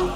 Here 0.00 0.08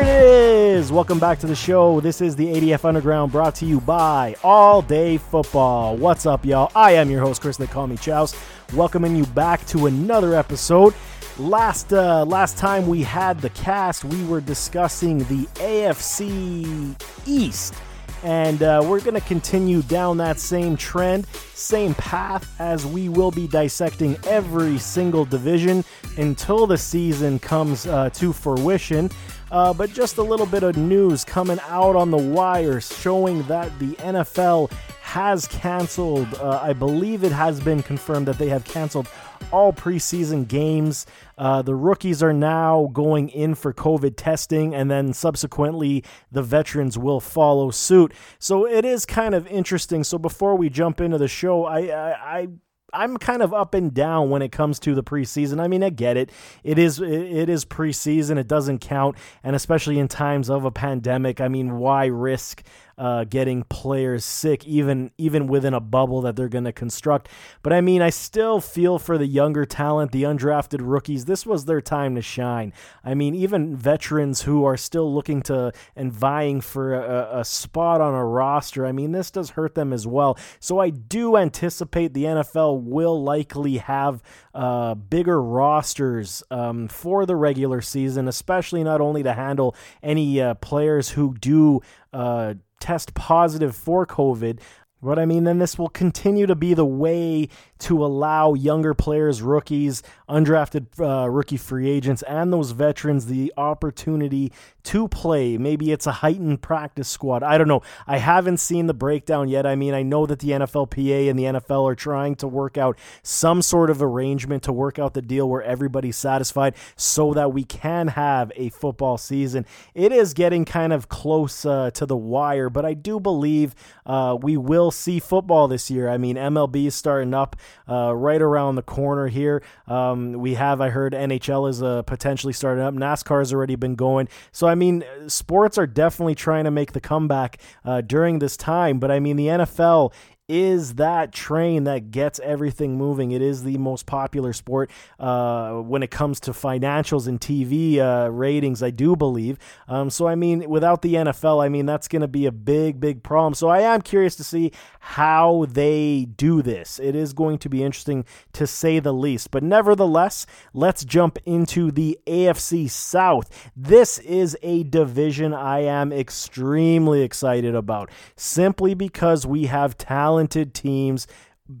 it 0.00 0.08
is. 0.08 0.90
Welcome 0.90 1.20
back 1.20 1.38
to 1.38 1.46
the 1.46 1.54
show. 1.54 2.00
This 2.00 2.20
is 2.20 2.34
the 2.34 2.46
ADF 2.46 2.84
Underground 2.84 3.30
brought 3.30 3.54
to 3.56 3.66
you 3.66 3.80
by 3.80 4.34
All 4.42 4.82
Day 4.82 5.18
Football. 5.18 5.96
What's 5.96 6.26
up, 6.26 6.44
y'all? 6.44 6.72
I 6.74 6.94
am 6.94 7.08
your 7.08 7.20
host, 7.20 7.40
Chris. 7.40 7.56
They 7.56 7.68
call 7.68 7.86
me 7.86 7.96
Chows. 7.96 8.34
Welcoming 8.74 9.14
you 9.14 9.26
back 9.26 9.64
to 9.66 9.86
another 9.86 10.34
episode. 10.34 10.92
Last 11.38 11.92
uh, 11.92 12.24
last 12.24 12.56
time 12.56 12.86
we 12.86 13.02
had 13.02 13.42
the 13.42 13.50
cast, 13.50 14.06
we 14.06 14.24
were 14.24 14.40
discussing 14.40 15.18
the 15.18 15.44
AFC 15.56 16.96
East. 17.26 17.74
And 18.22 18.62
uh, 18.62 18.80
we're 18.82 19.00
going 19.00 19.20
to 19.20 19.26
continue 19.28 19.82
down 19.82 20.16
that 20.16 20.40
same 20.40 20.78
trend, 20.78 21.26
same 21.52 21.94
path, 21.94 22.58
as 22.58 22.86
we 22.86 23.10
will 23.10 23.30
be 23.30 23.46
dissecting 23.46 24.16
every 24.26 24.78
single 24.78 25.26
division 25.26 25.84
until 26.16 26.66
the 26.66 26.78
season 26.78 27.38
comes 27.38 27.86
uh, 27.86 28.08
to 28.14 28.32
fruition. 28.32 29.10
Uh, 29.50 29.74
but 29.74 29.92
just 29.92 30.16
a 30.16 30.22
little 30.22 30.46
bit 30.46 30.62
of 30.62 30.78
news 30.78 31.22
coming 31.22 31.58
out 31.68 31.94
on 31.94 32.10
the 32.10 32.16
wires 32.16 32.92
showing 32.98 33.42
that 33.44 33.78
the 33.78 33.92
NFL 33.96 34.72
has 35.02 35.46
canceled, 35.46 36.34
uh, 36.34 36.58
I 36.60 36.72
believe 36.72 37.22
it 37.22 37.30
has 37.30 37.60
been 37.60 37.82
confirmed 37.82 38.26
that 38.26 38.38
they 38.38 38.48
have 38.48 38.64
canceled 38.64 39.08
all 39.52 39.72
preseason 39.72 40.46
games. 40.46 41.06
Uh, 41.38 41.62
the 41.62 41.74
rookies 41.74 42.22
are 42.22 42.32
now 42.32 42.90
going 42.92 43.28
in 43.28 43.54
for 43.54 43.72
COVID 43.72 44.14
testing, 44.16 44.74
and 44.74 44.90
then 44.90 45.12
subsequently 45.12 46.04
the 46.32 46.42
veterans 46.42 46.98
will 46.98 47.20
follow 47.20 47.70
suit. 47.70 48.12
So 48.38 48.66
it 48.66 48.84
is 48.84 49.06
kind 49.06 49.34
of 49.34 49.46
interesting. 49.46 50.04
So 50.04 50.18
before 50.18 50.56
we 50.56 50.68
jump 50.68 51.00
into 51.00 51.18
the 51.18 51.28
show, 51.28 51.64
I, 51.64 51.80
I, 51.80 52.38
I 52.38 52.48
I'm 52.92 53.16
kind 53.16 53.42
of 53.42 53.52
up 53.52 53.74
and 53.74 53.92
down 53.92 54.30
when 54.30 54.42
it 54.42 54.52
comes 54.52 54.78
to 54.80 54.94
the 54.94 55.02
preseason. 55.02 55.60
I 55.60 55.68
mean, 55.68 55.82
I 55.82 55.90
get 55.90 56.16
it. 56.16 56.30
It 56.64 56.78
is 56.78 57.00
it 57.00 57.48
is 57.48 57.64
preseason. 57.64 58.38
It 58.38 58.48
doesn't 58.48 58.78
count, 58.78 59.16
and 59.42 59.54
especially 59.54 59.98
in 59.98 60.08
times 60.08 60.48
of 60.48 60.64
a 60.64 60.70
pandemic. 60.70 61.40
I 61.40 61.48
mean, 61.48 61.78
why 61.78 62.06
risk 62.06 62.62
uh, 62.98 63.24
getting 63.24 63.62
players 63.64 64.24
sick, 64.24 64.66
even 64.66 65.10
even 65.18 65.46
within 65.46 65.74
a 65.74 65.80
bubble 65.80 66.22
that 66.22 66.36
they're 66.36 66.48
going 66.48 66.64
to 66.64 66.72
construct. 66.72 67.28
But 67.62 67.72
I 67.72 67.80
mean, 67.80 68.00
I 68.00 68.10
still 68.10 68.60
feel 68.60 68.98
for 68.98 69.18
the 69.18 69.26
younger 69.26 69.66
talent, 69.66 70.12
the 70.12 70.22
undrafted 70.22 70.80
rookies. 70.80 71.26
This 71.26 71.44
was 71.44 71.66
their 71.66 71.80
time 71.80 72.14
to 72.14 72.22
shine. 72.22 72.72
I 73.04 73.14
mean, 73.14 73.34
even 73.34 73.76
veterans 73.76 74.42
who 74.42 74.64
are 74.64 74.76
still 74.76 75.12
looking 75.12 75.42
to 75.42 75.72
and 75.94 76.12
vying 76.12 76.60
for 76.60 76.94
a, 76.94 77.40
a 77.40 77.44
spot 77.44 78.00
on 78.00 78.14
a 78.14 78.24
roster. 78.24 78.86
I 78.86 78.92
mean, 78.92 79.12
this 79.12 79.30
does 79.30 79.50
hurt 79.50 79.74
them 79.74 79.92
as 79.92 80.06
well. 80.06 80.38
So 80.58 80.78
I 80.78 80.90
do 80.90 81.36
anticipate 81.36 82.14
the 82.14 82.24
NFL 82.24 82.82
will 82.82 83.22
likely 83.22 83.78
have 83.78 84.22
uh, 84.54 84.94
bigger 84.94 85.42
rosters 85.42 86.42
um, 86.50 86.88
for 86.88 87.26
the 87.26 87.36
regular 87.36 87.82
season, 87.82 88.26
especially 88.26 88.82
not 88.82 89.00
only 89.02 89.22
to 89.22 89.34
handle 89.34 89.76
any 90.02 90.40
uh, 90.40 90.54
players 90.54 91.10
who 91.10 91.34
do 91.34 91.80
uh, 92.12 92.54
test 92.86 93.14
positive 93.14 93.74
for 93.74 94.06
COVID. 94.06 94.60
But 95.02 95.18
I 95.18 95.26
mean, 95.26 95.42
then 95.44 95.58
this 95.58 95.76
will 95.76 95.88
continue 95.88 96.46
to 96.46 96.54
be 96.54 96.72
the 96.72 96.86
way 96.86 97.48
to 97.80 98.04
allow 98.04 98.54
younger 98.54 98.94
players, 98.94 99.42
rookies, 99.42 100.02
undrafted 100.28 100.86
uh, 101.00 101.28
rookie 101.28 101.56
free 101.56 101.90
agents, 101.90 102.22
and 102.22 102.52
those 102.52 102.70
veterans 102.70 103.26
the 103.26 103.52
opportunity 103.56 104.52
to 104.86 105.08
play. 105.08 105.58
Maybe 105.58 105.90
it's 105.90 106.06
a 106.06 106.12
heightened 106.12 106.62
practice 106.62 107.08
squad. 107.08 107.42
I 107.42 107.58
don't 107.58 107.66
know. 107.66 107.82
I 108.06 108.18
haven't 108.18 108.58
seen 108.58 108.86
the 108.86 108.94
breakdown 108.94 109.48
yet. 109.48 109.66
I 109.66 109.74
mean, 109.74 109.94
I 109.94 110.04
know 110.04 110.26
that 110.26 110.38
the 110.38 110.50
NFLPA 110.50 111.28
and 111.28 111.36
the 111.36 111.42
NFL 111.44 111.90
are 111.90 111.96
trying 111.96 112.36
to 112.36 112.46
work 112.46 112.78
out 112.78 112.96
some 113.22 113.62
sort 113.62 113.90
of 113.90 114.00
arrangement 114.00 114.62
to 114.62 114.72
work 114.72 115.00
out 115.00 115.14
the 115.14 115.22
deal 115.22 115.48
where 115.48 115.62
everybody's 115.62 116.16
satisfied 116.16 116.74
so 116.94 117.34
that 117.34 117.52
we 117.52 117.64
can 117.64 118.08
have 118.08 118.52
a 118.54 118.68
football 118.68 119.18
season. 119.18 119.66
It 119.92 120.12
is 120.12 120.34
getting 120.34 120.64
kind 120.64 120.92
of 120.92 121.08
close 121.08 121.66
uh, 121.66 121.90
to 121.90 122.06
the 122.06 122.16
wire, 122.16 122.70
but 122.70 122.84
I 122.84 122.94
do 122.94 123.18
believe 123.18 123.74
uh, 124.06 124.38
we 124.40 124.56
will 124.56 124.92
see 124.92 125.18
football 125.18 125.66
this 125.66 125.90
year. 125.90 126.08
I 126.08 126.16
mean, 126.16 126.36
MLB 126.36 126.86
is 126.86 126.94
starting 126.94 127.34
up 127.34 127.56
uh, 127.88 128.14
right 128.14 128.40
around 128.40 128.76
the 128.76 128.82
corner 128.82 129.26
here. 129.26 129.64
Um, 129.88 130.34
we 130.34 130.54
have, 130.54 130.80
I 130.80 130.90
heard, 130.90 131.12
NHL 131.12 131.68
is 131.68 131.82
uh, 131.82 132.02
potentially 132.02 132.52
starting 132.52 132.84
up. 132.84 132.94
NASCAR 132.94 133.40
has 133.40 133.52
already 133.52 133.74
been 133.74 133.96
going. 133.96 134.28
So, 134.52 134.68
I 134.68 134.75
mean, 134.76 135.02
sports 135.26 135.76
are 135.76 135.86
definitely 135.86 136.36
trying 136.36 136.64
to 136.64 136.70
make 136.70 136.92
the 136.92 137.00
comeback 137.00 137.58
uh, 137.84 138.02
during 138.02 138.38
this 138.38 138.56
time. 138.56 139.00
But 139.00 139.10
I 139.10 139.18
mean, 139.18 139.36
the 139.36 139.48
NFL 139.48 140.12
is 140.48 140.94
that 140.94 141.32
train 141.32 141.84
that 141.84 142.12
gets 142.12 142.38
everything 142.40 142.96
moving. 142.96 143.32
It 143.32 143.42
is 143.42 143.64
the 143.64 143.78
most 143.78 144.06
popular 144.06 144.52
sport 144.52 144.90
uh, 145.18 145.72
when 145.72 146.04
it 146.04 146.10
comes 146.12 146.38
to 146.40 146.52
financials 146.52 147.26
and 147.26 147.40
TV 147.40 147.98
uh, 147.98 148.30
ratings, 148.30 148.80
I 148.82 148.90
do 148.90 149.16
believe. 149.16 149.58
Um, 149.88 150.08
so, 150.08 150.28
I 150.28 150.36
mean, 150.36 150.68
without 150.70 151.02
the 151.02 151.14
NFL, 151.14 151.64
I 151.64 151.68
mean, 151.68 151.86
that's 151.86 152.06
going 152.06 152.22
to 152.22 152.28
be 152.28 152.46
a 152.46 152.52
big, 152.52 153.00
big 153.00 153.24
problem. 153.24 153.54
So, 153.54 153.68
I 153.68 153.80
am 153.80 154.02
curious 154.02 154.36
to 154.36 154.44
see 154.44 154.70
how 155.00 155.66
they 155.68 156.26
do 156.36 156.62
this. 156.62 157.00
It 157.00 157.16
is 157.16 157.32
going 157.32 157.58
to 157.58 157.68
be 157.68 157.82
interesting 157.82 158.24
to 158.52 158.68
say 158.68 159.00
the 159.00 159.12
least. 159.12 159.50
But 159.50 159.64
nevertheless, 159.64 160.46
let's 160.72 161.04
jump 161.04 161.38
into 161.44 161.90
the 161.90 162.18
AFC 162.26 162.88
South. 162.88 163.50
This 163.76 164.18
is 164.18 164.56
a 164.62 164.84
division 164.84 165.52
I 165.52 165.80
am 165.80 166.12
extremely 166.12 167.22
excited 167.22 167.74
about 167.74 168.10
simply 168.36 168.94
because 168.94 169.44
we 169.44 169.64
have 169.66 169.98
talent 169.98 170.35
talented 170.36 170.74
teams 170.74 171.26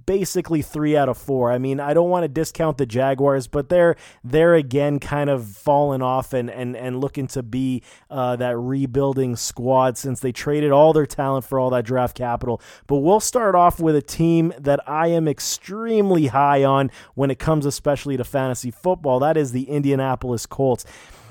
basically 0.04 0.62
three 0.62 0.96
out 0.96 1.08
of 1.08 1.16
four. 1.16 1.52
I 1.52 1.58
mean, 1.58 1.78
I 1.78 1.94
don't 1.94 2.10
want 2.10 2.24
to 2.24 2.28
discount 2.28 2.76
the 2.76 2.86
Jaguars, 2.86 3.46
but 3.46 3.68
they're 3.68 3.94
they're 4.24 4.56
again 4.56 4.98
kind 4.98 5.30
of 5.30 5.46
falling 5.46 6.02
off 6.02 6.32
and 6.32 6.50
and 6.50 6.76
and 6.76 7.00
looking 7.00 7.28
to 7.28 7.42
be 7.44 7.84
uh, 8.10 8.34
that 8.34 8.56
rebuilding 8.56 9.36
squad 9.36 9.96
since 9.96 10.18
they 10.18 10.32
traded 10.32 10.72
all 10.72 10.92
their 10.92 11.06
talent 11.06 11.44
for 11.44 11.60
all 11.60 11.70
that 11.70 11.84
draft 11.84 12.16
capital. 12.16 12.60
But 12.88 12.96
we'll 12.96 13.20
start 13.20 13.54
off 13.54 13.78
with 13.78 13.94
a 13.94 14.02
team 14.02 14.52
that 14.58 14.80
I 14.88 15.06
am 15.08 15.28
extremely 15.28 16.26
high 16.26 16.64
on 16.64 16.90
when 17.14 17.30
it 17.30 17.38
comes, 17.38 17.64
especially 17.64 18.16
to 18.16 18.24
fantasy 18.24 18.72
football. 18.72 19.20
That 19.20 19.36
is 19.36 19.52
the 19.52 19.70
Indianapolis 19.70 20.46
Colts. 20.46 20.84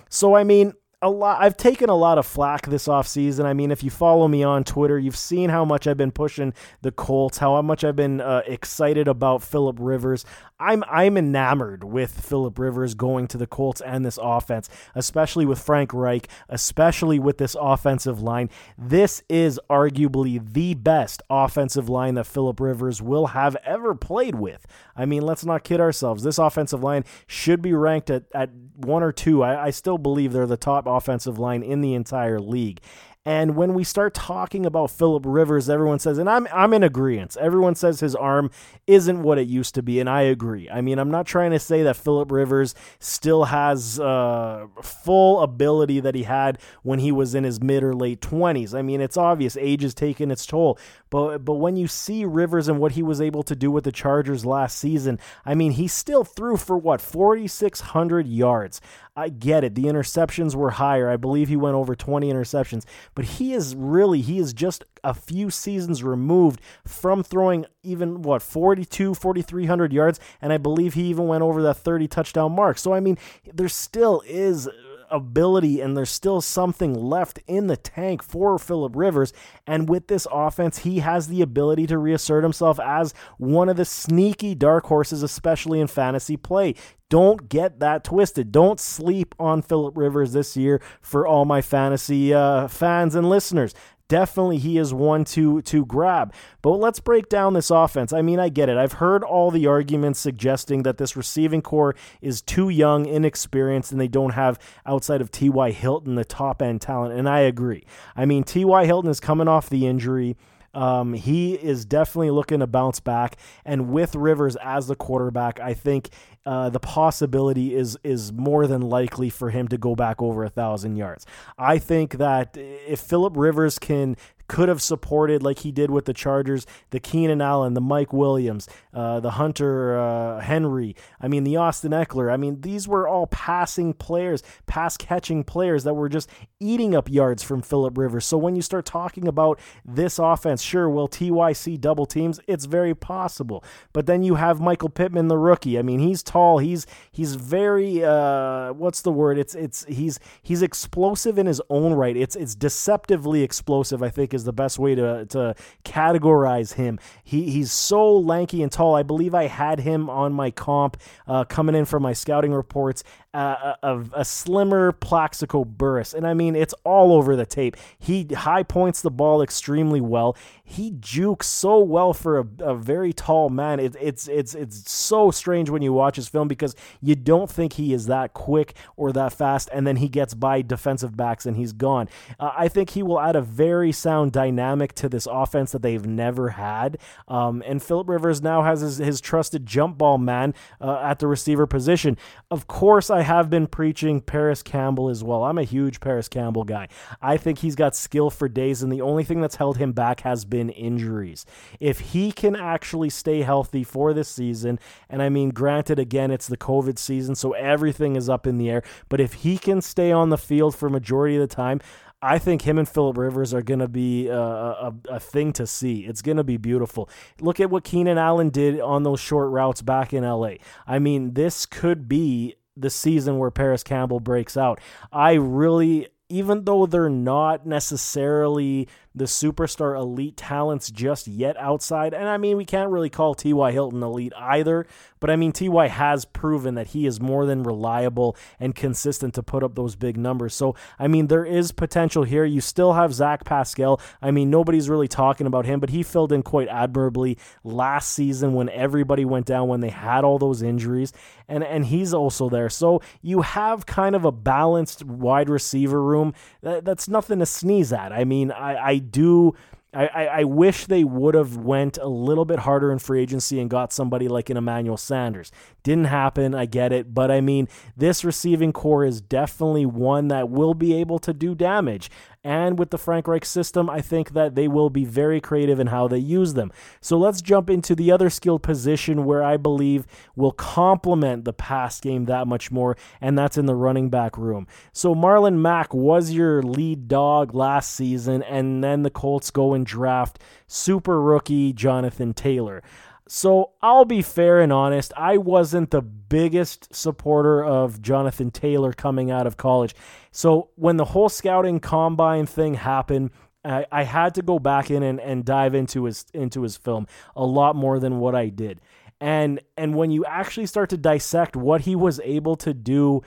So 0.07 0.33
I 0.33 0.45
mean 0.45 0.71
a 1.05 1.09
lot 1.09 1.39
I've 1.39 1.55
taken 1.55 1.87
a 1.87 1.95
lot 1.95 2.17
of 2.17 2.25
flack 2.25 2.65
this 2.65 2.87
offseason. 2.87 3.45
I 3.45 3.53
mean, 3.53 3.71
if 3.71 3.83
you 3.83 3.91
follow 3.91 4.27
me 4.27 4.41
on 4.41 4.63
Twitter, 4.63 4.97
you've 4.97 5.15
seen 5.15 5.51
how 5.51 5.63
much 5.63 5.85
I've 5.85 5.97
been 5.97 6.11
pushing 6.11 6.51
the 6.81 6.91
Colts, 6.91 7.37
how 7.37 7.61
much 7.61 7.83
I've 7.83 7.95
been 7.95 8.21
uh, 8.21 8.41
excited 8.47 9.07
about 9.07 9.43
Philip 9.43 9.77
Rivers. 9.79 10.25
I'm 10.59 10.83
I'm 10.89 11.15
enamored 11.15 11.83
with 11.83 12.19
Philip 12.19 12.57
Rivers 12.57 12.95
going 12.95 13.27
to 13.27 13.37
the 13.37 13.45
Colts 13.45 13.81
and 13.81 14.03
this 14.03 14.17
offense, 14.19 14.67
especially 14.95 15.45
with 15.45 15.59
Frank 15.59 15.93
Reich, 15.93 16.27
especially 16.49 17.19
with 17.19 17.37
this 17.37 17.55
offensive 17.59 18.21
line. 18.21 18.49
This 18.75 19.21
is 19.29 19.59
arguably 19.69 20.41
the 20.53 20.73
best 20.73 21.21
offensive 21.29 21.87
line 21.87 22.15
that 22.15 22.25
Philip 22.25 22.59
Rivers 22.59 23.01
will 23.01 23.27
have 23.27 23.55
ever 23.63 23.93
played 23.93 24.35
with. 24.35 24.65
I 24.95 25.05
mean, 25.05 25.21
let's 25.21 25.45
not 25.45 25.63
kid 25.63 25.79
ourselves. 25.79 26.23
This 26.23 26.39
offensive 26.39 26.81
line 26.83 27.05
should 27.27 27.61
be 27.61 27.73
ranked 27.73 28.09
at, 28.09 28.23
at 28.33 28.49
one 28.75 29.03
or 29.03 29.11
two. 29.11 29.43
I, 29.43 29.65
I 29.65 29.69
still 29.69 29.97
believe 29.97 30.33
they're 30.33 30.45
the 30.45 30.57
top 30.57 30.85
offensive 30.87 31.39
line 31.39 31.63
in 31.63 31.81
the 31.81 31.93
entire 31.93 32.39
league. 32.39 32.81
And 33.27 33.55
when 33.55 33.73
we 33.73 33.83
start 33.83 34.13
talking 34.13 34.67
about 34.67 34.91
Philip 34.91 35.23
Rivers, 35.25 35.67
everyone 35.67 35.97
says, 35.97 36.19
and 36.19 36.29
I'm 36.29 36.47
I'm 36.53 36.73
in 36.73 36.83
agreement. 36.83 37.35
Everyone 37.37 37.73
says 37.73 37.99
his 37.99 38.15
arm 38.15 38.51
isn't 38.85 39.23
what 39.23 39.39
it 39.39 39.47
used 39.47 39.73
to 39.75 39.81
be, 39.81 39.99
and 39.99 40.07
I 40.07 40.21
agree. 40.21 40.69
I 40.69 40.81
mean, 40.81 40.99
I'm 40.99 41.09
not 41.09 41.25
trying 41.25 41.49
to 41.49 41.59
say 41.59 41.81
that 41.81 41.95
Philip 41.95 42.31
Rivers 42.31 42.75
still 42.99 43.45
has 43.45 43.99
uh, 43.99 44.67
full 44.83 45.41
ability 45.41 46.01
that 46.01 46.13
he 46.13 46.21
had 46.23 46.59
when 46.83 46.99
he 46.99 47.11
was 47.11 47.33
in 47.33 47.43
his 47.43 47.59
mid 47.59 47.83
or 47.83 47.95
late 47.95 48.21
20s. 48.21 48.77
I 48.77 48.83
mean, 48.83 49.01
it's 49.01 49.17
obvious 49.17 49.57
age 49.57 49.81
has 49.81 49.95
taken 49.95 50.29
its 50.29 50.45
toll. 50.45 50.77
But 51.09 51.39
but 51.39 51.55
when 51.55 51.77
you 51.77 51.87
see 51.87 52.25
Rivers 52.25 52.67
and 52.67 52.79
what 52.79 52.91
he 52.91 53.01
was 53.01 53.21
able 53.21 53.41
to 53.43 53.55
do 53.55 53.71
with 53.71 53.85
the 53.85 53.91
Chargers 53.91 54.45
last 54.45 54.77
season, 54.77 55.17
I 55.43 55.55
mean, 55.55 55.71
he 55.71 55.87
still 55.87 56.23
threw 56.23 56.57
for 56.57 56.77
what 56.77 57.01
4,600 57.01 58.27
yards. 58.27 58.81
I 59.15 59.29
get 59.29 59.63
it. 59.63 59.75
The 59.75 59.85
interceptions 59.85 60.55
were 60.55 60.71
higher. 60.71 61.09
I 61.09 61.15
believe 61.15 61.47
he 61.47 61.55
went 61.55 61.75
over 61.75 61.95
20 61.95 62.31
interceptions, 62.31 62.83
but 63.13 63.25
he 63.25 63.53
is 63.53 63.73
really, 63.75 64.21
he 64.21 64.39
is 64.39 64.53
just 64.53 64.83
a 65.03 65.13
few 65.13 65.49
seasons 65.49 66.03
removed 66.03 66.59
from 66.85 67.23
throwing 67.23 67.65
even, 67.81 68.23
what, 68.23 68.41
42, 68.41 69.13
4,300 69.13 69.93
yards. 69.93 70.19
And 70.41 70.51
I 70.51 70.57
believe 70.57 70.95
he 70.95 71.03
even 71.03 71.27
went 71.27 71.43
over 71.43 71.61
that 71.61 71.77
30 71.77 72.07
touchdown 72.09 72.51
mark. 72.51 72.77
So, 72.77 72.93
I 72.93 72.99
mean, 72.99 73.17
there 73.53 73.69
still 73.69 74.21
is 74.27 74.67
ability 75.09 75.81
and 75.81 75.95
there's 75.95 76.09
still 76.09 76.41
something 76.41 76.93
left 76.93 77.39
in 77.47 77.67
the 77.67 77.77
tank 77.77 78.23
for 78.23 78.57
Philip 78.57 78.95
Rivers. 78.95 79.33
And 79.65 79.87
with 79.87 80.07
this 80.07 80.27
offense, 80.31 80.79
he 80.79 80.99
has 80.99 81.27
the 81.27 81.41
ability 81.41 81.87
to 81.87 81.97
reassert 81.97 82.43
himself 82.43 82.79
as 82.79 83.13
one 83.37 83.69
of 83.69 83.77
the 83.77 83.85
sneaky 83.85 84.55
dark 84.55 84.85
horses, 84.85 85.23
especially 85.23 85.79
in 85.79 85.87
fantasy 85.87 86.37
play. 86.37 86.75
Don't 87.09 87.49
get 87.49 87.79
that 87.79 88.03
twisted. 88.03 88.51
Don't 88.51 88.79
sleep 88.79 89.35
on 89.39 89.61
Philip 89.61 89.95
Rivers 89.95 90.33
this 90.33 90.57
year 90.57 90.81
for 91.01 91.27
all 91.27 91.45
my 91.45 91.61
fantasy 91.61 92.33
uh, 92.33 92.67
fans 92.67 93.13
and 93.15 93.29
listeners 93.29 93.73
definitely 94.07 94.57
he 94.57 94.77
is 94.77 94.93
one 94.93 95.23
to 95.25 95.61
to 95.63 95.85
grab. 95.85 96.33
But 96.61 96.71
let's 96.71 96.99
break 96.99 97.29
down 97.29 97.53
this 97.53 97.71
offense. 97.71 98.13
I 98.13 98.21
mean, 98.21 98.39
I 98.39 98.49
get 98.49 98.69
it. 98.69 98.77
I've 98.77 98.93
heard 98.93 99.23
all 99.23 99.51
the 99.51 99.67
arguments 99.67 100.19
suggesting 100.19 100.83
that 100.83 100.97
this 100.97 101.15
receiving 101.15 101.61
corps 101.61 101.95
is 102.21 102.41
too 102.41 102.69
young, 102.69 103.05
inexperienced, 103.05 103.91
and 103.91 103.99
they 103.99 104.07
don't 104.07 104.31
have 104.31 104.59
outside 104.85 105.21
of 105.21 105.31
T.Y. 105.31 105.71
Hilton 105.71 106.15
the 106.15 106.25
top 106.25 106.61
end 106.61 106.81
talent, 106.81 107.17
and 107.17 107.27
I 107.27 107.41
agree. 107.41 107.85
I 108.15 108.25
mean, 108.25 108.43
T.Y. 108.43 108.85
Hilton 108.85 109.11
is 109.11 109.19
coming 109.19 109.47
off 109.47 109.69
the 109.69 109.87
injury. 109.87 110.37
Um, 110.73 111.13
he 111.13 111.53
is 111.53 111.85
definitely 111.85 112.31
looking 112.31 112.59
to 112.59 112.67
bounce 112.67 112.99
back, 112.99 113.37
and 113.63 113.89
with 113.89 114.13
Rivers 114.13 114.57
as 114.57 114.87
the 114.87 114.95
quarterback, 114.95 115.59
I 115.61 115.73
think 115.73 116.09
uh, 116.45 116.69
the 116.69 116.79
possibility 116.79 117.73
is 117.75 117.97
is 118.03 118.31
more 118.31 118.67
than 118.67 118.81
likely 118.81 119.29
for 119.29 119.49
him 119.49 119.67
to 119.67 119.77
go 119.77 119.95
back 119.95 120.21
over 120.21 120.43
a 120.43 120.49
thousand 120.49 120.95
yards. 120.95 121.25
I 121.57 121.79
think 121.79 122.17
that 122.17 122.55
if 122.55 122.99
Philip 122.99 123.33
Rivers 123.35 123.79
can 123.79 124.15
could 124.47 124.69
have 124.69 124.81
supported 124.81 125.41
like 125.41 125.59
he 125.59 125.71
did 125.71 125.89
with 125.89 126.05
the 126.05 126.13
Chargers, 126.13 126.65
the 126.91 126.99
Keenan 126.99 127.41
Allen, 127.41 127.73
the 127.73 127.81
Mike 127.81 128.13
Williams, 128.13 128.67
uh, 128.93 129.19
the 129.19 129.31
Hunter 129.31 129.97
uh, 129.97 130.39
Henry. 130.41 130.95
I 131.19 131.27
mean, 131.27 131.43
the 131.43 131.57
Austin 131.57 131.91
Ekeler. 131.91 132.31
I 132.31 132.37
mean, 132.37 132.61
these 132.61 132.87
were 132.87 133.07
all 133.07 133.27
passing 133.27 133.93
players, 133.93 134.43
pass 134.67 134.97
catching 134.97 135.43
players 135.43 135.83
that 135.83 135.93
were 135.93 136.09
just 136.09 136.29
eating 136.59 136.95
up 136.95 137.09
yards 137.09 137.43
from 137.43 137.61
Philip 137.61 137.97
Rivers. 137.97 138.25
So 138.25 138.37
when 138.37 138.55
you 138.55 138.61
start 138.61 138.85
talking 138.85 139.27
about 139.27 139.59
this 139.83 140.19
offense, 140.19 140.61
sure, 140.61 140.89
will 140.89 141.07
TYC 141.07 141.79
double 141.79 142.05
teams? 142.05 142.39
It's 142.47 142.65
very 142.65 142.93
possible. 142.93 143.63
But 143.93 144.05
then 144.05 144.23
you 144.23 144.35
have 144.35 144.59
Michael 144.61 144.89
Pittman, 144.89 145.27
the 145.27 145.37
rookie. 145.37 145.79
I 145.79 145.81
mean, 145.81 145.99
he's 145.99 146.21
tall. 146.21 146.59
He's 146.59 146.85
he's 147.11 147.35
very 147.35 148.03
uh, 148.03 148.73
what's 148.73 149.01
the 149.01 149.11
word? 149.11 149.37
It's 149.37 149.55
it's 149.55 149.85
he's 149.85 150.19
he's 150.43 150.61
explosive 150.61 151.37
in 151.37 151.47
his 151.47 151.61
own 151.69 151.93
right. 151.93 152.15
It's 152.15 152.35
it's 152.35 152.55
deceptively 152.55 153.41
explosive. 153.41 154.03
I 154.03 154.09
think 154.09 154.33
is 154.35 154.43
the 154.43 154.53
best 154.53 154.77
way 154.77 154.93
to, 154.93 155.25
to 155.25 155.55
categorize 155.83 156.73
him. 156.73 156.99
He, 157.23 157.49
he's 157.49 157.71
so 157.71 158.15
lanky 158.15 158.61
and 158.61 158.71
tall. 158.71 158.93
I 158.93 159.01
believe 159.03 159.33
I 159.33 159.47
had 159.47 159.79
him 159.79 160.09
on 160.09 160.33
my 160.33 160.51
comp 160.51 160.97
uh, 161.27 161.45
coming 161.45 161.73
in 161.73 161.85
from 161.85 162.03
my 162.03 162.13
scouting 162.13 162.53
reports 162.53 163.03
uh, 163.35 163.75
a, 163.83 164.03
a, 164.13 164.25
slimmer 164.25 164.93
Plaxico 164.93 165.65
Burress. 165.65 166.13
And 166.13 166.25
I 166.25 166.33
mean, 166.33 166.55
it's 166.55 166.73
all 166.85 167.11
over 167.11 167.35
the 167.35 167.45
tape. 167.45 167.75
He 167.99 168.25
high 168.33 168.63
points 168.63 169.01
the 169.01 169.11
ball 169.11 169.41
extremely 169.41 169.99
well. 169.99 170.37
He 170.63 170.91
jukes 170.99 171.47
so 171.47 171.79
well 171.79 172.13
for 172.13 172.39
a, 172.39 172.47
a 172.59 172.75
very 172.75 173.11
tall 173.11 173.49
man. 173.49 173.81
It, 173.81 173.97
it's 173.99 174.29
it's 174.29 174.55
it's 174.55 174.89
so 174.89 175.31
strange 175.31 175.69
when 175.69 175.81
you 175.81 175.91
watch 175.91 176.15
his 176.15 176.29
film 176.29 176.47
because 176.47 176.75
you 177.01 177.13
don't 177.15 177.51
think 177.51 177.73
he 177.73 177.93
is 177.93 178.05
that 178.05 178.33
quick 178.33 178.73
or 178.95 179.11
that 179.11 179.33
fast, 179.33 179.69
and 179.73 179.85
then 179.85 179.97
he 179.97 180.07
gets 180.07 180.33
by 180.33 180.61
defensive 180.61 181.17
backs 181.17 181.45
and 181.45 181.57
he's 181.57 181.73
gone. 181.73 182.07
Uh, 182.39 182.51
I 182.55 182.69
think 182.69 182.91
he 182.91 183.03
will 183.03 183.19
add 183.19 183.35
a 183.35 183.41
very 183.41 183.91
sound 183.91 184.31
dynamic 184.31 184.93
to 184.95 185.09
this 185.09 185.27
offense 185.29 185.73
that 185.73 185.81
they've 185.81 186.05
never 186.05 186.51
had. 186.51 186.99
Um, 187.27 187.61
and 187.65 187.83
Philip 187.83 188.07
Rivers 188.07 188.41
now 188.41 188.63
has 188.63 188.79
his, 188.79 188.97
his 188.97 189.19
trusted 189.19 189.65
jump 189.65 189.97
ball 189.97 190.17
man 190.17 190.53
uh, 190.79 190.99
at 191.03 191.19
the 191.19 191.27
receiver 191.27 191.67
position. 191.67 192.17
Of 192.49 192.67
course, 192.67 193.09
I 193.09 193.24
have 193.25 193.49
been 193.49 193.67
preaching 193.67 194.21
Parris 194.21 194.63
Campbell 194.63 195.09
as 195.09 195.23
well. 195.23 195.43
I'm 195.43 195.57
a 195.57 195.63
huge 195.63 195.99
Parris 195.99 196.29
Campbell 196.29 196.63
guy. 196.63 196.87
I 197.21 197.37
think 197.37 197.59
he's 197.59 197.75
got 197.75 197.95
skill 197.95 198.29
for 198.29 198.47
days, 198.47 198.81
and 198.81 198.91
the 198.91 199.01
only 199.01 199.23
thing 199.23 199.41
that's 199.41 199.57
held 199.57 199.77
him 199.77 199.91
back 199.91 200.21
has 200.21 200.45
been 200.45 200.69
injuries. 200.69 201.45
If 201.79 201.99
he 201.99 202.31
can 202.31 202.55
actually 202.55 203.09
stay 203.09 203.41
healthy 203.41 203.83
for 203.83 204.13
this 204.13 204.29
season, 204.29 204.79
and 205.09 205.21
I 205.21 205.29
mean, 205.29 205.49
granted, 205.49 205.99
again, 205.99 206.31
it's 206.31 206.47
the 206.47 206.57
COVID 206.57 206.97
season, 206.97 207.35
so 207.35 207.51
everything 207.53 208.15
is 208.15 208.29
up 208.29 208.47
in 208.47 208.57
the 208.57 208.69
air, 208.69 208.83
but 209.09 209.19
if 209.19 209.33
he 209.33 209.57
can 209.57 209.81
stay 209.81 210.11
on 210.11 210.29
the 210.29 210.37
field 210.37 210.75
for 210.75 210.89
majority 210.89 211.35
of 211.35 211.41
the 211.41 211.53
time, 211.53 211.81
I 212.21 212.39
think 212.39 212.63
him 212.63 212.79
and 212.79 212.89
Philip 212.89 213.17
Rivers 213.17 213.53
are 213.53 213.61
going 213.61 213.81
to 213.81 213.87
be 213.87 214.31
uh, 214.31 214.35
a, 214.35 214.93
a, 215.09 215.15
a, 215.15 215.19
thing 215.19 215.53
to 215.53 215.67
see. 215.67 216.05
It's 216.05 216.23
going 216.23 216.37
to 216.37 216.43
be 216.43 216.57
beautiful. 216.57 217.07
Look 217.39 217.59
at 217.59 217.69
what 217.69 217.83
Keenan 217.83 218.17
Allen 218.17 218.49
did 218.49 218.79
on 218.79 219.03
those 219.03 219.19
short 219.19 219.51
routes 219.51 219.83
back 219.83 220.11
in 220.11 220.23
LA. 220.23 220.53
I 220.87 220.97
mean, 220.97 221.33
this 221.33 221.67
could 221.67 222.07
be 222.07 222.55
the 222.77 222.89
season 222.89 223.37
where 223.37 223.51
Parris 223.51 223.83
Campbell 223.83 224.19
breaks 224.19 224.57
out. 224.57 224.79
I 225.11 225.33
really 225.33 226.09
even 226.27 226.63
though 226.65 226.85
they're 226.85 227.09
not 227.09 227.65
necessarily 227.67 228.87
the 229.15 229.25
superstar 229.25 229.97
elite 229.97 230.35
talents 230.35 230.91
just 230.91 231.27
yet 231.27 231.55
outside. 231.57 232.13
And 232.13 232.27
I 232.27 232.37
mean, 232.37 232.57
we 232.57 232.65
can't 232.65 232.91
really 232.91 233.09
call 233.09 233.33
T.Y. 233.33 233.71
Hilton 233.71 234.03
elite 234.03 234.33
either, 234.37 234.85
but 235.19 235.29
I 235.29 235.37
mean, 235.37 235.53
T.Y. 235.53 235.87
has 235.87 236.25
proven 236.25 236.75
that 236.75 236.87
he 236.87 237.05
is 237.05 237.21
more 237.21 237.45
than 237.45 237.63
reliable 237.63 238.35
and 238.59 238.75
consistent 238.75 239.33
to 239.35 239.43
put 239.43 239.63
up 239.63 239.75
those 239.75 239.95
big 239.95 240.17
numbers. 240.17 240.53
So, 240.53 240.75
I 240.99 241.07
mean, 241.07 241.27
there 241.27 241.45
is 241.45 241.71
potential 241.71 242.23
here. 242.23 242.43
You 242.43 242.61
still 242.61 242.93
have 242.93 243.13
Zach 243.13 243.45
Pascal. 243.45 244.01
I 244.21 244.31
mean, 244.31 244.49
nobody's 244.49 244.89
really 244.89 245.07
talking 245.07 245.47
about 245.47 245.65
him, 245.65 245.79
but 245.79 245.89
he 245.89 246.03
filled 246.03 246.31
in 246.31 246.43
quite 246.43 246.67
admirably 246.67 247.37
last 247.63 248.13
season 248.13 248.53
when 248.53 248.69
everybody 248.69 249.23
went 249.23 249.45
down, 249.45 249.67
when 249.67 249.79
they 249.79 249.89
had 249.89 250.23
all 250.23 250.37
those 250.37 250.61
injuries, 250.61 251.13
and, 251.47 251.63
and 251.63 251.85
he's 251.85 252.13
also 252.13 252.49
there. 252.49 252.69
So, 252.69 253.01
you 253.21 253.41
have 253.41 253.85
kind 253.85 254.15
of 254.15 254.25
a 254.25 254.31
balanced 254.31 255.03
wide 255.05 255.49
receiver 255.49 256.03
room. 256.03 256.33
That, 256.61 256.83
that's 256.83 257.07
nothing 257.07 257.39
to 257.39 257.45
sneeze 257.45 257.93
at. 257.93 258.11
I 258.11 258.25
mean, 258.25 258.51
I, 258.51 258.75
I 258.75 258.99
do 259.11 259.55
I, 259.95 260.07
I, 260.25 260.43
wish 260.43 260.87
they 260.87 261.05
would 261.05 261.35
have 261.35 261.55
went 261.55 261.97
a 261.97 262.07
little 262.07 262.43
bit 262.43 262.59
harder 262.59 262.91
in 262.91 262.99
free 262.99 263.21
agency 263.21 263.61
and 263.61 263.69
got 263.69 263.93
somebody 263.93 264.27
like 264.27 264.49
an 264.49 264.57
Emmanuel 264.57 264.97
Sanders. 264.97 265.53
Didn't 265.83 266.05
happen, 266.05 266.53
I 266.53 266.65
get 266.65 266.91
it, 266.91 267.13
but 267.13 267.31
I 267.31 267.39
mean 267.39 267.69
this 267.95 268.25
receiving 268.25 268.73
corps 268.73 269.05
is 269.05 269.21
definitely 269.21 269.85
one 269.85 270.27
that 270.27 270.49
will 270.49 270.73
be 270.73 270.93
able 270.95 271.19
to 271.19 271.33
do 271.33 271.55
damage. 271.55 272.11
And 272.45 272.77
with 272.77 272.91
the 272.91 272.99
Frank 272.99 273.27
Reich 273.27 273.43
system, 273.43 273.89
I 273.89 274.01
think 274.01 274.33
that 274.33 274.53
they 274.53 274.67
will 274.67 274.91
be 274.91 275.03
very 275.03 275.41
creative 275.41 275.79
in 275.79 275.87
how 275.87 276.07
they 276.07 276.19
use 276.19 276.53
them. 276.53 276.71
So 277.01 277.17
let's 277.17 277.41
jump 277.41 277.71
into 277.71 277.95
the 277.95 278.11
other 278.11 278.29
skill 278.29 278.59
position 278.59 279.25
where 279.25 279.43
I 279.43 279.57
believe 279.57 280.05
will 280.35 280.51
complement 280.51 281.43
the 281.43 281.53
pass 281.53 281.99
game 281.99 282.25
that 282.25 282.45
much 282.45 282.69
more, 282.69 282.97
and 283.19 283.35
that's 283.35 283.57
in 283.57 283.65
the 283.65 283.73
running 283.73 284.11
back 284.11 284.37
room. 284.37 284.67
So 284.93 285.15
Marlon 285.15 285.57
Mack 285.57 285.91
was 285.91 286.33
your 286.33 286.61
lead 286.61 287.07
dog 287.07 287.55
last 287.55 287.95
season, 287.95 288.43
and 288.43 288.83
then 288.83 289.01
the 289.01 289.09
Colts 289.09 289.49
go 289.49 289.73
and 289.73 289.83
draft 289.83 290.37
super 290.67 291.19
rookie 291.19 291.73
Jonathan 291.73 292.35
Taylor. 292.35 292.83
So 293.27 293.71
I'll 293.81 294.05
be 294.05 294.21
fair 294.21 294.61
and 294.61 294.71
honest. 294.71 295.11
I 295.17 295.37
wasn't 295.37 295.89
the 295.91 296.01
biggest 296.01 296.93
supporter 296.93 297.63
of 297.63 298.01
Jonathan 298.01 298.51
Taylor 298.51 298.93
coming 298.93 299.31
out 299.31 299.47
of 299.47 299.57
college. 299.57 299.95
So 300.31 300.69
when 300.75 300.97
the 300.97 301.05
whole 301.05 301.29
scouting 301.29 301.79
combine 301.79 302.45
thing 302.45 302.75
happened, 302.75 303.31
I, 303.63 303.85
I 303.91 304.03
had 304.03 304.35
to 304.35 304.43
go 304.43 304.59
back 304.59 304.91
in 304.91 305.01
and, 305.01 305.19
and 305.19 305.43
dive 305.43 305.73
into 305.73 306.03
his 306.05 306.25
into 306.33 306.61
his 306.61 306.77
film 306.77 307.07
a 307.35 307.45
lot 307.45 307.75
more 307.75 307.99
than 307.99 308.19
what 308.19 308.35
I 308.35 308.49
did. 308.49 308.79
And 309.19 309.59
and 309.75 309.95
when 309.95 310.11
you 310.11 310.23
actually 310.25 310.67
start 310.67 310.91
to 310.91 310.97
dissect 310.97 311.55
what 311.55 311.81
he 311.81 311.95
was 311.95 312.19
able 312.23 312.55
to 312.57 312.73
do 312.73 313.21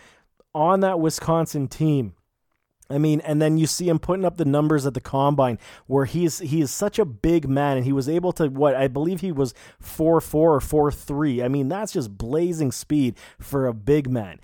on 0.54 0.80
that 0.80 1.00
Wisconsin 1.00 1.66
team, 1.66 2.14
I 2.90 2.98
mean, 2.98 3.20
and 3.20 3.40
then 3.40 3.58
you 3.58 3.66
see 3.66 3.88
him 3.88 3.98
putting 3.98 4.24
up 4.24 4.38
the 4.38 4.44
numbers 4.44 4.86
at 4.86 4.94
the 4.94 5.00
combine 5.00 5.58
where 5.86 6.06
he's 6.06 6.38
he 6.38 6.62
is 6.62 6.70
such 6.70 6.98
a 6.98 7.04
big 7.04 7.48
man 7.48 7.76
and 7.76 7.84
he 7.84 7.92
was 7.92 8.08
able 8.08 8.32
to 8.32 8.48
what 8.48 8.74
I 8.74 8.88
believe 8.88 9.20
he 9.20 9.32
was 9.32 9.52
four 9.78 10.20
four 10.20 10.54
or 10.54 10.60
four 10.60 10.90
three. 10.90 11.42
I 11.42 11.48
mean, 11.48 11.68
that's 11.68 11.92
just 11.92 12.16
blazing 12.16 12.72
speed 12.72 13.16
for 13.38 13.66
a 13.66 13.74
big 13.74 14.10
man 14.10 14.40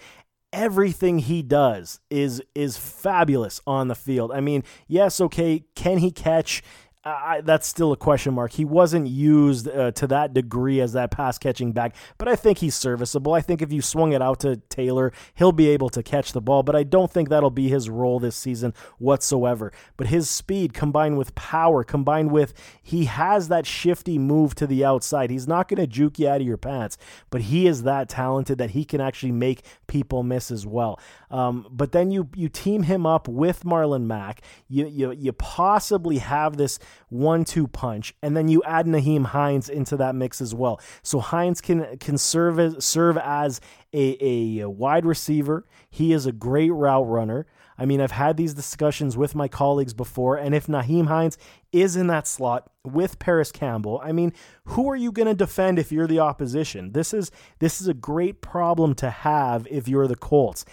everything 0.54 1.18
he 1.18 1.42
does 1.42 1.98
is 2.10 2.40
is 2.54 2.78
fabulous 2.78 3.60
on 3.66 3.88
the 3.88 3.94
field. 3.94 4.30
I 4.30 4.40
mean, 4.40 4.62
yes, 4.86 5.20
okay, 5.20 5.64
can 5.74 5.98
he 5.98 6.12
catch 6.12 6.62
I, 7.06 7.42
that's 7.42 7.66
still 7.66 7.92
a 7.92 7.98
question 7.98 8.32
mark. 8.32 8.52
He 8.52 8.64
wasn't 8.64 9.08
used 9.08 9.68
uh, 9.68 9.90
to 9.92 10.06
that 10.06 10.32
degree 10.32 10.80
as 10.80 10.94
that 10.94 11.10
pass 11.10 11.36
catching 11.36 11.72
back, 11.72 11.94
but 12.16 12.28
I 12.28 12.36
think 12.36 12.58
he's 12.58 12.74
serviceable. 12.74 13.34
I 13.34 13.42
think 13.42 13.60
if 13.60 13.70
you 13.70 13.82
swung 13.82 14.12
it 14.12 14.22
out 14.22 14.40
to 14.40 14.56
Taylor, 14.70 15.12
he'll 15.34 15.52
be 15.52 15.68
able 15.68 15.90
to 15.90 16.02
catch 16.02 16.32
the 16.32 16.40
ball, 16.40 16.62
but 16.62 16.74
I 16.74 16.82
don't 16.82 17.12
think 17.12 17.28
that'll 17.28 17.50
be 17.50 17.68
his 17.68 17.90
role 17.90 18.18
this 18.20 18.36
season 18.36 18.72
whatsoever. 18.98 19.70
But 19.98 20.06
his 20.06 20.30
speed 20.30 20.72
combined 20.72 21.18
with 21.18 21.34
power, 21.34 21.84
combined 21.84 22.32
with 22.32 22.54
he 22.82 23.04
has 23.04 23.48
that 23.48 23.66
shifty 23.66 24.18
move 24.18 24.54
to 24.54 24.66
the 24.66 24.82
outside. 24.82 25.30
He's 25.30 25.46
not 25.46 25.68
going 25.68 25.80
to 25.80 25.86
juke 25.86 26.18
you 26.18 26.28
out 26.28 26.40
of 26.40 26.46
your 26.46 26.56
pants, 26.56 26.96
but 27.28 27.42
he 27.42 27.66
is 27.66 27.82
that 27.82 28.08
talented 28.08 28.56
that 28.56 28.70
he 28.70 28.86
can 28.86 29.02
actually 29.02 29.32
make 29.32 29.66
people 29.88 30.22
miss 30.22 30.50
as 30.50 30.66
well. 30.66 30.98
Um, 31.30 31.66
but 31.70 31.92
then 31.92 32.10
you 32.10 32.30
you 32.34 32.48
team 32.48 32.84
him 32.84 33.04
up 33.04 33.28
with 33.28 33.64
Marlon 33.64 34.06
Mack. 34.06 34.40
You 34.68 34.86
you 34.86 35.12
you 35.12 35.32
possibly 35.32 36.18
have 36.18 36.56
this 36.56 36.78
one-two 37.08 37.68
punch, 37.68 38.14
and 38.22 38.36
then 38.36 38.48
you 38.48 38.62
add 38.64 38.86
Nyheim 38.86 39.26
Hines 39.26 39.68
into 39.68 39.96
that 39.96 40.14
mix 40.14 40.40
as 40.40 40.54
well. 40.54 40.80
So 41.02 41.20
Hines 41.20 41.60
can 41.60 41.98
can 41.98 42.18
serve 42.18 42.58
as 42.58 42.84
serve 42.84 43.16
as 43.18 43.60
a, 43.92 44.60
a 44.60 44.68
wide 44.68 45.06
receiver. 45.06 45.66
He 45.90 46.12
is 46.12 46.26
a 46.26 46.32
great 46.32 46.72
route 46.72 47.08
runner. 47.08 47.46
I 47.76 47.86
mean, 47.86 48.00
I've 48.00 48.12
had 48.12 48.36
these 48.36 48.54
discussions 48.54 49.16
with 49.16 49.34
my 49.34 49.48
colleagues 49.48 49.94
before, 49.94 50.36
and 50.36 50.54
if 50.54 50.68
Nyheim 50.68 51.08
Hines 51.08 51.36
is 51.72 51.96
in 51.96 52.06
that 52.06 52.28
slot 52.28 52.70
with 52.84 53.18
Parris 53.18 53.50
Campbell, 53.50 54.00
I 54.02 54.12
mean, 54.12 54.32
who 54.66 54.88
are 54.88 54.96
you 54.96 55.10
going 55.10 55.26
to 55.26 55.34
defend 55.34 55.78
if 55.78 55.90
you're 55.90 56.06
the 56.06 56.20
opposition? 56.20 56.92
This 56.92 57.12
is 57.12 57.32
this 57.58 57.80
is 57.80 57.88
a 57.88 57.94
great 57.94 58.40
problem 58.40 58.94
to 58.96 59.10
have 59.10 59.66
if 59.70 59.88
you're 59.88 60.06
the 60.06 60.14
Colts. 60.16 60.64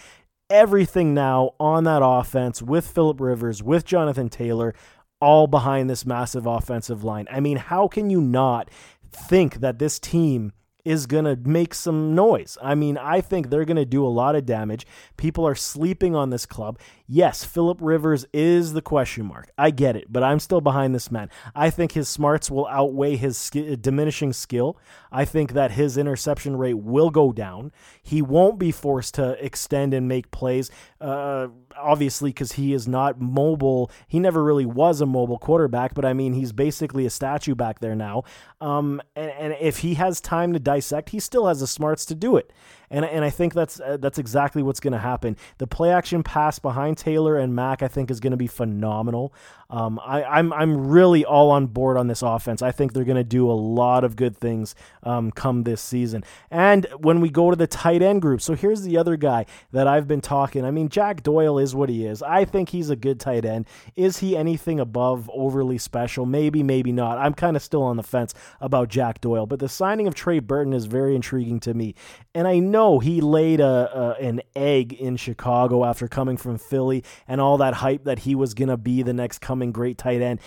Everything 0.49 1.13
now 1.13 1.51
on 1.59 1.85
that 1.85 2.01
offense 2.03 2.61
with 2.61 2.85
Philip 2.85 3.21
Rivers, 3.21 3.63
with 3.63 3.85
Jonathan 3.85 4.29
Taylor, 4.29 4.75
all 5.21 5.47
behind 5.47 5.89
this 5.89 6.05
massive 6.05 6.45
offensive 6.45 7.03
line. 7.03 7.27
I 7.31 7.39
mean, 7.39 7.57
how 7.57 7.87
can 7.87 8.09
you 8.09 8.19
not 8.19 8.69
think 9.11 9.59
that 9.59 9.79
this 9.79 9.99
team 9.99 10.53
is 10.83 11.05
going 11.05 11.25
to 11.25 11.35
make 11.47 11.73
some 11.73 12.15
noise. 12.15 12.57
I 12.61 12.75
mean, 12.75 12.97
I 12.97 13.21
think 13.21 13.49
they're 13.49 13.65
going 13.65 13.77
to 13.77 13.85
do 13.85 14.05
a 14.05 14.09
lot 14.09 14.35
of 14.35 14.45
damage. 14.45 14.85
People 15.17 15.47
are 15.47 15.55
sleeping 15.55 16.15
on 16.15 16.29
this 16.29 16.45
club. 16.45 16.79
Yes, 17.13 17.43
Philip 17.43 17.79
Rivers 17.81 18.25
is 18.31 18.71
the 18.71 18.81
question 18.81 19.25
mark. 19.25 19.51
I 19.57 19.69
get 19.71 19.97
it, 19.97 20.05
but 20.09 20.23
I'm 20.23 20.39
still 20.39 20.61
behind 20.61 20.95
this 20.95 21.11
man. 21.11 21.29
I 21.53 21.69
think 21.69 21.91
his 21.91 22.07
smarts 22.07 22.49
will 22.49 22.65
outweigh 22.67 23.17
his 23.17 23.37
sk- 23.37 23.81
diminishing 23.81 24.31
skill. 24.31 24.77
I 25.11 25.25
think 25.25 25.51
that 25.51 25.71
his 25.71 25.97
interception 25.97 26.55
rate 26.55 26.77
will 26.77 27.09
go 27.09 27.33
down. 27.33 27.73
He 28.01 28.21
won't 28.21 28.57
be 28.57 28.71
forced 28.71 29.15
to 29.15 29.31
extend 29.45 29.93
and 29.93 30.07
make 30.07 30.31
plays, 30.31 30.71
uh, 31.01 31.49
obviously, 31.75 32.29
because 32.29 32.53
he 32.53 32.71
is 32.71 32.87
not 32.87 33.19
mobile. 33.19 33.91
He 34.07 34.17
never 34.17 34.41
really 34.41 34.65
was 34.65 35.01
a 35.01 35.05
mobile 35.05 35.37
quarterback, 35.37 35.93
but 35.93 36.05
I 36.05 36.13
mean, 36.13 36.31
he's 36.31 36.53
basically 36.53 37.05
a 37.05 37.09
statue 37.09 37.55
back 37.55 37.79
there 37.81 37.93
now. 37.93 38.23
Um, 38.61 39.01
and, 39.17 39.31
and 39.31 39.57
if 39.59 39.79
he 39.79 39.95
has 39.95 40.21
time 40.21 40.53
to 40.53 40.59
dissect, 40.59 41.09
he 41.09 41.19
still 41.19 41.47
has 41.47 41.59
the 41.59 41.67
smarts 41.67 42.05
to 42.05 42.15
do 42.15 42.37
it 42.37 42.53
and 42.91 43.05
and 43.05 43.25
I 43.25 43.29
think 43.29 43.53
that's 43.53 43.79
uh, 43.79 43.97
that's 43.97 44.19
exactly 44.19 44.61
what's 44.61 44.79
going 44.79 44.93
to 44.93 44.99
happen. 44.99 45.37
The 45.57 45.65
play 45.65 45.91
action 45.91 46.21
pass 46.21 46.59
behind 46.59 46.97
Taylor 47.01 47.35
and 47.35 47.55
Mack, 47.55 47.81
I 47.81 47.87
think, 47.87 48.11
is 48.11 48.19
going 48.19 48.31
to 48.31 48.37
be 48.37 48.45
phenomenal. 48.45 49.33
Um, 49.71 49.99
I, 50.05 50.23
I'm 50.23 50.51
I'm 50.51 50.87
really 50.87 51.23
all 51.23 51.49
on 51.49 51.67
board 51.67 51.97
on 51.97 52.07
this 52.07 52.21
offense. 52.21 52.61
I 52.61 52.71
think 52.71 52.93
they're 52.93 53.05
going 53.05 53.15
to 53.15 53.23
do 53.23 53.49
a 53.49 53.53
lot 53.53 54.03
of 54.03 54.15
good 54.17 54.37
things 54.37 54.75
um, 55.03 55.31
come 55.31 55.63
this 55.63 55.81
season. 55.81 56.23
And 56.51 56.85
when 56.99 57.21
we 57.21 57.29
go 57.29 57.49
to 57.49 57.55
the 57.55 57.67
tight 57.67 58.01
end 58.01 58.21
group, 58.21 58.41
so 58.41 58.53
here's 58.53 58.83
the 58.83 58.97
other 58.97 59.15
guy 59.15 59.45
that 59.71 59.87
I've 59.87 60.07
been 60.07 60.19
talking. 60.19 60.65
I 60.65 60.71
mean, 60.71 60.89
Jack 60.89 61.23
Doyle 61.23 61.57
is 61.57 61.73
what 61.73 61.89
he 61.89 62.05
is. 62.05 62.21
I 62.21 62.43
think 62.43 62.69
he's 62.69 62.89
a 62.89 62.97
good 62.97 63.19
tight 63.19 63.45
end. 63.45 63.65
Is 63.95 64.17
he 64.17 64.35
anything 64.35 64.79
above 64.79 65.29
overly 65.33 65.77
special? 65.77 66.25
Maybe, 66.25 66.63
maybe 66.63 66.91
not. 66.91 67.17
I'm 67.17 67.33
kind 67.33 67.55
of 67.55 67.63
still 67.63 67.83
on 67.83 67.95
the 67.95 68.03
fence 68.03 68.33
about 68.59 68.89
Jack 68.89 69.21
Doyle, 69.21 69.45
but 69.45 69.59
the 69.59 69.69
signing 69.69 70.05
of 70.05 70.15
Trey 70.15 70.39
Burton 70.39 70.73
is 70.73 70.85
very 70.85 71.15
intriguing 71.15 71.61
to 71.61 71.73
me. 71.73 71.95
And 72.35 72.45
I 72.45 72.59
know 72.59 72.99
he 72.99 73.21
laid 73.21 73.61
a, 73.61 74.17
a 74.19 74.21
an 74.21 74.41
egg 74.55 74.93
in 74.93 75.15
Chicago 75.15 75.85
after 75.85 76.07
coming 76.07 76.35
from 76.35 76.57
Philly 76.57 77.03
and 77.27 77.39
all 77.39 77.57
that 77.57 77.75
hype 77.75 78.03
that 78.03 78.19
he 78.19 78.35
was 78.35 78.53
going 78.53 78.69
to 78.69 78.77
be 78.77 79.01
the 79.01 79.13
next 79.13 79.39
coming 79.39 79.60
great 79.69 79.99
tight 79.99 80.21
end. 80.21 80.39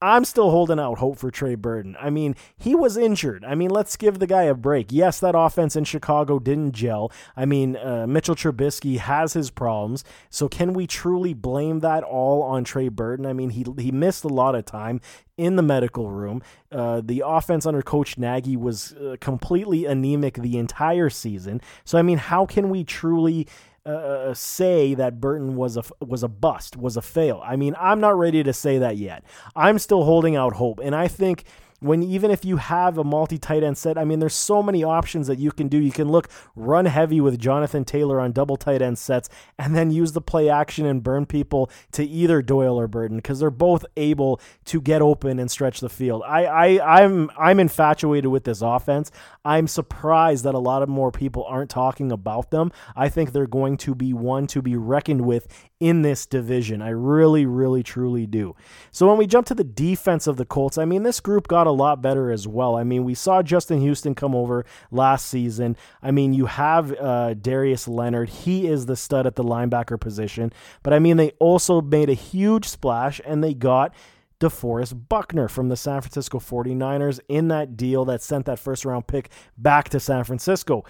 I'm 0.00 0.24
still 0.24 0.50
holding 0.50 0.78
out 0.78 0.98
hope 0.98 1.18
for 1.18 1.30
Trey 1.30 1.56
Burton. 1.56 1.96
I 2.00 2.10
mean, 2.10 2.36
he 2.56 2.76
was 2.76 2.96
injured. 2.96 3.44
I 3.44 3.56
mean, 3.56 3.70
let's 3.70 3.96
give 3.96 4.20
the 4.20 4.28
guy 4.28 4.44
a 4.44 4.54
break. 4.54 4.88
Yes, 4.90 5.18
that 5.18 5.34
offense 5.36 5.74
in 5.74 5.82
Chicago 5.82 6.38
didn't 6.38 6.72
gel. 6.72 7.10
I 7.36 7.46
mean, 7.46 7.76
uh, 7.76 8.06
Mitchell 8.06 8.36
Trubisky 8.36 8.98
has 8.98 9.32
his 9.32 9.50
problems. 9.50 10.04
So 10.30 10.48
can 10.48 10.72
we 10.72 10.86
truly 10.86 11.34
blame 11.34 11.80
that 11.80 12.04
all 12.04 12.42
on 12.42 12.62
Trey 12.62 12.88
Burton? 12.88 13.26
I 13.26 13.32
mean, 13.32 13.50
he 13.50 13.64
he 13.76 13.90
missed 13.90 14.22
a 14.22 14.28
lot 14.28 14.54
of 14.54 14.64
time 14.64 15.00
in 15.36 15.56
the 15.56 15.62
medical 15.62 16.10
room. 16.10 16.42
Uh, 16.70 17.00
the 17.04 17.24
offense 17.26 17.66
under 17.66 17.82
Coach 17.82 18.16
Nagy 18.18 18.56
was 18.56 18.92
uh, 18.92 19.16
completely 19.20 19.84
anemic 19.84 20.34
the 20.34 20.58
entire 20.58 21.10
season. 21.10 21.60
So 21.84 21.98
I 21.98 22.02
mean, 22.02 22.18
how 22.18 22.46
can 22.46 22.70
we 22.70 22.84
truly 22.84 23.48
uh, 23.88 23.92
uh, 23.92 24.34
say 24.34 24.92
that 24.94 25.20
Burton 25.20 25.56
was 25.56 25.78
a 25.78 25.82
was 26.04 26.22
a 26.22 26.28
bust, 26.28 26.76
was 26.76 26.96
a 26.96 27.02
fail. 27.02 27.40
I 27.44 27.56
mean, 27.56 27.74
I'm 27.80 28.00
not 28.00 28.18
ready 28.18 28.42
to 28.42 28.52
say 28.52 28.78
that 28.78 28.98
yet. 28.98 29.24
I'm 29.56 29.78
still 29.78 30.04
holding 30.04 30.36
out 30.36 30.54
hope, 30.54 30.78
and 30.78 30.94
I 30.94 31.08
think 31.08 31.44
when 31.80 32.02
even 32.02 32.30
if 32.30 32.44
you 32.44 32.56
have 32.56 32.98
a 32.98 33.04
multi 33.04 33.38
tight 33.38 33.62
end 33.62 33.78
set, 33.78 33.96
I 33.96 34.04
mean, 34.04 34.18
there's 34.18 34.34
so 34.34 34.62
many 34.62 34.82
options 34.82 35.26
that 35.28 35.38
you 35.38 35.52
can 35.52 35.68
do. 35.68 35.78
You 35.78 35.92
can 35.92 36.08
look 36.08 36.28
run 36.56 36.86
heavy 36.86 37.20
with 37.20 37.38
Jonathan 37.38 37.84
Taylor 37.84 38.20
on 38.20 38.32
double 38.32 38.56
tight 38.56 38.82
end 38.82 38.98
sets, 38.98 39.28
and 39.58 39.74
then 39.74 39.90
use 39.90 40.12
the 40.12 40.20
play 40.20 40.48
action 40.48 40.86
and 40.86 41.02
burn 41.02 41.26
people 41.26 41.70
to 41.92 42.04
either 42.04 42.42
Doyle 42.42 42.78
or 42.78 42.88
Burton 42.88 43.18
because 43.18 43.40
they're 43.40 43.50
both 43.50 43.84
able 43.96 44.40
to 44.66 44.80
get 44.80 45.02
open 45.02 45.38
and 45.38 45.50
stretch 45.50 45.80
the 45.80 45.88
field. 45.88 46.22
I, 46.26 46.44
I 46.44 47.00
I'm 47.02 47.30
I'm 47.38 47.60
infatuated 47.60 48.30
with 48.30 48.44
this 48.44 48.62
offense. 48.62 49.10
I'm 49.44 49.66
surprised 49.66 50.44
that 50.44 50.54
a 50.54 50.58
lot 50.58 50.82
of 50.82 50.88
more 50.88 51.12
people 51.12 51.44
aren't 51.44 51.70
talking 51.70 52.10
about 52.10 52.50
them. 52.50 52.72
I 52.96 53.08
think 53.08 53.32
they're 53.32 53.46
going 53.46 53.76
to 53.78 53.94
be 53.94 54.12
one 54.12 54.46
to 54.48 54.62
be 54.62 54.76
reckoned 54.76 55.22
with 55.22 55.46
in 55.80 56.02
this 56.02 56.26
division. 56.26 56.82
I 56.82 56.88
really, 56.88 57.46
really, 57.46 57.82
truly 57.82 58.26
do. 58.26 58.56
So 58.90 59.06
when 59.08 59.16
we 59.16 59.26
jump 59.26 59.46
to 59.46 59.54
the 59.54 59.64
defense 59.64 60.26
of 60.26 60.36
the 60.36 60.44
Colts, 60.44 60.76
I 60.76 60.84
mean, 60.84 61.04
this 61.04 61.20
group 61.20 61.46
got 61.46 61.66
a 61.66 61.72
lot 61.72 62.02
better 62.02 62.30
as 62.32 62.48
well. 62.48 62.76
I 62.76 62.82
mean, 62.82 63.04
we 63.04 63.14
saw 63.14 63.42
Justin 63.42 63.80
Houston 63.80 64.14
come 64.14 64.34
over 64.34 64.64
last 64.90 65.26
season. 65.26 65.76
I 66.02 66.10
mean, 66.10 66.34
you 66.34 66.46
have 66.46 66.92
uh, 66.98 67.34
Darius 67.34 67.86
Leonard. 67.86 68.28
He 68.28 68.66
is 68.66 68.86
the 68.86 68.96
stud 68.96 69.26
at 69.26 69.36
the 69.36 69.44
linebacker 69.44 70.00
position. 70.00 70.52
But 70.82 70.94
I 70.94 70.98
mean, 70.98 71.16
they 71.16 71.30
also 71.38 71.80
made 71.80 72.10
a 72.10 72.14
huge 72.14 72.66
splash 72.66 73.20
and 73.24 73.42
they 73.42 73.54
got 73.54 73.94
DeForest 74.40 75.08
Buckner 75.08 75.48
from 75.48 75.68
the 75.68 75.76
San 75.76 76.00
Francisco 76.00 76.38
49ers 76.38 77.20
in 77.28 77.48
that 77.48 77.76
deal 77.76 78.04
that 78.04 78.22
sent 78.22 78.46
that 78.46 78.58
first 78.58 78.84
round 78.84 79.06
pick 79.06 79.30
back 79.56 79.88
to 79.90 80.00
San 80.00 80.24
Francisco. 80.24 80.84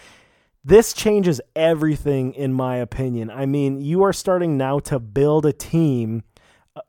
This 0.64 0.92
changes 0.92 1.40
everything, 1.54 2.34
in 2.34 2.52
my 2.52 2.76
opinion. 2.76 3.30
I 3.30 3.46
mean, 3.46 3.80
you 3.80 4.02
are 4.02 4.12
starting 4.12 4.56
now 4.58 4.80
to 4.80 4.98
build 4.98 5.46
a 5.46 5.52
team 5.52 6.24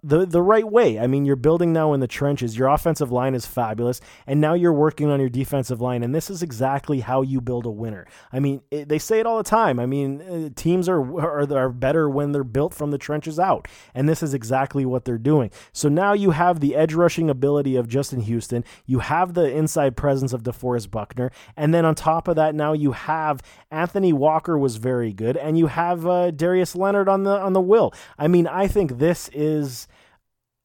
the 0.03 0.25
the 0.25 0.41
right 0.41 0.69
way. 0.69 1.00
I 1.00 1.08
mean, 1.08 1.25
you're 1.25 1.36
building 1.36 1.74
now 1.74 1.93
in 1.93 2.00
the 2.00 2.08
trenches. 2.08 2.58
Your 2.58 2.67
offensive 2.67 3.12
line 3.12 3.36
is 3.36 3.46
fabulous, 3.46 4.01
and 4.27 4.41
now 4.41 4.53
you're 4.53 4.74
working 4.74 5.10
on 5.10 5.19
your 5.19 5.29
defensive 5.29 5.81
line. 5.81 6.03
And 6.03 6.13
this 6.13 6.29
is 6.29 6.43
exactly 6.43 7.00
how 7.01 7.22
you 7.22 7.41
build 7.41 7.65
a 7.65 7.72
winner. 7.72 8.05
I 8.31 8.39
mean, 8.39 8.62
it, 8.72 8.89
they 8.89 9.00
say 9.00 9.19
it 9.19 9.25
all 9.25 9.38
the 9.38 9.43
time. 9.43 9.79
I 9.79 9.86
mean, 9.86 10.22
uh, 10.22 10.50
teams 10.55 10.88
are, 10.89 11.01
are 11.19 11.51
are 11.58 11.69
better 11.69 12.10
when 12.10 12.31
they're 12.31 12.43
built 12.43 12.74
from 12.74 12.91
the 12.91 12.98
trenches 12.98 13.39
out, 13.39 13.67
and 13.93 14.08
this 14.08 14.24
is 14.24 14.34
exactly 14.34 14.86
what 14.86 15.05
they're 15.05 15.17
doing. 15.17 15.51
So 15.74 15.89
now 15.89 16.13
you 16.13 16.31
have 16.31 16.60
the 16.60 16.75
edge 16.75 16.93
rushing 16.93 17.29
ability 17.29 17.75
of 17.75 17.88
Justin 17.88 18.22
Houston. 18.22 18.63
You 18.86 19.00
have 19.00 19.34
the 19.34 19.50
inside 19.50 19.96
presence 19.96 20.34
of 20.34 20.43
DeForest 20.43 20.91
Buckner, 20.91 21.31
and 21.55 21.74
then 21.74 21.86
on 21.86 21.96
top 21.96 22.27
of 22.27 22.36
that, 22.36 22.55
now 22.55 22.74
you 22.74 22.91
have 22.91 23.41
Anthony 23.72 24.13
Walker 24.13 24.58
was 24.58 24.77
very 24.77 25.13
good, 25.13 25.38
and 25.38 25.58
you 25.58 25.67
have 25.67 26.05
uh, 26.05 26.31
Darius 26.31 26.75
Leonard 26.75 27.08
on 27.10 27.24
the 27.24 27.38
on 27.39 27.53
the 27.53 27.62
will. 27.62 27.93
I 28.17 28.27
mean, 28.27 28.48
I 28.48 28.67
think 28.67 28.98
this 28.98 29.29
is 29.34 29.79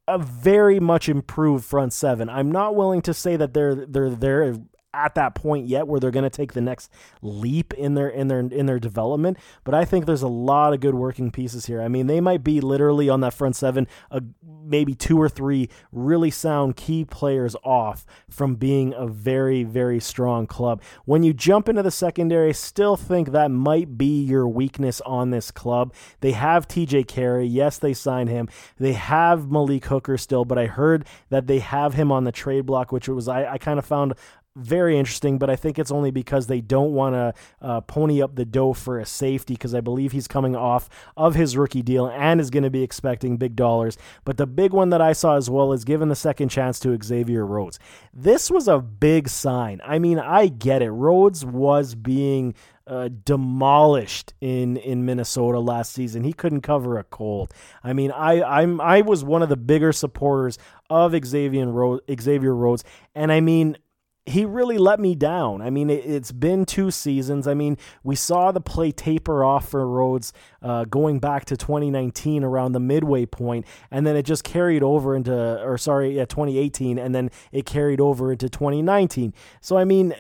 a 0.07 0.19
very 0.19 0.81
much 0.81 1.09
improved 1.09 1.65
front 1.65 1.93
seven. 1.93 2.29
I'm 2.29 2.51
not 2.51 2.77
willing 2.77 3.03
to 3.03 3.15
say 3.15 3.37
that 3.37 3.55
they're 3.55 3.75
they're 3.75 4.11
there 4.11 4.57
at 4.95 5.15
that 5.15 5.35
point 5.35 5.67
yet 5.67 5.87
where 5.87 6.01
they're 6.01 6.11
going 6.11 6.23
to 6.23 6.31
take 6.31 6.53
the 6.53 6.61
next 6.61 6.91
leap 7.23 7.75
in 7.75 7.95
their 7.95 8.09
in 8.09 8.29
their 8.29 8.41
in 8.41 8.67
their 8.67 8.79
development 8.79 9.37
but 9.65 9.75
i 9.75 9.85
think 9.85 10.07
there's 10.07 10.23
a 10.23 10.29
lot 10.29 10.73
of 10.73 10.81
good 10.81 10.95
working 10.95 11.31
pieces 11.31 11.67
here. 11.67 11.83
I 11.83 11.89
mean 11.89 12.07
they 12.07 12.21
might 12.21 12.43
be 12.45 12.61
literally 12.61 13.09
on 13.09 13.21
that 13.21 13.35
front 13.35 13.57
seven 13.57 13.87
a, 14.11 14.23
maybe 14.43 14.95
two 14.95 15.21
or 15.21 15.29
three 15.29 15.69
really 15.93 16.31
sound 16.31 16.77
key 16.77 17.05
players 17.05 17.57
off 17.65 18.07
from 18.31 18.55
being 18.55 18.95
a 18.95 19.07
very 19.07 19.65
very 19.65 20.01
strong 20.01 20.47
club. 20.47 20.83
When 21.05 21.23
you 21.23 21.35
jump 21.35 21.69
into 21.69 21.83
the 21.83 21.91
secondary 21.91 22.53
still 22.53 22.97
think 22.97 23.33
that 23.33 23.51
might 23.51 23.99
be 23.99 24.23
your 24.23 24.49
weakness 24.49 25.01
on 25.03 25.31
this 25.31 25.51
club. 25.51 25.93
They 26.21 26.33
have 26.33 26.69
T.J. 26.69 27.05
Carrie. 27.05 27.47
Yes 27.47 27.79
they 27.79 27.95
signed 27.95 28.29
him. 28.29 28.49
They 28.79 28.93
have 28.93 29.51
malik 29.51 29.87
hooker 29.87 30.17
still 30.17 30.45
but 30.45 30.59
i 30.59 30.67
heard 30.67 31.07
that 31.31 31.47
they 31.47 31.59
have 31.59 31.95
him 31.95 32.13
on 32.13 32.25
the 32.25 32.33
trade 32.33 32.67
block 32.67 32.93
which 32.93 33.09
was 33.09 33.29
i, 33.29 33.53
I 33.53 33.59
kind 33.59 33.79
of 33.79 33.85
found 33.85 34.15
very 34.57 34.97
interesting, 34.99 35.39
but 35.39 35.51
I 35.51 35.57
think 35.57 35.79
it's 35.79 35.91
only 35.91 36.11
because 36.11 36.47
they 36.47 36.61
don't 36.61 36.93
want 36.93 37.15
to 37.15 37.35
uh, 37.61 37.81
pony 37.81 38.23
up 38.23 38.37
the 38.37 38.45
dough 38.45 38.73
for 38.73 39.01
a 39.01 39.07
safety 39.07 39.55
because 39.55 39.75
I 39.75 39.81
believe 39.81 40.13
he's 40.13 40.29
coming 40.29 40.55
off 40.55 40.89
of 41.17 41.35
his 41.35 41.57
rookie 41.57 41.83
deal 41.83 42.07
and 42.07 42.41
is 42.41 42.51
going 42.51 42.63
to 42.63 42.71
be 42.71 42.83
expecting 42.83 43.37
big 43.37 43.57
dollars. 43.57 43.99
But 44.25 44.37
the 44.37 44.47
big 44.47 44.73
one 44.73 44.91
that 44.91 45.01
I 45.01 45.13
saw 45.13 45.37
as 45.37 45.51
well 45.51 45.73
is 45.73 45.85
given 45.85 46.09
the 46.09 46.15
second 46.15 46.51
chance 46.51 46.79
to 46.81 46.97
Xavier 47.03 47.45
Rhodes. 47.45 47.81
This 48.13 48.51
was 48.51 48.69
a 48.69 48.79
big 48.79 49.29
sign. 49.29 49.81
I 49.85 49.99
mean, 49.99 50.19
I 50.21 50.47
get 50.47 50.83
it. 50.83 50.91
Rhodes 50.91 51.45
was 51.45 51.97
being 51.97 52.55
uh, 52.87 53.09
demolished 53.25 54.35
in 54.41 54.77
in 54.77 55.05
Minnesota 55.05 55.59
last 55.59 55.93
season. 55.93 56.23
He 56.23 56.33
couldn't 56.33 56.61
cover 56.61 56.99
a 56.99 57.05
cold. 57.05 57.53
I 57.83 57.93
mean, 57.93 58.11
I 58.11 58.43
I'm 58.43 58.81
I 58.81 59.01
was 59.01 59.25
one 59.25 59.43
of 59.43 59.49
the 59.49 59.57
bigger 59.57 59.93
supporters 59.93 60.59
of 60.91 61.15
Xavier 61.25 61.67
Rhodes, 61.67 62.03
Xavier 62.21 62.55
Rhodes, 62.55 62.85
and 63.15 63.33
I 63.33 63.41
mean 63.41 63.79
he 64.27 64.45
really 64.45 64.79
let 64.79 65.01
me 65.01 65.15
down. 65.15 65.61
I 65.61 65.69
mean, 65.69 65.91
it, 65.91 66.05
has 66.05 66.33
been 66.33 66.65
two 66.65 66.91
seasons. 66.91 67.47
I 67.47 67.53
mean, 67.53 67.77
we 68.03 68.17
saw 68.17 68.53
the 68.53 68.61
play 68.61 68.91
taper 68.91 69.45
off 69.45 69.69
for 69.69 69.87
Rhodes 69.87 70.33
uh, 70.63 70.85
going 70.85 71.19
back 71.19 71.45
to 71.47 71.57
2019 71.57 72.43
around 72.43 72.73
the 72.73 72.81
midway 72.81 73.27
point, 73.27 73.67
and 73.91 74.07
then 74.07 74.17
it 74.17 74.23
just 74.23 74.43
carried 74.43 74.83
over 74.83 75.15
into, 75.15 75.63
or 75.63 75.77
sorry, 75.77 76.17
yeah, 76.17 76.25
2018, 76.25 76.99
and 76.99 77.15
then 77.15 77.31
it 77.53 77.67
carried 77.67 78.01
over 78.01 78.33
into 78.33 78.49
2019. 78.49 79.35
So, 79.61 79.77
I 79.77 79.85
mean, 79.85 80.15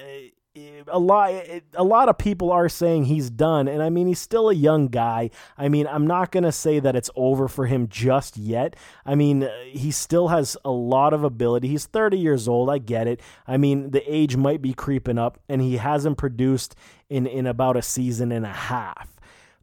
a 0.89 0.99
lot 0.99 1.33
a 1.75 1.85
lot 1.85 2.09
of 2.09 2.19
people 2.19 2.51
are 2.51 2.69
saying 2.69 3.05
he's 3.05 3.31
done 3.31 3.69
and 3.69 3.83
I 3.83 3.91
mean 3.91 4.07
he's 4.07 4.21
still 4.21 4.51
a 4.51 4.55
young 4.55 4.89
guy. 4.89 5.31
I 5.57 5.69
mean, 5.69 5.87
I'm 5.87 6.07
not 6.07 6.33
going 6.33 6.45
to 6.45 6.53
say 6.53 6.81
that 6.81 6.97
it's 6.97 7.11
over 7.17 7.49
for 7.49 7.67
him 7.67 7.89
just 7.89 8.37
yet. 8.37 8.77
I 9.05 9.15
mean, 9.15 9.45
uh, 9.45 9.51
he 9.67 9.91
still 9.91 10.29
has 10.29 10.57
a 10.65 10.71
lot 10.71 11.13
of 11.13 11.25
ability. 11.25 11.69
He's 11.69 11.87
30 11.87 12.19
years 12.19 12.49
old, 12.49 12.71
I 12.71 12.79
get 12.79 13.07
it. 13.07 13.21
I 13.47 13.57
mean, 13.57 13.91
the 13.91 14.03
age 14.13 14.37
might 14.37 14.63
be 14.63 14.75
creeping 14.75 15.19
up 15.19 15.39
and 15.49 15.61
he 15.61 15.77
hasn't 15.77 16.19
produced 16.19 16.75
in 17.09 17.27
in 17.27 17.47
about 17.47 17.77
a 17.77 17.83
season 17.83 18.33
and 18.33 18.45
a 18.45 18.53
half. 18.53 19.15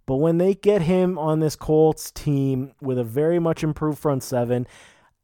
But 0.06 0.18
when 0.18 0.40
they 0.40 0.56
get 0.56 0.82
him 0.82 1.18
on 1.18 1.40
this 1.40 1.56
Colts 1.56 2.12
team 2.12 2.74
with 2.82 2.98
a 2.98 3.04
very 3.04 3.40
much 3.40 3.64
improved 3.64 4.00
front 4.00 4.24
seven, 4.24 4.68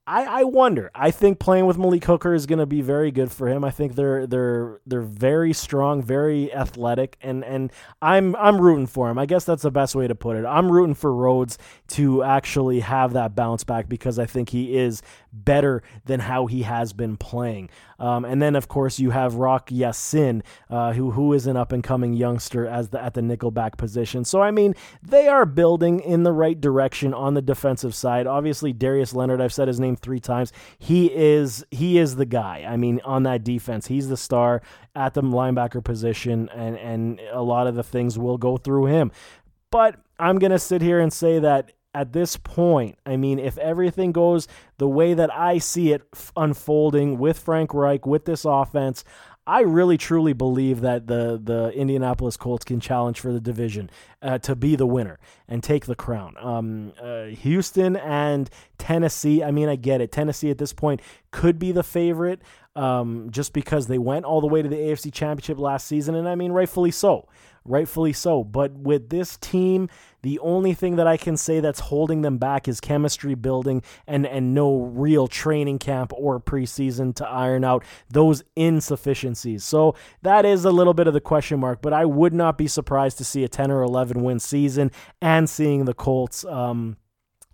I, 0.10 0.24
I 0.24 0.44
wonder. 0.46 0.90
I 0.96 1.12
think 1.12 1.38
playing 1.38 1.66
with 1.66 1.78
Malik 1.78 2.06
Hooker 2.06 2.34
is 2.34 2.46
going 2.46 2.60
to 2.60 2.66
be 2.66 2.82
very 2.82 3.12
good 3.12 3.30
for 3.30 3.50
him. 3.50 3.66
I 3.66 3.72
think 3.72 3.96
they're 3.96 4.26
they're 4.26 4.80
they're 4.86 5.02
very 5.02 5.52
strong, 5.52 6.02
very 6.02 6.54
athletic, 6.54 7.18
and 7.22 7.44
and 7.44 7.74
I'm 8.02 8.34
I'm 8.38 8.62
rooting 8.62 8.88
for 8.88 9.10
him. 9.10 9.20
I 9.20 9.26
guess 9.26 9.44
that's 9.44 9.64
the 9.64 9.72
best 9.72 9.96
way 9.96 10.08
to 10.08 10.16
put 10.16 10.38
it. 10.38 10.46
I'm 10.46 10.72
rooting 10.72 10.96
for 10.96 11.14
Rhodes 11.14 11.58
to 11.90 12.24
actually 12.24 12.80
have 12.80 13.14
that 13.14 13.36
bounce 13.36 13.66
back 13.66 13.90
because 13.90 14.18
I 14.18 14.26
think 14.26 14.50
he 14.50 14.78
is 14.78 15.02
better 15.44 15.84
than 16.06 16.20
how 16.20 16.46
he 16.46 16.64
has 16.64 16.94
been 16.94 17.18
playing. 17.18 17.70
Um, 18.00 18.26
and 18.26 18.42
then 18.42 18.56
of 18.56 18.68
course 18.68 19.00
you 19.00 19.12
have 19.12 19.36
Rock 19.36 19.70
Ya-Sin, 19.72 20.44
uh, 20.70 20.94
who 20.94 21.12
who 21.12 21.34
is 21.34 21.48
an 21.48 21.58
up 21.58 21.72
and 21.72 21.84
coming 21.84 22.14
youngster 22.14 22.66
as 22.68 22.90
the 22.90 23.02
at 23.02 23.14
the 23.14 23.22
nickelback 23.22 23.78
position. 23.78 24.26
So 24.26 24.42
I 24.42 24.52
mean 24.52 24.76
they 25.02 25.28
are 25.28 25.46
building 25.46 26.00
in 26.00 26.24
the 26.24 26.32
right 26.32 26.60
direction 26.60 27.14
on 27.14 27.34
the 27.34 27.42
defensive 27.42 27.96
side. 27.96 28.28
Obviously 28.28 28.74
Darius 28.74 29.14
Leonard, 29.14 29.42
I've 29.42 29.54
said 29.54 29.68
his 29.68 29.80
name 29.80 29.96
three 29.96 30.20
times. 30.20 30.52
He 30.78 31.12
is 31.14 31.66
he 31.72 31.98
is 31.98 32.16
the 32.16 32.26
guy. 32.26 32.66
I 32.68 32.78
mean, 32.78 33.02
on 33.04 33.24
that 33.24 33.44
defense, 33.44 33.88
he's 33.88 34.10
the 34.10 34.18
star 34.18 34.62
at 34.96 35.14
the 35.14 35.22
linebacker 35.22 35.84
position, 35.84 36.50
and 36.50 36.78
and 36.78 37.20
a 37.32 37.42
lot 37.42 37.68
of 37.68 37.76
the 37.76 37.84
things 37.84 38.18
will 38.18 38.38
go 38.38 38.58
through 38.58 38.86
him. 38.86 39.12
But 39.70 40.00
I'm 40.20 40.40
gonna 40.40 40.60
sit 40.60 40.82
here 40.82 41.00
and 41.00 41.12
say 41.12 41.40
that 41.40 41.74
at 41.98 42.14
this 42.14 42.38
point, 42.38 42.96
I 43.08 43.18
mean, 43.18 43.40
if 43.40 43.58
everything 43.58 44.12
goes 44.12 44.48
the 44.78 44.88
way 44.88 45.16
that 45.16 45.34
I 45.34 45.58
see 45.58 45.94
it 45.94 46.04
unfolding 46.36 47.18
with 47.18 47.40
Frank 47.40 47.74
Reich, 47.74 48.06
with 48.06 48.26
this 48.26 48.46
offense, 48.46 49.04
I 49.48 49.62
really 49.62 49.98
truly 49.98 50.34
believe 50.34 50.82
that 50.82 51.08
the 51.08 51.42
the 51.44 51.72
Indianapolis 51.74 52.38
Colts 52.38 52.64
can 52.64 52.80
challenge 52.80 53.20
for 53.20 53.34
the 53.34 53.40
division 53.40 53.90
uh, 54.22 54.38
to 54.40 54.56
be 54.56 54.76
the 54.76 54.86
winner 54.86 55.18
and 55.48 55.64
take 55.64 55.88
the 55.88 55.96
crown. 55.96 56.36
Um, 56.40 56.94
uh, 57.02 57.24
Houston 57.26 57.96
and 57.96 58.48
Tennessee. 58.78 59.44
I 59.44 59.50
mean, 59.50 59.70
I 59.70 59.76
get 59.76 60.00
it. 60.00 60.12
Tennessee 60.12 60.52
at 60.52 60.60
this 60.60 60.74
point 60.74 61.02
could 61.32 61.58
be 61.58 61.72
the 61.72 61.84
favorite 61.84 62.42
um, 62.76 63.30
just 63.32 63.54
because 63.54 63.88
they 63.88 63.98
went 63.98 64.26
all 64.26 64.42
the 64.42 64.48
way 64.48 64.62
to 64.62 64.70
the 64.70 64.76
AFC 64.76 65.12
Championship 65.12 65.58
last 65.58 65.88
season, 65.88 66.14
and 66.14 66.30
I 66.30 66.36
mean, 66.36 66.52
rightfully 66.52 66.92
so 66.92 67.28
rightfully 67.68 68.14
so. 68.14 68.44
But 68.44 68.72
with 68.72 69.10
this 69.10 69.38
team, 69.38 69.90
the 70.22 70.40
only 70.40 70.74
thing 70.74 70.96
that 70.96 71.08
I 71.08 71.18
can 71.18 71.38
say 71.38 71.60
that's 71.60 71.80
holding 71.80 72.22
them 72.22 72.38
back 72.38 72.68
is 72.68 72.80
chemistry 72.80 73.36
building 73.36 73.84
and, 74.08 74.26
and 74.26 74.54
no 74.54 74.78
real 74.78 75.28
training 75.28 75.80
camp 75.80 76.12
or 76.16 76.40
preseason 76.40 77.16
to 77.16 77.28
iron 77.28 77.64
out 77.64 77.84
those 78.10 78.44
insufficiencies. 78.56 79.64
So 79.64 79.96
that 80.24 80.46
is 80.46 80.66
a 80.66 80.72
little 80.72 80.94
bit 80.94 81.08
of 81.08 81.14
the 81.14 81.22
question 81.22 81.60
mark, 81.60 81.82
but 81.82 81.94
I 81.94 82.06
would 82.06 82.34
not 82.34 82.58
be 82.58 82.68
surprised 82.68 83.18
to 83.20 83.24
see 83.24 83.44
a 83.44 83.48
10 83.48 83.72
or 83.72 83.82
11 83.84 84.24
win 84.24 84.40
season 84.40 84.92
and 85.22 85.50
seeing 85.50 85.86
the 85.86 85.94
Colts. 85.94 86.44
Um, 86.46 86.98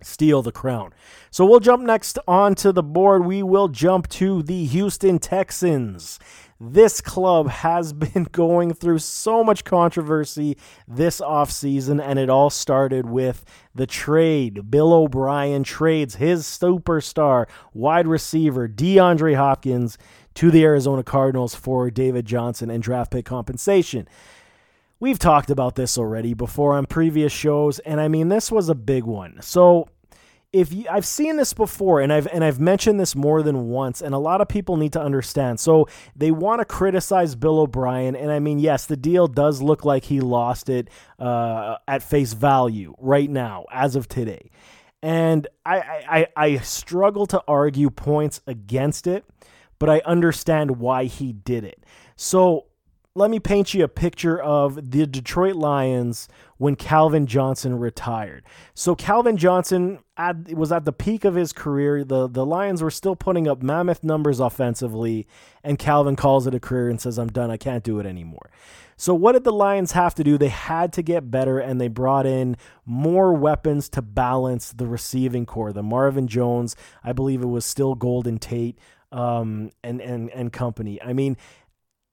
steal 0.05 0.41
the 0.41 0.51
crown. 0.51 0.93
So 1.31 1.45
we'll 1.45 1.59
jump 1.59 1.83
next 1.83 2.19
onto 2.27 2.71
the 2.71 2.83
board. 2.83 3.25
We 3.25 3.41
will 3.41 3.67
jump 3.67 4.09
to 4.09 4.43
the 4.43 4.65
Houston 4.65 5.19
Texans. 5.19 6.19
This 6.59 7.01
club 7.01 7.49
has 7.49 7.93
been 7.93 8.27
going 8.31 8.73
through 8.73 8.99
so 8.99 9.43
much 9.43 9.63
controversy 9.63 10.57
this 10.87 11.19
offseason, 11.19 12.01
and 12.01 12.19
it 12.19 12.29
all 12.29 12.49
started 12.49 13.09
with 13.09 13.43
the 13.75 13.87
trade. 13.87 14.69
Bill 14.69 14.93
O'Brien 14.93 15.63
trades 15.63 16.15
his 16.15 16.43
superstar 16.43 17.47
wide 17.73 18.07
receiver, 18.07 18.67
DeAndre 18.67 19.35
Hopkins, 19.35 19.97
to 20.35 20.51
the 20.51 20.63
Arizona 20.63 21.03
Cardinals 21.03 21.55
for 21.55 21.91
David 21.91 22.25
Johnson 22.25 22.69
and 22.69 22.81
draft 22.81 23.11
pick 23.11 23.25
compensation. 23.25 24.07
We've 24.99 25.19
talked 25.19 25.49
about 25.49 25.75
this 25.75 25.97
already 25.97 26.33
before 26.33 26.73
on 26.73 26.85
previous 26.85 27.33
shows, 27.33 27.79
and 27.79 27.99
I 27.99 28.07
mean, 28.07 28.29
this 28.29 28.49
was 28.51 28.69
a 28.69 28.75
big 28.75 29.03
one. 29.03 29.37
So, 29.41 29.89
if 30.53 30.71
you, 30.71 30.85
I've 30.89 31.05
seen 31.05 31.35
this 31.37 31.51
before 31.51 31.99
and 31.99 32.13
I've 32.13 32.27
and 32.27 32.43
I've 32.43 32.59
mentioned 32.59 32.99
this 32.99 33.15
more 33.15 33.41
than 33.41 33.69
once 33.69 34.01
and 34.01 34.13
a 34.13 34.19
lot 34.19 34.39
of 34.39 34.47
people 34.47 34.77
need 34.77 34.93
to 34.93 35.01
understand. 35.01 35.59
So 35.59 35.87
they 36.15 36.29
want 36.29 36.61
to 36.61 36.65
criticize 36.65 37.33
Bill 37.33 37.59
O'Brien 37.59 38.15
and 38.15 38.31
I 38.31 38.37
mean 38.37 38.59
yes, 38.59 38.85
the 38.85 38.95
deal 38.95 39.27
does 39.27 39.61
look 39.61 39.83
like 39.83 40.05
he 40.05 40.21
lost 40.21 40.69
it 40.69 40.89
uh, 41.19 41.77
at 41.87 42.03
face 42.03 42.33
value 42.33 42.93
right 42.99 43.29
now 43.29 43.65
as 43.71 43.95
of 43.95 44.07
today. 44.07 44.51
And 45.01 45.47
I, 45.65 45.79
I 46.07 46.27
I 46.35 46.57
struggle 46.59 47.25
to 47.27 47.43
argue 47.47 47.89
points 47.89 48.39
against 48.45 49.07
it, 49.07 49.25
but 49.79 49.89
I 49.89 50.01
understand 50.05 50.77
why 50.77 51.05
he 51.05 51.33
did 51.33 51.63
it. 51.63 51.83
So 52.15 52.67
let 53.15 53.29
me 53.29 53.39
paint 53.39 53.73
you 53.73 53.83
a 53.83 53.87
picture 53.87 54.41
of 54.41 54.91
the 54.91 55.05
Detroit 55.05 55.55
Lions 55.55 56.27
when 56.63 56.77
Calvin 56.77 57.27
Johnson 57.27 57.77
retired. 57.77 58.45
So 58.73 58.95
Calvin 58.95 59.35
Johnson 59.35 59.99
at, 60.15 60.53
was 60.53 60.71
at 60.71 60.85
the 60.85 60.93
peak 60.93 61.25
of 61.25 61.35
his 61.35 61.51
career. 61.51 62.05
The 62.05 62.29
the 62.29 62.45
Lions 62.45 62.81
were 62.81 62.89
still 62.89 63.17
putting 63.17 63.49
up 63.49 63.61
mammoth 63.61 64.01
numbers 64.01 64.39
offensively, 64.39 65.27
and 65.61 65.77
Calvin 65.77 66.15
calls 66.15 66.47
it 66.47 66.55
a 66.55 66.61
career 66.61 66.89
and 66.89 67.01
says, 67.01 67.19
"I'm 67.19 67.27
done. 67.27 67.51
I 67.51 67.57
can't 67.57 67.83
do 67.83 67.99
it 67.99 68.05
anymore." 68.05 68.49
So 68.95 69.13
what 69.13 69.33
did 69.33 69.43
the 69.43 69.51
Lions 69.51 69.91
have 69.91 70.15
to 70.15 70.23
do? 70.23 70.37
They 70.37 70.47
had 70.47 70.93
to 70.93 71.01
get 71.01 71.29
better, 71.29 71.59
and 71.59 71.81
they 71.81 71.89
brought 71.89 72.25
in 72.25 72.55
more 72.85 73.33
weapons 73.33 73.89
to 73.89 74.01
balance 74.01 74.71
the 74.71 74.87
receiving 74.87 75.45
corps. 75.45 75.73
The 75.73 75.83
Marvin 75.83 76.29
Jones, 76.29 76.77
I 77.03 77.11
believe 77.11 77.41
it 77.41 77.47
was 77.47 77.65
still 77.65 77.93
Golden 77.93 78.37
Tate, 78.37 78.79
um, 79.11 79.69
and 79.83 79.99
and 79.99 80.29
and 80.31 80.53
company. 80.53 81.01
I 81.01 81.11
mean 81.11 81.35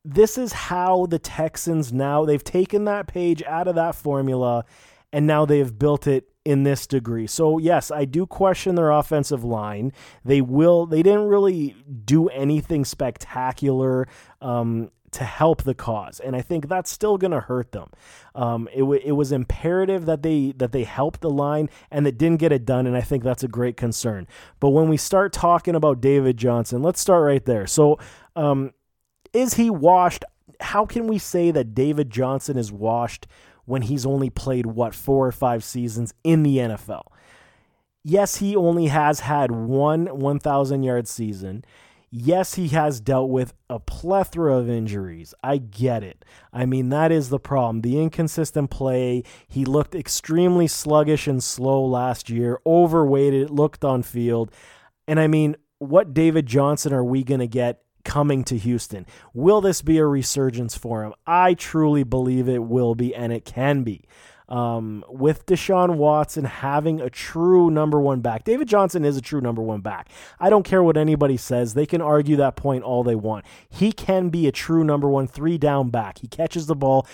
this 0.04 0.38
is 0.38 0.52
how 0.52 1.06
the 1.06 1.18
Texans 1.18 1.92
now 1.92 2.24
they've 2.24 2.44
taken 2.44 2.84
that 2.86 3.06
page 3.06 3.42
out 3.44 3.68
of 3.68 3.74
that 3.74 3.94
formula 3.94 4.64
and 5.12 5.26
now 5.26 5.44
they 5.44 5.58
have 5.58 5.78
built 5.78 6.06
it 6.06 6.30
in 6.44 6.62
this 6.62 6.86
degree. 6.86 7.26
So 7.26 7.58
yes, 7.58 7.90
I 7.90 8.04
do 8.04 8.26
question 8.26 8.74
their 8.74 8.90
offensive 8.90 9.44
line. 9.44 9.92
They 10.24 10.40
will 10.40 10.86
they 10.86 11.02
didn't 11.02 11.26
really 11.26 11.76
do 12.04 12.28
anything 12.28 12.84
spectacular 12.84 14.08
um, 14.40 14.90
to 15.12 15.24
help 15.24 15.64
the 15.64 15.74
cause, 15.74 16.20
and 16.20 16.36
I 16.36 16.40
think 16.40 16.68
that's 16.68 16.90
still 16.90 17.18
going 17.18 17.32
to 17.32 17.40
hurt 17.40 17.72
them. 17.72 17.90
Um, 18.34 18.68
it, 18.72 18.80
w- 18.80 19.00
it 19.04 19.12
was 19.12 19.32
imperative 19.32 20.06
that 20.06 20.22
they 20.22 20.52
that 20.56 20.72
they 20.72 20.84
helped 20.84 21.20
the 21.20 21.30
line, 21.30 21.68
and 21.90 22.06
that 22.06 22.16
didn't 22.16 22.38
get 22.38 22.52
it 22.52 22.64
done, 22.64 22.86
and 22.86 22.96
I 22.96 23.00
think 23.00 23.24
that's 23.24 23.42
a 23.42 23.48
great 23.48 23.76
concern. 23.76 24.26
But 24.60 24.70
when 24.70 24.88
we 24.88 24.96
start 24.96 25.32
talking 25.32 25.74
about 25.74 26.00
David 26.00 26.36
Johnson, 26.36 26.80
let's 26.82 27.00
start 27.00 27.24
right 27.24 27.44
there. 27.44 27.66
So 27.66 27.98
um, 28.36 28.72
is 29.32 29.54
he 29.54 29.70
washed? 29.70 30.24
How 30.60 30.84
can 30.84 31.06
we 31.06 31.18
say 31.18 31.50
that 31.50 31.74
David 31.74 32.10
Johnson 32.10 32.56
is 32.56 32.72
washed 32.72 33.26
when 33.64 33.82
he's 33.82 34.04
only 34.04 34.30
played, 34.30 34.66
what, 34.66 34.94
four 34.94 35.26
or 35.26 35.32
five 35.32 35.64
seasons 35.64 36.12
in 36.24 36.42
the 36.42 36.58
NFL? 36.58 37.04
Yes, 38.02 38.36
he 38.36 38.56
only 38.56 38.86
has 38.86 39.20
had 39.20 39.50
one 39.50 40.06
1,000 40.06 40.82
yard 40.82 41.06
season. 41.06 41.64
Yes, 42.12 42.54
he 42.54 42.68
has 42.68 43.00
dealt 43.00 43.30
with 43.30 43.54
a 43.68 43.78
plethora 43.78 44.56
of 44.56 44.68
injuries. 44.68 45.32
I 45.44 45.58
get 45.58 46.02
it. 46.02 46.24
I 46.52 46.66
mean, 46.66 46.88
that 46.88 47.12
is 47.12 47.28
the 47.28 47.38
problem. 47.38 47.82
The 47.82 48.00
inconsistent 48.00 48.68
play. 48.68 49.22
He 49.46 49.64
looked 49.64 49.94
extremely 49.94 50.66
sluggish 50.66 51.28
and 51.28 51.42
slow 51.42 51.84
last 51.84 52.28
year, 52.28 52.58
overweighted, 52.66 53.50
looked 53.50 53.84
on 53.84 54.02
field. 54.02 54.50
And 55.06 55.20
I 55.20 55.28
mean, 55.28 55.54
what 55.78 56.12
David 56.12 56.46
Johnson 56.46 56.92
are 56.92 57.04
we 57.04 57.22
going 57.22 57.40
to 57.40 57.46
get 57.46 57.82
coming 58.04 58.44
to 58.44 58.56
Houston. 58.56 59.06
Will 59.34 59.60
this 59.60 59.82
be 59.82 59.98
a 59.98 60.06
resurgence 60.06 60.76
for 60.76 61.04
him? 61.04 61.14
I 61.26 61.54
truly 61.54 62.02
believe 62.02 62.48
it 62.48 62.64
will 62.64 62.94
be, 62.94 63.14
and 63.14 63.32
it 63.32 63.44
can 63.44 63.82
be. 63.82 64.04
Um, 64.48 65.04
with 65.08 65.46
Deshaun 65.46 65.96
Watson 65.96 66.44
having 66.44 67.00
a 67.00 67.08
true 67.08 67.70
number 67.70 68.00
one 68.00 68.20
back. 68.20 68.42
David 68.42 68.66
Johnson 68.66 69.04
is 69.04 69.16
a 69.16 69.20
true 69.20 69.40
number 69.40 69.62
one 69.62 69.80
back. 69.80 70.08
I 70.40 70.50
don't 70.50 70.64
care 70.64 70.82
what 70.82 70.96
anybody 70.96 71.36
says. 71.36 71.74
They 71.74 71.86
can 71.86 72.02
argue 72.02 72.34
that 72.36 72.56
point 72.56 72.82
all 72.82 73.04
they 73.04 73.14
want. 73.14 73.44
He 73.68 73.92
can 73.92 74.28
be 74.28 74.48
a 74.48 74.52
true 74.52 74.82
number 74.82 75.08
one 75.08 75.28
three 75.28 75.56
down 75.56 75.90
back. 75.90 76.18
He 76.18 76.26
catches 76.26 76.66
the 76.66 76.74
ball 76.74 77.06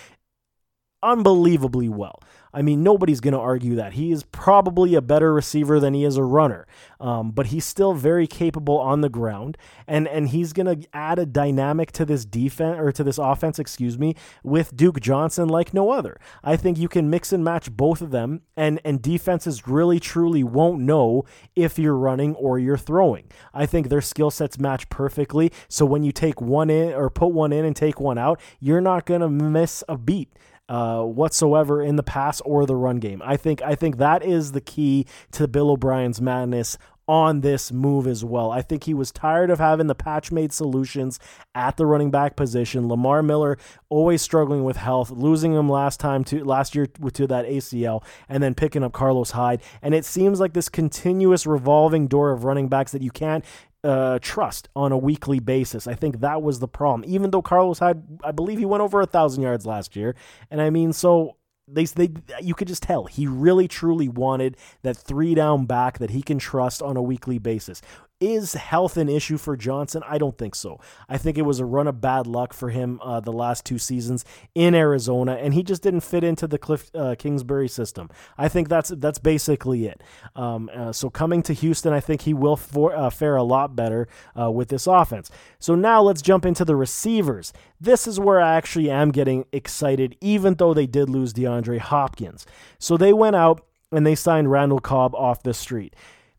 unbelievably 1.02 1.90
well. 1.90 2.20
I 2.52 2.62
mean, 2.62 2.82
nobody's 2.82 3.20
going 3.20 3.34
to 3.34 3.40
argue 3.40 3.74
that. 3.76 3.94
He 3.94 4.12
is 4.12 4.22
probably 4.24 4.94
a 4.94 5.00
better 5.00 5.32
receiver 5.32 5.78
than 5.80 5.94
he 5.94 6.04
is 6.04 6.16
a 6.16 6.22
runner, 6.22 6.66
um, 7.00 7.30
but 7.30 7.46
he's 7.46 7.64
still 7.64 7.94
very 7.94 8.26
capable 8.26 8.78
on 8.78 9.00
the 9.00 9.08
ground, 9.08 9.58
and 9.86 10.08
and 10.08 10.28
he's 10.28 10.52
going 10.52 10.80
to 10.80 10.88
add 10.92 11.18
a 11.18 11.26
dynamic 11.26 11.92
to 11.92 12.04
this 12.04 12.24
defense 12.24 12.78
or 12.78 12.92
to 12.92 13.04
this 13.04 13.18
offense, 13.18 13.58
excuse 13.58 13.98
me, 13.98 14.14
with 14.42 14.76
Duke 14.76 15.00
Johnson 15.00 15.48
like 15.48 15.74
no 15.74 15.90
other. 15.90 16.18
I 16.42 16.56
think 16.56 16.78
you 16.78 16.88
can 16.88 17.10
mix 17.10 17.32
and 17.32 17.44
match 17.44 17.70
both 17.70 18.00
of 18.00 18.10
them, 18.10 18.42
and 18.56 18.80
and 18.84 19.02
defenses 19.02 19.68
really 19.68 20.00
truly 20.00 20.44
won't 20.44 20.80
know 20.80 21.24
if 21.54 21.78
you're 21.78 21.96
running 21.96 22.34
or 22.36 22.58
you're 22.58 22.76
throwing. 22.76 23.30
I 23.52 23.66
think 23.66 23.88
their 23.88 24.00
skill 24.00 24.30
sets 24.30 24.58
match 24.58 24.88
perfectly. 24.88 25.52
So 25.68 25.84
when 25.84 26.02
you 26.02 26.12
take 26.12 26.40
one 26.40 26.70
in 26.70 26.92
or 26.92 27.10
put 27.10 27.28
one 27.28 27.52
in 27.52 27.64
and 27.64 27.76
take 27.76 28.00
one 28.00 28.18
out, 28.18 28.40
you're 28.60 28.80
not 28.80 29.06
going 29.06 29.20
to 29.20 29.28
miss 29.28 29.84
a 29.88 29.96
beat 29.96 30.32
uh, 30.68 31.02
whatsoever 31.02 31.82
in 31.82 31.96
the 31.96 32.02
pass 32.02 32.40
or 32.42 32.66
the 32.66 32.76
run 32.76 32.98
game. 32.98 33.22
I 33.24 33.36
think 33.36 33.62
I 33.62 33.74
think 33.74 33.98
that 33.98 34.24
is 34.24 34.52
the 34.52 34.60
key 34.60 35.06
to 35.32 35.48
Bill 35.48 35.70
O'Brien's 35.70 36.20
madness 36.20 36.78
on 37.08 37.40
this 37.40 37.70
move 37.70 38.06
as 38.06 38.24
well. 38.24 38.50
I 38.50 38.62
think 38.62 38.84
he 38.84 38.94
was 38.94 39.12
tired 39.12 39.50
of 39.50 39.58
having 39.58 39.86
the 39.86 39.94
patch 39.94 40.32
made 40.32 40.52
solutions 40.52 41.20
at 41.54 41.76
the 41.76 41.86
running 41.86 42.10
back 42.10 42.34
position. 42.34 42.88
Lamar 42.88 43.22
Miller 43.22 43.58
always 43.88 44.22
struggling 44.22 44.64
with 44.64 44.76
health, 44.76 45.10
losing 45.10 45.52
him 45.52 45.68
last 45.68 46.00
time 46.00 46.24
to 46.24 46.44
last 46.44 46.74
year 46.74 46.86
to 46.86 47.26
that 47.28 47.46
ACL, 47.46 48.02
and 48.28 48.42
then 48.42 48.54
picking 48.54 48.82
up 48.82 48.92
Carlos 48.92 49.30
Hyde. 49.30 49.62
And 49.82 49.94
it 49.94 50.04
seems 50.04 50.40
like 50.40 50.52
this 50.52 50.68
continuous 50.68 51.46
revolving 51.46 52.08
door 52.08 52.32
of 52.32 52.44
running 52.44 52.68
backs 52.68 52.92
that 52.92 53.02
you 53.02 53.10
can't 53.10 53.44
uh, 53.86 54.18
trust 54.20 54.68
on 54.74 54.90
a 54.90 54.98
weekly 54.98 55.38
basis. 55.38 55.86
I 55.86 55.94
think 55.94 56.20
that 56.20 56.42
was 56.42 56.58
the 56.58 56.68
problem. 56.68 57.08
Even 57.08 57.30
though 57.30 57.42
Carlos 57.42 57.78
had, 57.78 58.02
I 58.24 58.32
believe 58.32 58.58
he 58.58 58.64
went 58.64 58.82
over 58.82 59.00
a 59.00 59.06
thousand 59.06 59.42
yards 59.42 59.64
last 59.64 59.94
year, 59.94 60.16
and 60.50 60.60
I 60.60 60.70
mean, 60.70 60.92
so 60.92 61.36
they 61.68 61.84
they 61.84 62.10
you 62.42 62.54
could 62.54 62.68
just 62.68 62.82
tell 62.82 63.04
he 63.04 63.26
really 63.26 63.68
truly 63.68 64.08
wanted 64.08 64.56
that 64.82 64.96
three 64.96 65.34
down 65.34 65.66
back 65.66 65.98
that 65.98 66.10
he 66.10 66.22
can 66.22 66.38
trust 66.38 66.82
on 66.82 66.96
a 66.96 67.02
weekly 67.02 67.38
basis. 67.38 67.80
Is 68.18 68.54
health 68.54 68.96
an 68.96 69.10
issue 69.10 69.36
for 69.36 69.58
Johnson? 69.58 70.02
I 70.08 70.16
don't 70.16 70.38
think 70.38 70.54
so. 70.54 70.80
I 71.06 71.18
think 71.18 71.36
it 71.36 71.42
was 71.42 71.60
a 71.60 71.66
run 71.66 71.86
of 71.86 72.00
bad 72.00 72.26
luck 72.26 72.54
for 72.54 72.70
him 72.70 72.98
uh, 73.02 73.20
the 73.20 73.32
last 73.32 73.66
two 73.66 73.78
seasons 73.78 74.24
in 74.54 74.74
Arizona, 74.74 75.34
and 75.34 75.52
he 75.52 75.62
just 75.62 75.82
didn't 75.82 76.00
fit 76.00 76.24
into 76.24 76.46
the 76.46 76.56
Cliff 76.56 76.90
uh, 76.94 77.14
Kingsbury 77.18 77.68
system. 77.68 78.08
I 78.38 78.48
think 78.48 78.70
that's 78.70 78.88
that's 78.88 79.18
basically 79.18 79.84
it. 79.84 80.02
Um, 80.34 80.70
uh, 80.74 80.92
so 80.92 81.10
coming 81.10 81.42
to 81.42 81.52
Houston, 81.52 81.92
I 81.92 82.00
think 82.00 82.22
he 82.22 82.32
will 82.32 82.56
for, 82.56 82.96
uh, 82.96 83.10
fare 83.10 83.36
a 83.36 83.42
lot 83.42 83.76
better 83.76 84.08
uh, 84.34 84.50
with 84.50 84.68
this 84.68 84.86
offense. 84.86 85.30
So 85.58 85.74
now 85.74 86.00
let's 86.00 86.22
jump 86.22 86.46
into 86.46 86.64
the 86.64 86.74
receivers. 86.74 87.52
This 87.78 88.06
is 88.06 88.18
where 88.18 88.40
I 88.40 88.56
actually 88.56 88.88
am 88.88 89.10
getting 89.10 89.44
excited, 89.52 90.16
even 90.22 90.54
though 90.54 90.72
they 90.72 90.86
did 90.86 91.10
lose 91.10 91.34
DeAndre 91.34 91.80
Hopkins. 91.80 92.46
So 92.78 92.96
they 92.96 93.12
went 93.12 93.36
out 93.36 93.62
and 93.92 94.06
they 94.06 94.14
signed 94.14 94.50
Randall 94.50 94.80
Cobb 94.80 95.14
off 95.14 95.42
the 95.42 95.52
street 95.52 95.94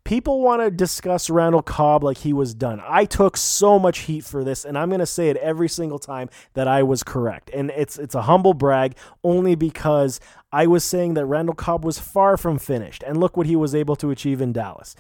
people 0.08 0.42
want 0.42 0.62
to 0.62 0.72
discuss 0.72 1.30
Randall 1.30 1.62
Cobb 1.62 2.02
like 2.02 2.20
he 2.20 2.32
was 2.32 2.54
done. 2.54 2.82
I 2.88 3.04
took 3.04 3.36
so 3.36 3.78
much 3.78 4.00
heat 4.00 4.24
for 4.24 4.42
this, 4.42 4.64
and 4.64 4.78
I'm 4.78 4.88
going 4.88 5.02
to 5.02 5.06
say 5.06 5.30
it 5.30 5.36
every 5.38 5.68
single 5.68 6.00
time 6.00 6.30
that 6.54 6.66
I 6.66 6.82
was 6.82 7.04
correct. 7.04 7.52
And 7.54 7.72
it's 7.72 8.00
it's 8.00 8.16
a 8.16 8.22
humble 8.22 8.54
brag 8.54 8.96
only 9.22 9.54
because 9.54 10.22
I 10.50 10.66
was 10.66 10.86
saying 10.86 11.16
that 11.16 11.26
Randall 11.26 11.56
Cobb 11.56 11.84
was 11.84 12.00
far 12.00 12.38
from 12.38 12.58
finished, 12.58 13.04
and 13.06 13.20
look 13.20 13.36
what 13.36 13.48
he 13.48 13.58
was 13.58 13.76
able 13.76 13.98
to 13.98 14.10
achieve 14.10 14.40
in 14.40 14.54
Dallas. 14.54 14.96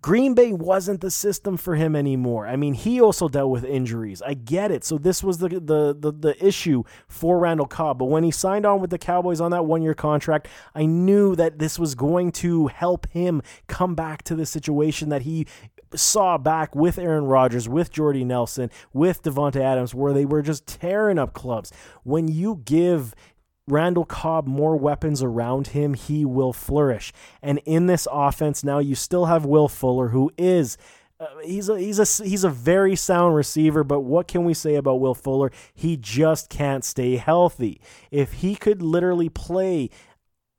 Green 0.00 0.34
Bay 0.34 0.52
wasn't 0.52 1.00
the 1.00 1.10
system 1.10 1.56
for 1.56 1.74
him 1.74 1.96
anymore. 1.96 2.46
I 2.46 2.56
mean, 2.56 2.74
he 2.74 3.00
also 3.00 3.28
dealt 3.28 3.50
with 3.50 3.64
injuries. 3.64 4.22
I 4.22 4.34
get 4.34 4.70
it. 4.70 4.84
So 4.84 4.98
this 4.98 5.24
was 5.24 5.38
the 5.38 5.48
the 5.48 5.96
the, 5.98 6.12
the 6.12 6.46
issue 6.46 6.84
for 7.08 7.38
Randall 7.38 7.66
Cobb. 7.66 7.98
But 7.98 8.06
when 8.06 8.22
he 8.22 8.30
signed 8.30 8.66
on 8.66 8.80
with 8.80 8.90
the 8.90 8.98
Cowboys 8.98 9.40
on 9.40 9.50
that 9.50 9.64
one 9.64 9.82
year 9.82 9.94
contract, 9.94 10.48
I 10.74 10.86
knew 10.86 11.34
that 11.36 11.58
this 11.58 11.78
was 11.78 11.94
going 11.94 12.32
to 12.32 12.68
help 12.68 13.08
him 13.10 13.42
come 13.66 13.94
back 13.94 14.22
to 14.24 14.36
the 14.36 14.46
situation 14.46 15.08
that 15.08 15.22
he 15.22 15.46
saw 15.94 16.36
back 16.38 16.74
with 16.76 16.98
Aaron 16.98 17.24
Rodgers, 17.24 17.68
with 17.68 17.90
Jordy 17.90 18.24
Nelson, 18.24 18.70
with 18.92 19.22
Davante 19.22 19.60
Adams, 19.60 19.94
where 19.94 20.12
they 20.12 20.24
were 20.24 20.42
just 20.42 20.66
tearing 20.66 21.18
up 21.18 21.32
clubs. 21.32 21.72
When 22.04 22.28
you 22.28 22.62
give 22.64 23.14
Randall 23.68 24.04
Cobb 24.04 24.46
more 24.46 24.76
weapons 24.76 25.22
around 25.22 25.68
him, 25.68 25.94
he 25.94 26.24
will 26.24 26.52
flourish. 26.52 27.12
And 27.42 27.60
in 27.64 27.86
this 27.86 28.08
offense, 28.10 28.64
now 28.64 28.78
you 28.78 28.94
still 28.94 29.26
have 29.26 29.44
Will 29.44 29.68
Fuller, 29.68 30.08
who 30.08 30.32
is. 30.36 30.78
Uh, 31.20 31.26
he's 31.44 31.68
a 31.68 31.78
he's 31.78 31.98
a 31.98 32.24
he's 32.24 32.44
a 32.44 32.48
very 32.50 32.94
sound 32.94 33.34
receiver, 33.34 33.82
but 33.82 34.00
what 34.00 34.28
can 34.28 34.44
we 34.44 34.54
say 34.54 34.76
about 34.76 35.00
Will 35.00 35.14
Fuller? 35.14 35.50
He 35.74 35.96
just 35.96 36.48
can't 36.48 36.84
stay 36.84 37.16
healthy. 37.16 37.80
If 38.10 38.34
he 38.34 38.54
could 38.54 38.82
literally 38.82 39.28
play 39.28 39.90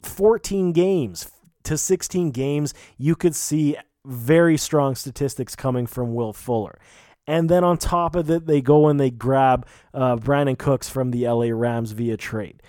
14 0.03 0.73
games 0.73 1.31
to 1.63 1.77
16 1.77 2.31
games, 2.31 2.73
you 2.97 3.15
could 3.15 3.35
see 3.35 3.77
very 4.05 4.57
strong 4.57 4.95
statistics 4.95 5.55
coming 5.55 5.87
from 5.87 6.13
Will 6.13 6.33
Fuller. 6.33 6.79
And 7.27 7.47
then 7.47 7.63
on 7.63 7.77
top 7.77 8.15
of 8.15 8.29
it, 8.31 8.47
they 8.47 8.59
go 8.59 8.87
and 8.87 8.99
they 8.99 9.11
grab 9.11 9.67
uh, 9.93 10.15
Brandin 10.15 10.57
Cooks 10.57 10.89
from 10.89 11.11
the 11.11 11.27
LA 11.27 11.51
Rams 11.51 11.91
via 11.91 12.17
trade. 12.17 12.63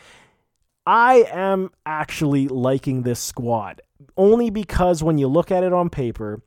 I 0.90 1.24
am 1.30 1.70
actually 1.86 2.48
liking 2.48 3.02
this 3.02 3.20
squad 3.20 3.80
only 4.16 4.50
because 4.50 5.04
when 5.04 5.18
you 5.18 5.28
look 5.28 5.52
at 5.52 5.62
it 5.62 5.72
on 5.72 5.88
paper, 5.88 6.42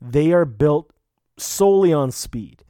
they 0.00 0.30
are 0.30 0.44
built 0.44 0.92
solely 1.36 1.92
on 1.92 2.12
speed 2.12 2.61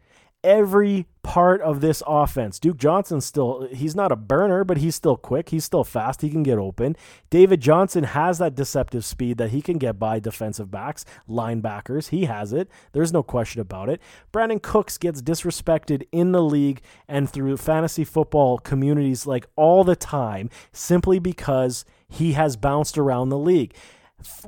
every 0.45 1.07
part 1.23 1.61
of 1.61 1.81
this 1.81 2.03
offense. 2.07 2.59
Duke 2.59 2.77
Johnson 2.77 3.21
still 3.21 3.69
he's 3.71 3.95
not 3.95 4.11
a 4.11 4.17
burner, 4.17 4.65
but 4.65 4.79
he's 4.79 4.97
still 4.97 5.17
quick, 5.17 5.51
he's 5.51 5.65
still 5.65 5.85
fast, 5.85 6.21
he 6.21 6.31
can 6.31 6.43
get 6.43 6.59
open. 6.59 6.97
David 7.31 7.61
Johnson 7.61 8.05
has 8.05 8.39
that 8.39 8.55
deceptive 8.55 9.05
speed 9.05 9.39
that 9.39 9.51
he 9.51 9.63
can 9.63 9.79
get 9.79 9.99
by 9.99 10.19
defensive 10.19 10.71
backs, 10.71 11.05
linebackers. 11.29 12.09
He 12.09 12.25
has 12.25 12.53
it. 12.53 12.69
There's 12.93 13.13
no 13.13 13.23
question 13.23 13.61
about 13.61 13.89
it. 13.89 14.01
Brandin 14.33 14.61
Cooks 14.61 14.99
gets 14.99 15.23
disrespected 15.23 16.07
in 16.11 16.33
the 16.33 16.43
league 16.43 16.83
and 17.07 17.31
through 17.31 17.57
fantasy 17.57 18.05
football 18.05 18.59
communities 18.59 19.27
like 19.27 19.47
all 19.55 19.85
the 19.85 19.97
time 19.97 20.51
simply 20.73 21.19
because 21.19 21.85
he 22.09 22.33
has 22.33 22.57
bounced 22.57 22.99
around 22.99 23.29
the 23.29 23.39
league. 23.39 23.75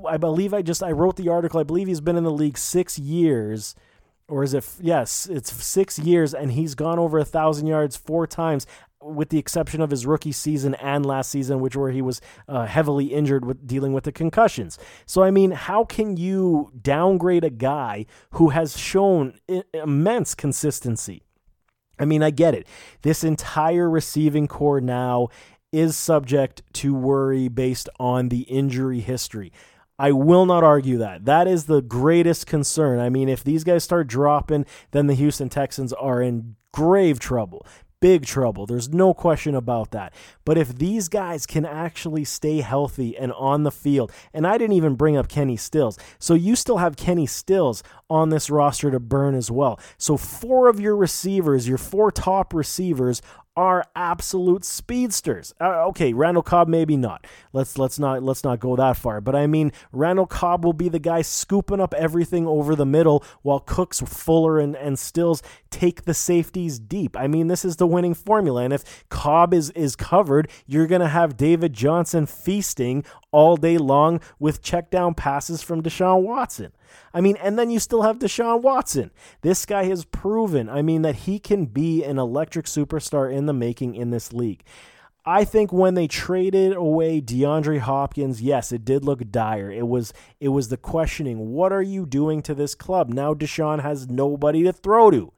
I 0.07 0.17
believe 0.17 0.53
I 0.53 0.63
just 0.63 0.83
I 0.83 0.93
wrote 0.93 1.17
the 1.17 1.29
article. 1.29 1.61
I 1.61 1.65
believe 1.65 1.89
he's 1.89 2.01
been 2.01 2.17
in 2.17 2.25
the 2.25 2.31
league 2.31 2.59
6 2.59 2.99
years 2.99 3.75
or 4.29 4.43
is 4.43 4.55
it? 4.55 4.67
Yes, 4.81 5.27
it's 5.27 5.53
six 5.53 5.99
years, 5.99 6.35
and 6.35 6.53
he's 6.53 6.75
gone 6.75 6.99
over 6.99 7.19
a 7.19 7.25
thousand 7.25 7.67
yards 7.67 7.97
four 7.97 8.27
times, 8.27 8.67
with 9.01 9.29
the 9.29 9.39
exception 9.39 9.81
of 9.81 9.91
his 9.91 10.07
rookie 10.07 10.33
season 10.33 10.75
and 10.77 11.05
last 11.05 11.31
season, 11.31 11.61
which 11.61 11.77
where 11.77 11.91
he 11.91 12.01
was 12.03 12.21
uh, 12.49 12.67
heavily 12.67 13.07
injured 13.07 13.45
with 13.45 13.67
dealing 13.67 13.93
with 13.93 14.05
the 14.05 14.13
concussions. 14.13 14.79
So 15.07 15.23
I 15.23 15.31
mean, 15.31 15.51
how 15.51 15.85
can 15.85 16.17
you 16.17 16.73
downgrade 16.81 17.45
a 17.45 17.51
guy 17.51 18.07
who 18.31 18.49
has 18.51 18.79
shown 18.79 19.39
immense 19.73 20.35
consistency? 20.35 21.23
I 21.99 22.05
mean, 22.07 22.23
I 22.23 22.31
get 22.31 22.55
it. 22.55 22.67
This 23.03 23.23
entire 23.23 23.89
receiving 23.89 24.49
corps 24.49 24.81
now 24.81 25.29
is 25.71 25.97
subject 25.97 26.63
to 26.73 26.95
worry 26.95 27.49
based 27.49 27.89
on 27.99 28.29
the 28.29 28.43
injury 28.43 29.01
history. 29.01 29.53
I 29.99 30.13
will 30.13 30.47
not 30.47 30.65
argue 30.65 30.99
that. 30.99 31.25
That 31.25 31.47
is 31.47 31.67
the 31.67 31.83
greatest 31.83 32.47
concern. 32.47 32.99
I 32.99 33.09
mean, 33.09 33.29
if 33.29 33.45
these 33.45 33.65
guys 33.65 33.85
start 33.85 34.07
dropping, 34.09 34.67
then 34.91 35.07
the 35.07 35.15
Houston 35.15 35.49
Texans 35.49 35.93
are 35.93 36.21
in 36.21 36.57
grave 36.73 37.21
trouble 37.21 37.65
big 38.05 38.27
trouble. 38.27 38.67
There's 38.67 38.91
no 38.91 39.15
question 39.15 39.55
about 39.55 39.93
that. 39.93 40.13
But 40.45 40.59
if 40.59 40.77
these 40.77 41.09
guys 41.09 41.47
can 41.47 41.65
actually 41.65 42.25
stay 42.25 42.61
healthy 42.61 43.17
and 43.17 43.33
on 43.33 43.63
the 43.63 43.71
field, 43.71 44.13
and 44.35 44.47
I 44.47 44.59
didn't 44.59 44.77
even 44.77 44.95
bring 44.95 45.17
up 45.17 45.27
Kenny 45.27 45.57
Stills. 45.57 45.99
So 46.19 46.35
you 46.35 46.55
still 46.55 46.77
have 46.77 46.99
Kenny 46.99 47.25
Stills 47.25 47.83
on 48.11 48.29
this 48.29 48.51
roster 48.51 48.91
to 48.91 49.01
burn 49.01 49.35
as 49.35 49.51
well. 49.51 49.81
So 49.97 50.19
four 50.19 50.69
of 50.69 50.79
your 50.79 50.95
receivers, 50.95 51.67
your 51.67 51.79
four 51.79 52.11
top 52.11 52.53
receivers 52.53 53.23
are 53.57 53.85
absolute 53.95 54.65
speedsters. 54.65 55.55
Uh, 55.61 55.87
okay, 55.89 56.13
Randall 56.13 56.43
Cobb 56.43 56.69
maybe 56.69 56.97
not. 56.97 57.27
Let's 57.53 57.79
let's 57.79 57.99
not 57.99 58.23
let's 58.23 58.43
not 58.43 58.61
go 58.61 58.77
that 58.77 58.97
far. 58.97 59.21
But 59.21 59.37
I 59.37 59.47
mean, 59.47 59.73
Randall 59.93 60.27
Cobb 60.27 60.65
will 60.65 60.73
be 60.73 60.89
the 60.89 60.99
guy 60.99 61.23
scooping 61.23 61.81
up 61.81 61.95
everything 61.95 62.47
over 62.47 62.75
the 62.75 62.87
middle 62.87 63.25
while 63.43 63.61
Cooks, 63.61 64.01
Fuller, 64.01 64.59
and, 64.59 64.77
and 64.77 64.99
Stills 64.99 65.43
take 65.71 66.05
the 66.05 66.15
safeties 66.15 66.79
deep. 66.79 67.17
I 67.17 67.27
mean, 67.27 67.49
this 67.49 67.65
is 67.65 67.77
the 67.77 67.87
winning 67.87 68.15
formula. 68.15 68.63
And 68.63 68.73
if 68.73 69.09
Cobb 69.09 69.55
is 69.55 69.71
is 69.71 69.97
covered, 69.97 70.51
you're 70.67 70.87
gonna 70.87 71.09
have 71.09 71.37
David 71.37 71.73
Johnson 71.73 72.27
feasting 72.27 73.05
all 73.31 73.57
day 73.57 73.79
long 73.79 74.21
with 74.39 74.63
check 74.63 74.91
down 74.91 75.15
passes 75.15 75.63
from 75.63 75.83
Deshaun 75.83 76.23
Watson. 76.23 76.73
I 77.13 77.21
mean, 77.21 77.37
and 77.37 77.59
then 77.59 77.71
you 77.71 77.79
still 77.79 78.03
have 78.03 78.19
Deshaun 78.19 78.63
Watson. 78.63 79.11
This 79.43 79.65
guy 79.67 79.85
has 79.85 80.05
proven, 80.05 80.69
I 80.69 80.83
mean, 80.83 81.03
that 81.03 81.15
he 81.17 81.39
can 81.39 81.67
be 81.67 82.05
an 82.05 82.19
electric 82.19 82.67
superstar 82.67 83.33
in 83.33 83.47
the 83.47 83.53
making 83.53 83.95
in 83.95 84.11
this 84.11 84.33
league. 84.33 84.63
I 85.27 85.45
think 85.45 85.73
when 85.73 85.95
they 85.95 86.07
traded 86.07 86.75
away 86.75 87.21
DeAndre 87.21 87.79
Hopkins, 87.79 88.43
yes, 88.43 88.73
it 88.73 88.85
did 88.85 89.05
look 89.05 89.31
dire. 89.31 89.71
It 89.71 89.89
was 89.89 90.13
it 90.39 90.49
was 90.49 90.69
the 90.69 90.77
questioning, 90.77 91.53
what 91.53 91.73
are 91.73 91.83
you 91.83 92.05
doing 92.05 92.43
to 92.43 92.55
this 92.55 92.75
club? 92.75 93.09
Now 93.09 93.33
Deshaun 93.33 93.81
has 93.81 94.09
nobody 94.09 94.63
to 94.65 94.73
throw 94.73 95.11
to. 95.11 95.33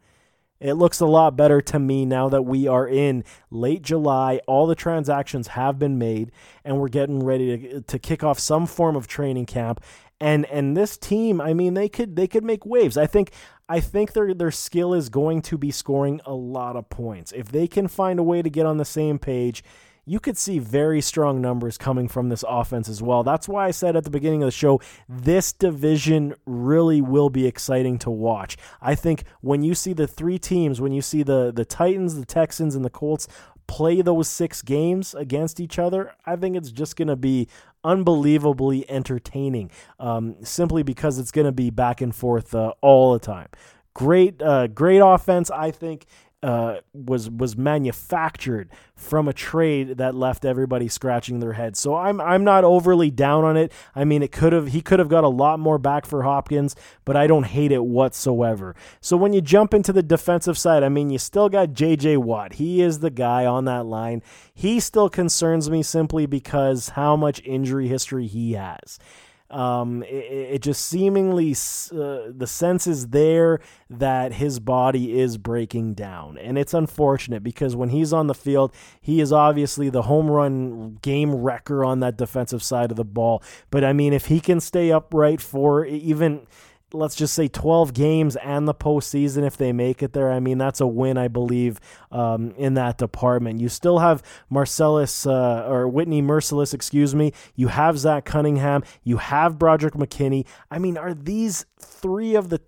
It 0.58 0.72
looks 0.74 1.00
a 1.00 1.06
lot 1.06 1.36
better 1.36 1.60
to 1.60 1.78
me 1.78 2.06
now 2.06 2.28
that 2.30 2.42
we 2.42 2.66
are 2.66 2.88
in 2.88 3.24
late 3.50 3.82
July. 3.82 4.40
All 4.46 4.66
the 4.66 4.74
transactions 4.74 5.48
have 5.48 5.78
been 5.78 5.98
made, 5.98 6.32
and 6.64 6.80
we're 6.80 6.88
getting 6.88 7.22
ready 7.22 7.58
to, 7.58 7.80
to 7.82 7.98
kick 7.98 8.24
off 8.24 8.38
some 8.38 8.66
form 8.66 8.96
of 8.96 9.06
training 9.06 9.46
camp. 9.46 9.82
And 10.20 10.46
and 10.46 10.76
this 10.76 10.96
team, 10.96 11.40
I 11.40 11.52
mean, 11.52 11.74
they 11.74 11.88
could 11.88 12.16
they 12.16 12.26
could 12.26 12.44
make 12.44 12.64
waves. 12.64 12.96
I 12.96 13.06
think 13.06 13.32
I 13.68 13.80
think 13.80 14.12
their 14.12 14.32
their 14.32 14.50
skill 14.50 14.94
is 14.94 15.08
going 15.08 15.42
to 15.42 15.58
be 15.58 15.70
scoring 15.70 16.20
a 16.24 16.32
lot 16.32 16.76
of 16.76 16.88
points 16.88 17.32
if 17.32 17.48
they 17.52 17.66
can 17.66 17.88
find 17.88 18.18
a 18.18 18.22
way 18.22 18.42
to 18.42 18.48
get 18.48 18.66
on 18.66 18.78
the 18.78 18.84
same 18.84 19.18
page 19.18 19.62
you 20.08 20.20
could 20.20 20.38
see 20.38 20.60
very 20.60 21.00
strong 21.00 21.40
numbers 21.40 21.76
coming 21.76 22.06
from 22.06 22.28
this 22.28 22.44
offense 22.48 22.88
as 22.88 23.02
well. 23.02 23.24
That's 23.24 23.48
why 23.48 23.66
I 23.66 23.72
said 23.72 23.96
at 23.96 24.04
the 24.04 24.10
beginning 24.10 24.42
of 24.42 24.46
the 24.46 24.52
show, 24.52 24.80
this 25.08 25.52
division 25.52 26.34
really 26.46 27.00
will 27.00 27.28
be 27.28 27.46
exciting 27.46 27.98
to 27.98 28.10
watch. 28.10 28.56
I 28.80 28.94
think 28.94 29.24
when 29.40 29.64
you 29.64 29.74
see 29.74 29.92
the 29.92 30.06
three 30.06 30.38
teams, 30.38 30.80
when 30.80 30.92
you 30.92 31.02
see 31.02 31.24
the 31.24 31.52
the 31.52 31.64
Titans, 31.64 32.14
the 32.14 32.24
Texans, 32.24 32.76
and 32.76 32.84
the 32.84 32.90
Colts 32.90 33.26
play 33.66 34.00
those 34.00 34.28
six 34.28 34.62
games 34.62 35.14
against 35.14 35.60
each 35.60 35.78
other, 35.78 36.14
I 36.24 36.36
think 36.36 36.56
it's 36.56 36.70
just 36.70 36.96
going 36.96 37.08
to 37.08 37.16
be 37.16 37.48
unbelievably 37.84 38.88
entertaining. 38.90 39.70
Um, 39.98 40.36
simply 40.42 40.82
because 40.82 41.18
it's 41.18 41.30
going 41.30 41.46
to 41.46 41.52
be 41.52 41.70
back 41.70 42.00
and 42.00 42.14
forth 42.14 42.54
uh, 42.54 42.72
all 42.80 43.12
the 43.12 43.18
time. 43.18 43.48
Great, 43.94 44.42
uh, 44.42 44.66
great 44.66 44.98
offense. 44.98 45.50
I 45.50 45.70
think 45.70 46.06
uh, 46.46 46.80
was 46.94 47.28
was 47.28 47.56
manufactured 47.56 48.70
from 48.94 49.26
a 49.26 49.32
trade 49.32 49.98
that 49.98 50.14
left 50.14 50.44
everybody 50.44 50.86
scratching 50.86 51.40
their 51.40 51.54
heads. 51.54 51.80
So 51.80 51.96
I'm 51.96 52.20
I'm 52.20 52.44
not 52.44 52.62
overly 52.62 53.10
down 53.10 53.42
on 53.42 53.56
it. 53.56 53.72
I 53.96 54.04
mean, 54.04 54.22
it 54.22 54.30
could 54.30 54.52
have 54.52 54.68
he 54.68 54.80
could 54.80 55.00
have 55.00 55.08
got 55.08 55.24
a 55.24 55.28
lot 55.28 55.58
more 55.58 55.76
back 55.76 56.06
for 56.06 56.22
Hopkins, 56.22 56.76
but 57.04 57.16
I 57.16 57.26
don't 57.26 57.46
hate 57.46 57.72
it 57.72 57.84
whatsoever. 57.84 58.76
So 59.00 59.16
when 59.16 59.32
you 59.32 59.40
jump 59.40 59.74
into 59.74 59.92
the 59.92 60.04
defensive 60.04 60.56
side, 60.56 60.84
I 60.84 60.88
mean, 60.88 61.10
you 61.10 61.18
still 61.18 61.48
got 61.48 61.72
J.J. 61.72 62.18
Watt. 62.18 62.52
He 62.54 62.80
is 62.80 63.00
the 63.00 63.10
guy 63.10 63.44
on 63.44 63.64
that 63.64 63.84
line. 63.84 64.22
He 64.54 64.78
still 64.78 65.08
concerns 65.08 65.68
me 65.68 65.82
simply 65.82 66.26
because 66.26 66.90
how 66.90 67.16
much 67.16 67.42
injury 67.44 67.88
history 67.88 68.28
he 68.28 68.52
has. 68.52 69.00
Um, 69.48 70.02
it, 70.02 70.54
it, 70.54 70.62
just 70.62 70.84
seemingly 70.86 71.52
uh, 71.52 72.32
the 72.36 72.46
sense 72.46 72.88
is 72.88 73.08
there 73.08 73.60
that 73.88 74.32
his 74.32 74.58
body 74.58 75.18
is 75.20 75.38
breaking 75.38 75.94
down, 75.94 76.36
and 76.36 76.58
it's 76.58 76.74
unfortunate 76.74 77.44
because 77.44 77.76
when 77.76 77.90
he's 77.90 78.12
on 78.12 78.26
the 78.26 78.34
field, 78.34 78.72
he 79.00 79.20
is 79.20 79.32
obviously 79.32 79.88
the 79.88 80.02
home 80.02 80.28
run 80.28 80.98
game 81.00 81.32
wrecker 81.32 81.84
on 81.84 82.00
that 82.00 82.16
defensive 82.16 82.62
side 82.62 82.90
of 82.90 82.96
the 82.96 83.04
ball. 83.04 83.40
But 83.70 83.84
I 83.84 83.92
mean, 83.92 84.12
if 84.12 84.26
he 84.26 84.40
can 84.40 84.58
stay 84.58 84.90
upright 84.90 85.40
for 85.40 85.84
even 85.86 86.46
let's 86.92 87.14
just 87.14 87.34
say 87.34 87.48
12 87.48 87.92
games 87.94 88.36
and 88.36 88.68
the 88.68 88.74
postseason 88.74 89.46
if 89.46 89.56
they 89.56 89.72
make 89.72 90.02
it 90.02 90.12
there. 90.12 90.30
I 90.30 90.40
mean, 90.40 90.58
that's 90.58 90.80
a 90.80 90.86
win, 90.86 91.18
I 91.18 91.28
believe, 91.28 91.80
um, 92.12 92.52
in 92.56 92.74
that 92.74 92.98
department. 92.98 93.60
You 93.60 93.68
still 93.68 93.98
have 93.98 94.22
Marcellus 94.48 95.26
uh, 95.26 95.66
or 95.68 95.88
Whitney 95.88 96.22
Mercilus, 96.22 96.72
excuse 96.72 97.14
me. 97.14 97.32
You 97.54 97.68
have 97.68 97.98
Zach 97.98 98.24
Cunningham. 98.24 98.84
You 99.02 99.16
have 99.18 99.58
Broderick 99.58 99.94
McKinney. 99.94 100.46
I 100.70 100.78
mean, 100.78 100.96
are 100.96 101.14
these 101.14 101.66
three 101.80 102.34
of 102.34 102.48
the 102.50 102.60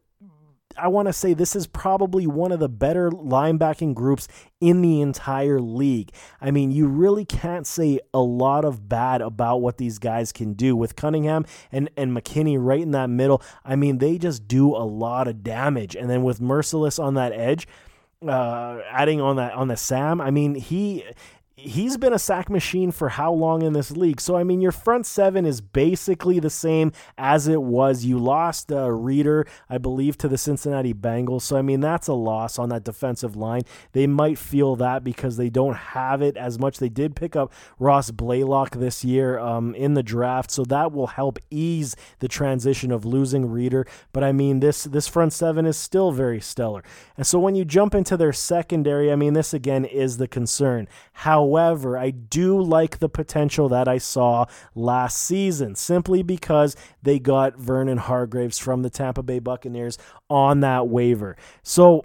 I 0.79 0.88
want 0.88 1.09
to 1.09 1.12
say 1.12 1.35
this 1.35 1.57
is 1.57 1.67
probably 1.67 2.27
one 2.27 2.53
of 2.53 2.61
the 2.61 2.69
better 2.69 3.11
linebacking 3.11 3.95
groups 3.95 4.29
in 4.61 4.83
the 4.83 5.01
entire 5.01 5.61
league. 5.61 6.11
I 6.41 6.51
mean, 6.51 6.71
you 6.71 6.87
really 6.87 7.25
can't 7.25 7.67
say 7.67 8.01
a 8.12 8.21
lot 8.21 8.64
of 8.64 8.88
bad 8.88 9.21
about 9.21 9.59
what 9.59 9.79
these 9.79 9.99
guys 9.99 10.33
can 10.33 10.55
do 10.55 10.77
with 10.77 10.97
Cunningham 10.97 11.45
and, 11.73 11.91
and 11.97 12.17
McKinney 12.17 12.57
right 12.59 12.81
in 12.81 12.93
that 12.93 13.11
middle. 13.11 13.43
I 13.64 13.77
mean, 13.77 13.99
they 13.99 14.19
just 14.19 14.49
do 14.49 14.75
a 14.75 14.85
lot 14.85 15.29
of 15.29 15.43
damage. 15.43 15.95
And 15.97 16.09
then 16.09 16.23
with 16.23 16.41
Mercilus 16.41 17.03
on 17.03 17.14
that 17.14 17.33
edge, 17.33 17.67
uh, 18.27 18.81
adding 18.91 19.21
on 19.21 19.37
that 19.37 19.53
on 19.53 19.69
the 19.69 19.77
Sam, 19.77 20.21
I 20.21 20.31
mean, 20.31 20.55
he 20.57 21.05
he's 21.59 21.97
been 21.97 22.12
a 22.12 22.18
sack 22.18 22.49
machine 22.49 22.92
for 22.92 23.09
how 23.09 23.33
long 23.33 23.62
in 23.62 23.73
this 23.73 23.90
league? 23.90 24.21
So, 24.21 24.37
I 24.37 24.44
mean, 24.44 24.61
your 24.61 24.73
front 24.73 25.07
seven 25.07 25.44
is 25.44 25.61
basically 25.61 26.38
the 26.38 26.51
same 26.51 26.92
as 27.16 27.49
it 27.49 27.61
was. 27.61 28.05
You 28.05 28.18
lost 28.18 28.71
uh, 28.71 28.90
Reader, 28.90 29.47
I 29.68 29.79
believe, 29.79 30.16
to 30.18 30.29
the 30.29 30.38
Cincinnati 30.38 30.94
Bengals. 30.94 31.42
So, 31.42 31.57
I 31.57 31.62
mean, 31.62 31.81
that's 31.81 32.07
a 32.07 32.14
loss 32.14 32.59
on 32.59 32.68
that 32.68 32.85
defensive 32.85 33.37
line. 33.37 33.62
They 33.92 34.07
might 34.07 34.38
feel 34.38 34.77
that 34.77 35.03
because 35.03 35.37
they 35.37 35.51
don't 35.51 35.75
have 35.75 36.23
it 36.23 36.37
as 36.37 36.59
much. 36.59 36.79
They 36.79 36.88
did 36.88 37.16
pick 37.16 37.35
up 37.35 37.53
Ross 37.79 38.11
Blacklock 38.12 38.77
this 38.77 39.05
year 39.05 39.38
um, 39.38 39.75
in 39.75 39.94
the 39.94 40.03
draft, 40.03 40.51
so 40.51 40.64
that 40.64 40.92
will 40.92 41.09
help 41.09 41.38
ease 41.51 41.97
the 42.21 42.29
transition 42.29 42.92
of 42.92 43.05
losing 43.05 43.51
Reader. 43.51 43.87
But 44.12 44.23
I 44.23 44.33
mean, 44.33 44.61
this 44.61 44.85
this 44.85 45.09
front 45.09 45.33
seven 45.33 45.66
is 45.66 45.77
still 45.77 46.12
very 46.12 46.40
stellar. 46.40 46.85
And 47.16 47.27
so 47.27 47.38
when 47.38 47.55
you 47.55 47.64
jump 47.64 47.94
into 47.94 48.16
their 48.16 48.33
secondary, 48.33 49.11
I 49.11 49.16
mean, 49.16 49.35
this 49.35 49.53
again 49.53 49.85
is 49.85 50.18
the 50.18 50.29
concern. 50.29 50.88
How 51.12 51.47
However, 51.48 51.96
I 51.96 52.11
do 52.11 52.61
like 52.61 52.98
the 52.98 53.08
potential 53.08 53.70
that 53.70 53.88
I 53.88 53.96
saw 53.96 54.44
last 54.74 55.16
season 55.16 55.76
simply 55.76 56.22
because 56.22 56.76
they 57.02 57.18
got 57.18 57.56
Vernon 57.56 57.96
Hargreaves 57.96 58.58
from 58.58 58.82
the 58.82 58.90
Tampa 58.90 59.22
Bay 59.22 59.38
Buccaneers 59.38 59.96
on 60.28 60.61
that 60.61 60.88
waiver. 60.88 61.38
So 61.62 62.04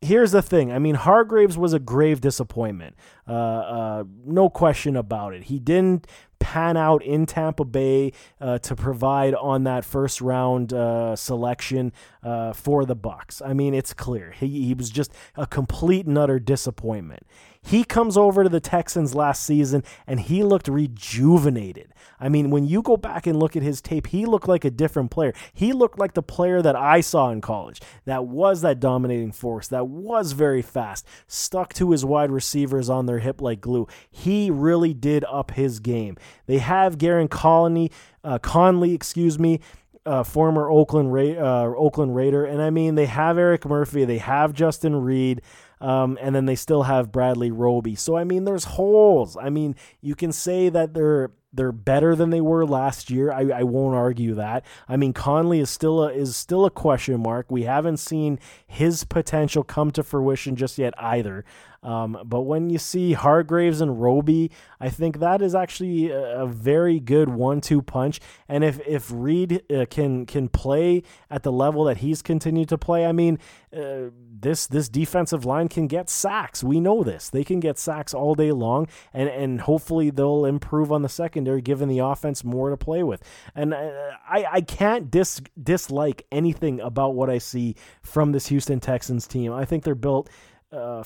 here's 0.00 0.32
the 0.32 0.40
thing. 0.40 0.72
I 0.72 0.78
mean, 0.78 0.94
Hargreaves 0.94 1.58
was 1.58 1.74
a 1.74 1.78
grave 1.78 2.22
disappointment. 2.22 2.96
Uh, 3.28 3.32
uh, 3.32 4.04
no 4.24 4.48
question 4.48 4.96
about 4.96 5.34
it. 5.34 5.44
He 5.44 5.58
didn't 5.58 6.06
pan 6.38 6.76
out 6.76 7.02
in 7.02 7.26
Tampa 7.26 7.64
Bay 7.64 8.12
uh, 8.40 8.58
to 8.58 8.74
provide 8.76 9.34
on 9.34 9.64
that 9.64 9.84
first 9.84 10.20
round 10.20 10.72
uh, 10.72 11.16
selection 11.16 11.92
uh, 12.22 12.52
for 12.52 12.84
the 12.84 12.94
Bucks. 12.94 13.42
I 13.42 13.52
mean, 13.52 13.74
it's 13.74 13.92
clear 13.92 14.32
he, 14.32 14.66
he 14.66 14.74
was 14.74 14.90
just 14.90 15.12
a 15.36 15.46
complete 15.46 16.06
and 16.06 16.16
utter 16.16 16.38
disappointment. 16.38 17.26
He 17.60 17.84
comes 17.84 18.16
over 18.16 18.44
to 18.44 18.48
the 18.48 18.60
Texans 18.60 19.14
last 19.14 19.42
season 19.42 19.82
and 20.06 20.20
he 20.20 20.42
looked 20.42 20.68
rejuvenated. 20.68 21.92
I 22.20 22.28
mean, 22.28 22.50
when 22.50 22.64
you 22.66 22.82
go 22.82 22.96
back 22.96 23.26
and 23.26 23.38
look 23.38 23.56
at 23.56 23.62
his 23.62 23.80
tape, 23.80 24.06
he 24.06 24.24
looked 24.26 24.48
like 24.48 24.64
a 24.64 24.70
different 24.70 25.10
player. 25.10 25.34
He 25.52 25.72
looked 25.72 25.98
like 25.98 26.14
the 26.14 26.22
player 26.22 26.62
that 26.62 26.76
I 26.76 27.00
saw 27.00 27.30
in 27.30 27.40
college 27.40 27.80
that 28.04 28.24
was 28.26 28.62
that 28.62 28.80
dominating 28.80 29.32
force, 29.32 29.68
that 29.68 29.88
was 29.88 30.32
very 30.32 30.62
fast, 30.62 31.06
stuck 31.26 31.74
to 31.74 31.90
his 31.90 32.04
wide 32.04 32.30
receivers 32.30 32.88
on 32.88 33.06
their 33.06 33.17
hip 33.20 33.40
like 33.40 33.60
glue. 33.60 33.86
He 34.10 34.50
really 34.50 34.94
did 34.94 35.24
up 35.24 35.52
his 35.52 35.80
game. 35.80 36.16
They 36.46 36.58
have 36.58 36.98
Colony, 37.28 37.90
uh, 38.24 38.38
Conley, 38.38 38.94
excuse 38.94 39.38
me, 39.38 39.60
uh, 40.06 40.22
former 40.22 40.70
Oakland 40.70 41.12
Ra- 41.12 41.22
uh, 41.22 41.74
Oakland 41.76 42.16
Raider, 42.16 42.44
and 42.44 42.62
I 42.62 42.70
mean 42.70 42.94
they 42.94 43.06
have 43.06 43.36
Eric 43.38 43.66
Murphy, 43.66 44.04
they 44.04 44.18
have 44.18 44.52
Justin 44.52 44.96
Reid. 44.96 45.42
Um, 45.80 46.18
and 46.20 46.34
then 46.34 46.46
they 46.46 46.56
still 46.56 46.82
have 46.82 47.12
Bradley 47.12 47.52
Roby. 47.52 47.94
So 47.94 48.16
I 48.16 48.24
mean, 48.24 48.44
there's 48.44 48.64
holes. 48.64 49.36
I 49.36 49.48
mean, 49.48 49.76
you 50.00 50.16
can 50.16 50.32
say 50.32 50.68
that 50.70 50.92
they're 50.92 51.30
they're 51.52 51.72
better 51.72 52.14
than 52.14 52.30
they 52.30 52.40
were 52.40 52.66
last 52.66 53.10
year. 53.10 53.32
I, 53.32 53.60
I 53.60 53.62
won't 53.62 53.94
argue 53.94 54.34
that. 54.34 54.64
I 54.88 54.96
mean, 54.96 55.12
Conley 55.12 55.60
is 55.60 55.70
still 55.70 56.04
a, 56.04 56.08
is 56.08 56.36
still 56.36 56.64
a 56.64 56.70
question 56.70 57.22
mark. 57.22 57.50
We 57.50 57.62
haven't 57.62 57.98
seen 57.98 58.38
his 58.66 59.04
potential 59.04 59.64
come 59.64 59.90
to 59.92 60.02
fruition 60.02 60.56
just 60.56 60.78
yet 60.78 60.94
either. 60.98 61.44
Um, 61.82 62.18
but 62.24 62.42
when 62.42 62.70
you 62.70 62.78
see 62.78 63.12
Hargreaves 63.12 63.80
and 63.80 64.00
Roby, 64.00 64.50
I 64.80 64.88
think 64.88 65.20
that 65.20 65.40
is 65.40 65.54
actually 65.54 66.10
a, 66.10 66.42
a 66.42 66.46
very 66.46 66.98
good 66.98 67.28
one-two 67.28 67.82
punch. 67.82 68.20
And 68.48 68.64
if 68.64 68.80
if 68.86 69.10
Reid 69.12 69.62
uh, 69.72 69.86
can 69.88 70.26
can 70.26 70.48
play 70.48 71.02
at 71.30 71.44
the 71.44 71.52
level 71.52 71.84
that 71.84 71.98
he's 71.98 72.20
continued 72.20 72.68
to 72.70 72.78
play, 72.78 73.06
I 73.06 73.12
mean, 73.12 73.38
uh, 73.72 74.10
this 74.40 74.66
this 74.66 74.88
defensive 74.88 75.44
line 75.44 75.68
can 75.68 75.86
get 75.86 76.10
sacks. 76.10 76.64
We 76.64 76.80
know 76.80 77.04
this; 77.04 77.30
they 77.30 77.44
can 77.44 77.60
get 77.60 77.78
sacks 77.78 78.12
all 78.12 78.34
day 78.34 78.50
long, 78.50 78.88
and 79.12 79.28
and 79.28 79.60
hopefully 79.60 80.10
they'll 80.10 80.44
improve 80.44 80.90
on 80.90 81.02
the 81.02 81.08
secondary, 81.38 81.62
giving 81.62 81.88
the 81.88 82.00
offense 82.00 82.42
more 82.44 82.70
to 82.70 82.76
play 82.76 83.02
with. 83.02 83.22
And 83.54 83.72
uh, 83.72 83.90
I 84.28 84.44
I 84.52 84.60
can't 84.60 85.10
dis 85.10 85.40
dislike 85.62 86.26
anything 86.32 86.80
about 86.80 87.14
what 87.14 87.30
I 87.30 87.38
see 87.38 87.76
from 88.02 88.32
this 88.32 88.48
Houston 88.48 88.80
Texans 88.80 89.26
team. 89.26 89.52
I 89.52 89.64
think 89.64 89.84
they're 89.84 89.94
built 89.94 90.28
uh, 90.70 91.02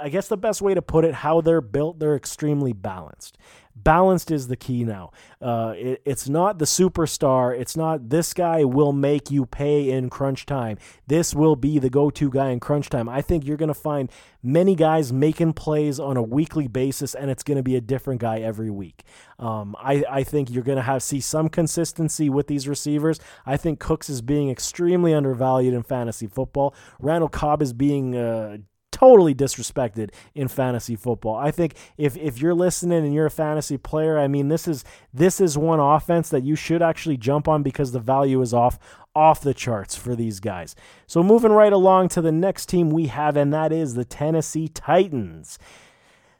I 0.00 0.08
guess 0.08 0.28
the 0.28 0.36
best 0.36 0.62
way 0.62 0.74
to 0.74 0.80
put 0.80 1.04
it, 1.04 1.12
how 1.14 1.42
they're 1.42 1.60
built, 1.60 1.98
they're 1.98 2.16
extremely 2.16 2.72
balanced. 2.72 3.36
Balanced 3.76 4.30
is 4.30 4.48
the 4.48 4.56
key 4.56 4.84
now. 4.84 5.12
Uh, 5.40 5.74
it, 5.76 6.02
it's 6.06 6.28
not 6.28 6.58
the 6.58 6.64
superstar. 6.64 7.58
It's 7.58 7.76
not 7.76 8.08
this 8.08 8.32
guy 8.32 8.64
will 8.64 8.92
make 8.92 9.30
you 9.30 9.44
pay 9.44 9.90
in 9.90 10.08
crunch 10.08 10.46
time. 10.46 10.78
This 11.06 11.34
will 11.34 11.56
be 11.56 11.78
the 11.78 11.90
go 11.90 12.08
to 12.10 12.30
guy 12.30 12.48
in 12.48 12.58
crunch 12.58 12.88
time. 12.88 13.06
I 13.08 13.20
think 13.20 13.46
you're 13.46 13.58
going 13.58 13.68
to 13.68 13.74
find 13.74 14.10
many 14.42 14.74
guys 14.74 15.12
making 15.12 15.52
plays 15.52 16.00
on 16.00 16.16
a 16.16 16.22
weekly 16.22 16.68
basis, 16.68 17.14
and 17.14 17.30
it's 17.30 17.42
going 17.42 17.58
to 17.58 17.62
be 17.62 17.76
a 17.76 17.80
different 17.80 18.20
guy 18.20 18.38
every 18.38 18.70
week. 18.70 19.02
Um, 19.38 19.76
I, 19.78 20.04
I 20.10 20.22
think 20.24 20.50
you're 20.50 20.64
going 20.64 20.76
to 20.76 20.82
have 20.82 21.02
see 21.02 21.20
some 21.20 21.48
consistency 21.50 22.30
with 22.30 22.46
these 22.46 22.66
receivers. 22.66 23.20
I 23.44 23.56
think 23.58 23.78
Cooks 23.78 24.08
is 24.08 24.22
being 24.22 24.48
extremely 24.50 25.12
undervalued 25.12 25.74
in 25.74 25.82
fantasy 25.82 26.26
football. 26.26 26.74
Randall 26.98 27.28
Cobb 27.28 27.60
is 27.60 27.72
being 27.74 28.16
uh, 28.16 28.58
totally 28.96 29.34
disrespected 29.34 30.10
in 30.34 30.48
fantasy 30.48 30.96
football. 30.96 31.36
I 31.36 31.50
think 31.50 31.74
if 31.98 32.16
if 32.16 32.40
you're 32.40 32.54
listening 32.54 33.04
and 33.04 33.12
you're 33.12 33.26
a 33.26 33.30
fantasy 33.30 33.76
player, 33.76 34.18
I 34.18 34.26
mean 34.26 34.48
this 34.48 34.66
is 34.66 34.84
this 35.12 35.38
is 35.38 35.58
one 35.58 35.80
offense 35.80 36.30
that 36.30 36.44
you 36.44 36.56
should 36.56 36.80
actually 36.80 37.18
jump 37.18 37.46
on 37.46 37.62
because 37.62 37.92
the 37.92 38.00
value 38.00 38.40
is 38.40 38.54
off 38.54 38.78
off 39.14 39.42
the 39.42 39.52
charts 39.52 39.96
for 39.96 40.16
these 40.16 40.40
guys. 40.40 40.74
So 41.06 41.22
moving 41.22 41.52
right 41.52 41.74
along 41.74 42.08
to 42.10 42.22
the 42.22 42.32
next 42.32 42.70
team 42.70 42.88
we 42.88 43.08
have, 43.08 43.36
and 43.36 43.52
that 43.52 43.70
is 43.70 43.94
the 43.94 44.04
Tennessee 44.06 44.68
Titans. 44.68 45.58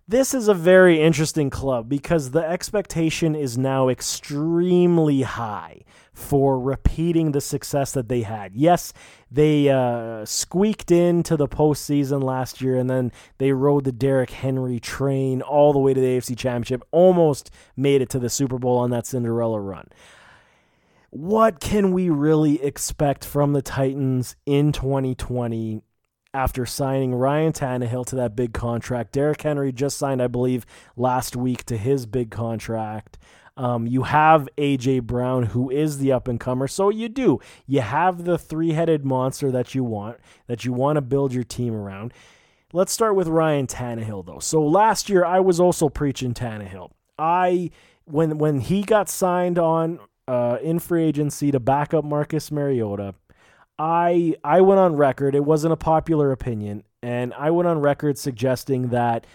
This 0.08 0.34
is 0.34 0.46
a 0.46 0.54
very 0.54 1.00
interesting 1.00 1.50
club 1.50 1.88
because 1.88 2.30
the 2.30 2.46
expectation 2.46 3.34
is 3.34 3.58
now 3.58 3.88
extremely 3.88 5.22
high 5.22 5.80
for 6.12 6.60
repeating 6.60 7.32
the 7.32 7.40
success 7.40 7.90
that 7.90 8.08
they 8.08 8.22
had. 8.22 8.54
Yes, 8.54 8.92
they 9.32 9.68
uh, 9.68 10.24
squeaked 10.24 10.92
into 10.92 11.36
the 11.36 11.48
postseason 11.48 12.22
last 12.22 12.60
year 12.60 12.76
and 12.76 12.88
then 12.88 13.10
they 13.38 13.50
rode 13.50 13.82
the 13.82 13.90
Derrick 13.90 14.30
Henry 14.30 14.78
train 14.78 15.42
all 15.42 15.72
the 15.72 15.80
way 15.80 15.92
to 15.92 16.00
the 16.00 16.06
AFC 16.06 16.38
Championship, 16.38 16.84
almost 16.92 17.50
made 17.76 18.00
it 18.00 18.10
to 18.10 18.20
the 18.20 18.30
Super 18.30 18.60
Bowl 18.60 18.78
on 18.78 18.90
that 18.90 19.08
Cinderella 19.08 19.60
run. 19.60 19.88
What 21.10 21.58
can 21.58 21.90
we 21.90 22.10
really 22.10 22.62
expect 22.62 23.24
from 23.24 23.54
the 23.54 23.62
Titans 23.62 24.36
in 24.46 24.70
2020 24.70 25.82
after 26.36 26.66
signing 26.66 27.14
Ryan 27.14 27.54
Tannehill 27.54 28.04
to 28.06 28.16
that 28.16 28.36
big 28.36 28.52
contract. 28.52 29.12
Derrick 29.12 29.40
Henry 29.40 29.72
just 29.72 29.96
signed, 29.96 30.20
I 30.20 30.26
believe, 30.26 30.66
last 30.94 31.34
week 31.34 31.64
to 31.64 31.78
his 31.78 32.04
big 32.04 32.30
contract. 32.30 33.16
Um, 33.56 33.86
you 33.86 34.02
have 34.02 34.46
AJ 34.58 35.04
Brown, 35.04 35.44
who 35.44 35.70
is 35.70 35.96
the 35.96 36.12
up 36.12 36.28
and 36.28 36.38
comer. 36.38 36.68
So 36.68 36.90
you 36.90 37.08
do. 37.08 37.40
You 37.66 37.80
have 37.80 38.26
the 38.26 38.36
three 38.36 38.72
headed 38.72 39.02
monster 39.02 39.50
that 39.50 39.74
you 39.74 39.82
want, 39.82 40.18
that 40.46 40.66
you 40.66 40.74
want 40.74 40.98
to 40.98 41.00
build 41.00 41.32
your 41.32 41.42
team 41.42 41.74
around. 41.74 42.12
Let's 42.70 42.92
start 42.92 43.16
with 43.16 43.28
Ryan 43.28 43.66
Tannehill, 43.66 44.26
though. 44.26 44.40
So 44.40 44.60
last 44.60 45.08
year, 45.08 45.24
I 45.24 45.40
was 45.40 45.58
also 45.58 45.88
preaching 45.88 46.34
Tannehill. 46.34 46.90
I 47.18 47.70
when 48.04 48.36
when 48.36 48.60
he 48.60 48.82
got 48.82 49.08
signed 49.08 49.58
on 49.58 50.00
uh, 50.28 50.58
in 50.62 50.80
free 50.80 51.04
agency 51.04 51.50
to 51.50 51.58
back 51.58 51.94
up 51.94 52.04
Marcus 52.04 52.52
Mariota, 52.52 53.14
I 53.78 54.36
I 54.42 54.60
went 54.60 54.80
on 54.80 54.96
record. 54.96 55.34
It 55.34 55.44
wasn't 55.44 55.72
a 55.72 55.76
popular 55.76 56.32
opinion, 56.32 56.84
and 57.02 57.34
I 57.34 57.50
went 57.50 57.68
on 57.68 57.80
record 57.80 58.18
suggesting 58.18 58.88
that 58.88 59.26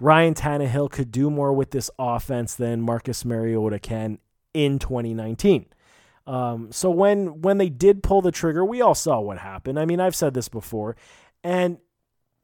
Ryan 0.00 0.34
Tannehill 0.34 0.90
could 0.90 1.10
do 1.10 1.30
more 1.30 1.52
with 1.52 1.70
this 1.70 1.90
offense 1.98 2.54
than 2.54 2.80
Marcus 2.80 3.24
Mariota 3.24 3.78
can 3.78 4.18
in 4.54 4.78
2019. 4.78 5.66
Um, 6.26 6.70
so 6.70 6.90
when 6.90 7.40
when 7.40 7.58
they 7.58 7.68
did 7.68 8.02
pull 8.02 8.20
the 8.20 8.30
trigger, 8.30 8.64
we 8.64 8.80
all 8.80 8.94
saw 8.94 9.20
what 9.20 9.38
happened. 9.38 9.78
I 9.78 9.84
mean, 9.84 10.00
I've 10.00 10.14
said 10.14 10.34
this 10.34 10.48
before, 10.48 10.96
and 11.42 11.78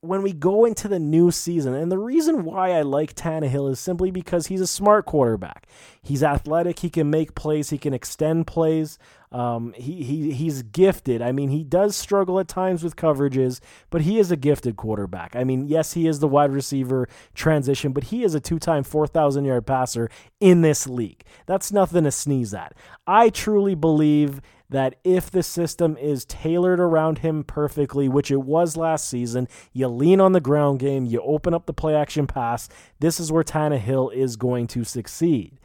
when 0.01 0.23
we 0.23 0.33
go 0.33 0.65
into 0.65 0.87
the 0.87 1.01
new 1.01 1.33
season, 1.33 1.75
and 1.75 1.91
the 1.91 1.99
reason 1.99 2.45
why 2.45 2.71
I 2.71 2.83
like 2.83 3.15
Tannehill 3.15 3.71
is 3.71 3.81
simply 3.81 4.13
because 4.13 4.47
he's 4.47 4.61
a 4.61 4.67
smart 4.67 5.07
quarterback. 5.07 5.67
He's 6.03 6.23
athletic. 6.23 6.79
He 6.79 6.91
can 6.91 7.11
make 7.11 7.35
plays. 7.35 7.71
He 7.71 7.79
can 7.79 7.93
extend 7.93 8.47
plays. 8.47 8.99
Um, 9.33 9.75
he, 9.77 10.05
he 10.05 10.33
he's 10.33 10.63
gifted. 10.63 11.21
I 11.21 11.33
mean, 11.33 11.51
he 11.51 11.65
does 11.65 11.97
struggle 11.97 12.39
at 12.39 12.47
times 12.47 12.85
with 12.85 12.97
coverages, 12.97 13.61
but 13.91 14.03
he 14.03 14.19
is 14.19 14.31
a 14.31 14.37
gifted 14.37 14.77
quarterback. 14.77 15.35
I 15.35 15.43
mean, 15.43 15.67
yes, 15.67 15.95
he 15.95 16.07
is 16.07 16.21
the 16.21 16.29
wide 16.29 16.53
receiver 16.53 17.09
transition, 17.35 17.93
but 17.93 18.05
he 18.05 18.23
is 18.23 18.35
a 18.35 18.41
two-time 18.41 18.85
4,000 18.85 19.45
yard 19.45 19.67
passer 19.67 20.09
in 20.41 20.63
this 20.63 20.87
league. 20.87 21.25
That's 21.47 21.73
nothing 21.73 22.05
to 22.05 22.13
sneeze 22.13 22.55
at. 22.55 22.75
I 23.07 23.31
truly 23.31 23.75
believe 23.75 24.41
that 24.71 24.97
if 25.05 25.31
the 25.31 25.43
system 25.43 25.97
is 25.97 26.25
tailored 26.25 26.81
around 26.81 27.19
him 27.19 27.43
perfectly, 27.45 28.09
which 28.09 28.31
it 28.31 28.43
was 28.43 28.77
last 28.77 29.09
season, 29.09 29.49
you 29.73 29.89
lean 29.89 30.21
on 30.21 30.33
the 30.33 30.41
ground 30.41 30.79
game, 30.79 31.07
you 31.07 31.21
open 31.23 31.55
up 31.55 31.67
the 31.67 31.73
play 31.73 31.95
action 31.95 32.27
pass, 32.27 32.69
this 33.01 33.19
is 33.19 33.33
where 33.33 33.45
Tannehill 33.45 34.13
is 34.13 34.37
going 34.37 34.67
to 34.69 34.85
succeed. 34.85 35.59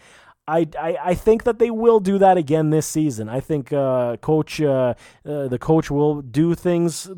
I, 0.46 0.68
I, 0.78 0.98
I 1.02 1.13
think 1.13 1.44
that 1.44 1.60
they 1.60 1.72
will 1.72 2.00
do 2.02 2.18
that 2.18 2.38
again 2.38 2.70
this 2.70 2.86
season. 2.86 3.30
I 3.30 3.39
think 3.39 3.72
uh, 3.72 4.18
coach 4.18 4.60
uh, 4.60 4.94
uh, 5.26 5.48
the 5.48 5.58
coach 5.58 5.89
will 5.89 6.22
do 6.22 6.54
things. 6.54 7.10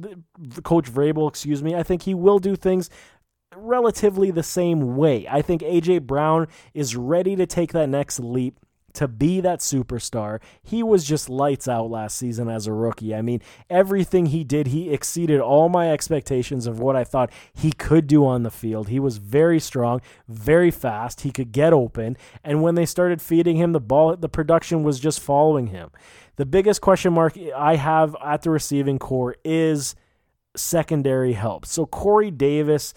Coach 0.63 0.91
Vrabel, 0.91 1.27
excuse 1.27 1.63
me. 1.63 1.75
I 1.75 1.81
think 1.81 2.03
he 2.03 2.13
will 2.13 2.37
do 2.37 2.55
things 2.55 2.89
relatively 3.55 4.31
the 4.31 4.43
same 4.43 4.95
way. 4.95 5.27
I 5.29 5.41
think 5.41 5.61
AJ 5.61 6.03
Brown 6.03 6.47
is 6.73 6.95
ready 6.95 7.35
to 7.35 7.45
take 7.47 7.71
that 7.73 7.89
next 7.89 8.19
leap 8.19 8.59
to 8.95 9.07
be 9.07 9.41
that 9.41 9.59
superstar. 9.59 10.39
He 10.63 10.83
was 10.83 11.03
just 11.03 11.29
lights 11.29 11.67
out 11.67 11.89
last 11.89 12.17
season 12.17 12.49
as 12.49 12.67
a 12.67 12.73
rookie. 12.73 13.15
I 13.15 13.21
mean, 13.21 13.41
everything 13.69 14.27
he 14.27 14.43
did, 14.43 14.67
he 14.67 14.91
exceeded 14.91 15.39
all 15.39 15.69
my 15.69 15.91
expectations 15.91 16.67
of 16.67 16.79
what 16.79 16.95
I 16.95 17.03
thought 17.03 17.31
he 17.53 17.71
could 17.71 18.07
do 18.07 18.25
on 18.25 18.43
the 18.43 18.51
field. 18.51 18.89
He 18.89 18.99
was 18.99 19.17
very 19.17 19.59
strong, 19.59 20.01
very 20.27 20.71
fast. 20.71 21.21
He 21.21 21.31
could 21.31 21.51
get 21.51 21.73
open. 21.73 22.17
And 22.43 22.61
when 22.61 22.75
they 22.75 22.85
started 22.85 23.21
feeding 23.21 23.57
him 23.57 23.73
the 23.73 23.79
ball, 23.79 24.15
the 24.15 24.29
production 24.29 24.83
was 24.83 24.99
just 24.99 25.19
following 25.19 25.67
him. 25.67 25.91
The 26.37 26.45
biggest 26.45 26.81
question 26.81 27.13
mark 27.13 27.37
I 27.55 27.75
have 27.75 28.15
at 28.23 28.41
the 28.41 28.49
receiving 28.49 28.99
corps 28.99 29.35
is 29.45 29.95
secondary 30.55 31.33
help. 31.33 31.65
So 31.65 31.85
Corey 31.85 32.31
Davis 32.31 32.93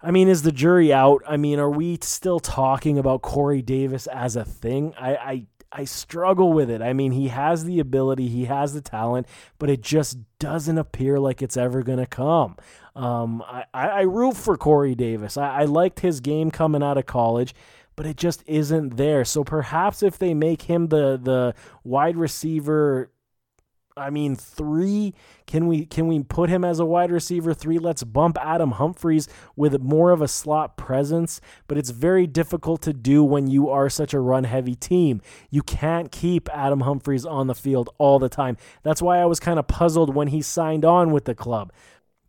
I 0.00 0.10
mean, 0.10 0.28
is 0.28 0.42
the 0.42 0.52
jury 0.52 0.92
out? 0.92 1.22
I 1.26 1.36
mean, 1.36 1.58
are 1.58 1.70
we 1.70 1.98
still 2.02 2.38
talking 2.38 2.98
about 2.98 3.22
Corey 3.22 3.62
Davis 3.62 4.06
as 4.06 4.36
a 4.36 4.44
thing? 4.44 4.94
I, 4.98 5.16
I 5.16 5.46
I 5.70 5.84
struggle 5.84 6.52
with 6.52 6.70
it. 6.70 6.80
I 6.80 6.92
mean, 6.92 7.12
he 7.12 7.28
has 7.28 7.64
the 7.64 7.78
ability, 7.78 8.28
he 8.28 8.46
has 8.46 8.72
the 8.72 8.80
talent, 8.80 9.26
but 9.58 9.68
it 9.68 9.82
just 9.82 10.18
doesn't 10.38 10.78
appear 10.78 11.18
like 11.18 11.42
it's 11.42 11.56
ever 11.56 11.82
going 11.82 11.98
to 11.98 12.06
come. 12.06 12.56
Um, 12.96 13.42
I, 13.46 13.64
I, 13.74 14.00
root 14.02 14.36
for 14.36 14.56
Corey 14.56 14.94
Davis. 14.94 15.36
I, 15.36 15.60
I 15.60 15.64
liked 15.64 16.00
his 16.00 16.20
game 16.20 16.50
coming 16.50 16.82
out 16.82 16.98
of 16.98 17.06
college, 17.06 17.54
but 17.96 18.06
it 18.06 18.16
just 18.16 18.42
isn't 18.46 18.96
there. 18.96 19.24
So 19.24 19.44
perhaps 19.44 20.02
if 20.02 20.18
they 20.18 20.34
make 20.34 20.62
him 20.62 20.88
the 20.88 21.20
the 21.22 21.54
wide 21.84 22.16
receiver 22.16 23.10
I 23.98 24.10
mean, 24.10 24.36
three. 24.36 25.14
Can 25.46 25.66
we 25.66 25.86
can 25.86 26.06
we 26.06 26.22
put 26.22 26.50
him 26.50 26.64
as 26.64 26.78
a 26.78 26.84
wide 26.84 27.10
receiver 27.10 27.52
three? 27.54 27.78
Let's 27.78 28.04
bump 28.04 28.38
Adam 28.40 28.72
Humphries 28.72 29.28
with 29.56 29.80
more 29.80 30.10
of 30.10 30.22
a 30.22 30.28
slot 30.28 30.76
presence, 30.76 31.40
but 31.66 31.78
it's 31.78 31.90
very 31.90 32.26
difficult 32.26 32.82
to 32.82 32.92
do 32.92 33.24
when 33.24 33.48
you 33.48 33.68
are 33.68 33.88
such 33.88 34.14
a 34.14 34.20
run 34.20 34.44
heavy 34.44 34.74
team. 34.74 35.20
You 35.50 35.62
can't 35.62 36.12
keep 36.12 36.48
Adam 36.50 36.80
Humphries 36.80 37.26
on 37.26 37.46
the 37.46 37.54
field 37.54 37.90
all 37.98 38.18
the 38.18 38.28
time. 38.28 38.56
That's 38.82 39.02
why 39.02 39.18
I 39.18 39.26
was 39.26 39.40
kind 39.40 39.58
of 39.58 39.66
puzzled 39.66 40.14
when 40.14 40.28
he 40.28 40.42
signed 40.42 40.84
on 40.84 41.10
with 41.10 41.24
the 41.24 41.34
club. 41.34 41.72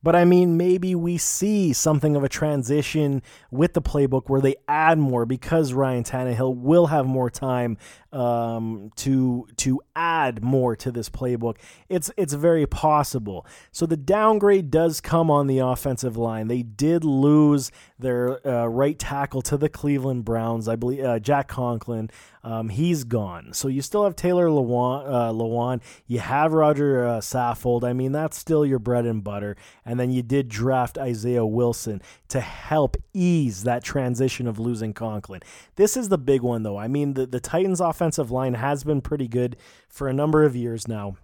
But 0.02 0.16
I 0.16 0.24
mean, 0.26 0.56
maybe 0.58 0.96
we 0.96 1.18
see 1.18 1.74
something 1.74 2.16
of 2.16 2.24
a 2.24 2.30
transition 2.30 3.22
with 3.52 3.74
the 3.74 3.82
playbook 3.82 4.30
where 4.30 4.42
they 4.42 4.56
add 4.68 4.98
more 4.98 5.26
because 5.26 5.74
Ryan 5.74 6.04
Tannehill 6.04 6.56
will 6.56 6.88
have 6.88 7.06
more 7.06 7.30
time 7.30 7.78
um, 8.12 8.92
to 8.96 9.48
to 9.58 9.82
add 9.96 10.44
more 10.44 10.76
to 10.78 10.92
this 10.92 11.10
playbook. 11.10 11.58
It's 11.90 12.12
it's 12.18 12.34
very 12.34 12.66
possible. 12.66 13.46
So 13.72 13.86
the 13.86 13.98
downgrade 13.98 14.72
does 14.72 15.02
come 15.02 15.30
on 15.30 15.48
the 15.48 15.60
offensive 15.60 16.18
line. 16.18 16.48
They 16.48 16.64
did 16.64 17.04
lose 17.04 17.72
their 17.98 18.46
uh, 18.48 18.68
right 18.68 18.98
tackle 18.98 19.42
to 19.44 19.58
the 19.58 19.70
Cleveland 19.70 20.24
Browns. 20.26 20.68
I 20.68 20.76
believe 20.76 21.04
uh, 21.04 21.20
Jack 21.20 21.48
Conklin. 21.48 22.10
Um, 22.44 22.70
he's 22.70 23.04
gone. 23.04 23.54
So 23.54 23.68
you 23.68 23.82
still 23.82 24.04
have 24.04 24.16
Taylor 24.16 24.48
Lewan. 24.48 25.06
Uh, 25.06 25.32
Lewan. 25.32 25.82
You 26.08 26.20
have 26.20 26.54
Roger 26.54 27.06
uh, 27.06 27.20
Saffold. 27.20 27.84
I 27.84 27.94
mean, 27.94 28.12
that's 28.12 28.38
still 28.38 28.66
your 28.66 28.80
bread 28.80 29.06
and 29.06 29.24
butter. 29.24 29.58
And 29.86 30.00
then 30.00 30.12
you 30.12 30.22
did 30.22 30.48
draft 30.48 30.98
Isaiah 30.98 31.46
Wilson 31.46 32.02
to 32.30 32.40
help 32.40 32.96
ease 33.14 33.64
that 33.64 33.84
transition 33.84 34.48
of 34.48 34.60
losing 34.60 34.94
Conklin. 34.94 35.42
This 35.76 35.98
is 35.98 36.10
the 36.10 36.18
big 36.18 36.42
one, 36.42 36.64
though. 36.64 36.78
I 36.78 36.88
mean, 36.88 37.14
the, 37.14 37.26
the 37.26 37.40
Titans' 37.40 37.82
offensive 37.82 38.32
line 38.32 38.54
has 38.54 38.84
been 38.84 39.02
pretty 39.02 39.28
good 39.28 39.58
for 39.90 40.08
a 40.08 40.14
number 40.14 40.44
of 40.44 40.56
years 40.56 40.88
now. 40.88 41.18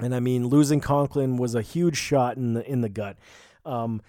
And 0.00 0.14
I 0.14 0.20
mean, 0.20 0.48
losing 0.48 0.80
Conklin 0.80 1.36
was 1.36 1.54
a 1.54 1.62
huge 1.62 1.96
shot 1.96 2.36
in 2.36 2.54
the 2.54 2.68
in 2.68 2.80
the 2.80 2.88
gut. 2.88 3.16
Um, 3.64 4.02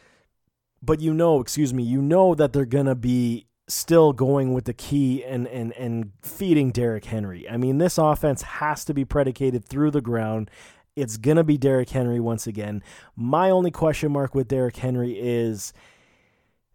but 0.82 1.00
you 1.00 1.14
know, 1.14 1.40
excuse 1.40 1.74
me, 1.74 1.84
you 1.84 2.02
know 2.02 2.34
that 2.36 2.54
they're 2.54 2.66
gonna 2.66 2.96
be 2.96 3.46
still 3.68 4.14
going 4.14 4.54
with 4.54 4.66
the 4.66 4.74
key 4.74 5.24
and 5.24 5.48
and 5.48 5.74
and 5.74 6.12
feeding 6.22 6.72
Derrick 6.72 7.06
Henry. 7.06 7.50
I 7.50 7.58
mean, 7.58 7.78
this 7.78 7.98
offense 7.98 8.42
has 8.44 8.86
to 8.86 8.94
be 8.94 9.06
predicated 9.06 9.66
through 9.66 9.92
the 9.92 10.02
ground. 10.02 10.52
It's 10.96 11.18
gonna 11.18 11.44
be 11.44 11.58
Derrick 11.58 11.90
Henry 11.90 12.20
once 12.20 12.48
again. 12.48 12.84
My 13.16 13.50
only 13.50 13.72
question 13.72 14.12
mark 14.12 14.36
with 14.36 14.48
Derrick 14.48 14.78
Henry 14.78 15.14
is 15.20 15.74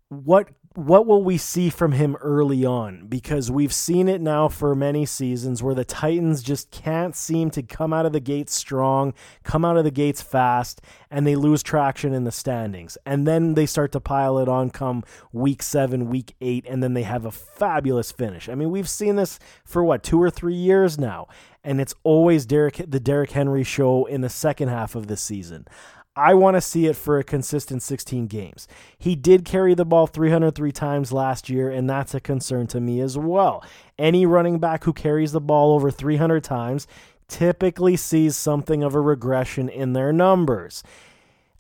what 0.09 0.49
what 0.77 1.05
will 1.05 1.23
we 1.25 1.37
see 1.37 1.69
from 1.69 1.93
him 1.93 2.15
early 2.21 2.65
on? 2.65 3.07
Because 3.09 3.51
we've 3.51 3.73
seen 3.73 4.09
it 4.09 4.21
now 4.21 4.47
for 4.47 4.77
many 4.77 5.05
seasons 5.05 5.65
where 5.65 5.75
the 5.75 5.85
Titans 5.85 6.45
just 6.45 6.71
can't 6.71 7.17
seem 7.17 7.51
to 7.51 7.63
come 7.63 7.93
out 7.93 8.07
of 8.07 8.13
the 8.13 8.21
gates 8.21 8.55
strong, 8.55 9.13
come 9.43 9.65
out 9.65 9.77
of 9.77 9.83
the 9.83 9.91
gates 9.91 10.23
fast, 10.23 10.81
and 11.11 11.27
they 11.27 11.35
lose 11.35 11.65
traction 11.65 12.15
in 12.15 12.23
the 12.23 12.31
standings. 12.31 12.97
And 13.05 13.27
then 13.27 13.55
they 13.55 13.67
start 13.67 13.91
to 13.93 14.01
pile 14.01 14.39
it 14.39 14.49
on 14.49 14.71
come 14.71 15.03
week 15.33 15.61
seven, 15.61 16.09
week 16.09 16.37
eight, 16.41 16.65
and 16.69 16.85
then 16.85 16.95
they 16.95 17.03
have 17.03 17.27
a 17.27 17.33
fabulous 17.33 18.13
finish. 18.13 18.49
I 18.49 18.55
mean, 18.55 18.71
we've 18.71 18.89
seen 18.89 19.17
this 19.17 19.41
for 19.65 19.83
what, 19.83 20.05
two 20.05 20.23
or 20.23 20.31
three 20.31 20.55
years 20.55 20.99
now. 20.99 21.27
And 21.65 21.81
it's 21.81 21.95
always 22.05 22.47
Derrick, 22.47 22.81
the 22.87 23.01
Derrick 23.01 23.33
Henry 23.33 23.65
show 23.65 24.07
in 24.07 24.21
the 24.21 24.31
second 24.31 24.69
half 24.69 24.95
of 24.95 25.09
the 25.09 25.17
season. 25.17 25.67
I 26.17 26.35
want 26.35 26.57
to 26.57 26.61
see 26.61 26.87
it 26.87 26.97
for 26.97 27.19
a 27.19 27.25
consistent 27.25 27.83
16 27.83 28.27
games. 28.27 28.67
He 28.99 29.15
did 29.15 29.45
carry 29.45 29.75
the 29.75 29.85
ball 29.85 30.07
303 30.07 30.73
times 30.73 31.13
last 31.13 31.49
year, 31.49 31.71
and 31.71 31.89
that's 31.89 32.15
a 32.15 32.21
concern 32.21 32.67
to 32.69 32.81
me 32.81 33.01
as 33.01 33.17
well. 33.17 33.65
Any 33.99 34.27
running 34.27 34.59
back 34.59 34.85
who 34.85 34.93
carries 34.93 35.33
the 35.33 35.41
ball 35.41 35.73
over 35.75 35.91
300 35.91 36.43
times 36.43 36.89
typically 37.29 37.97
sees 37.97 38.37
something 38.37 38.83
of 38.83 38.95
a 38.95 39.01
regression 39.01 39.69
in 39.69 39.93
their 39.93 40.13
numbers. 40.13 40.83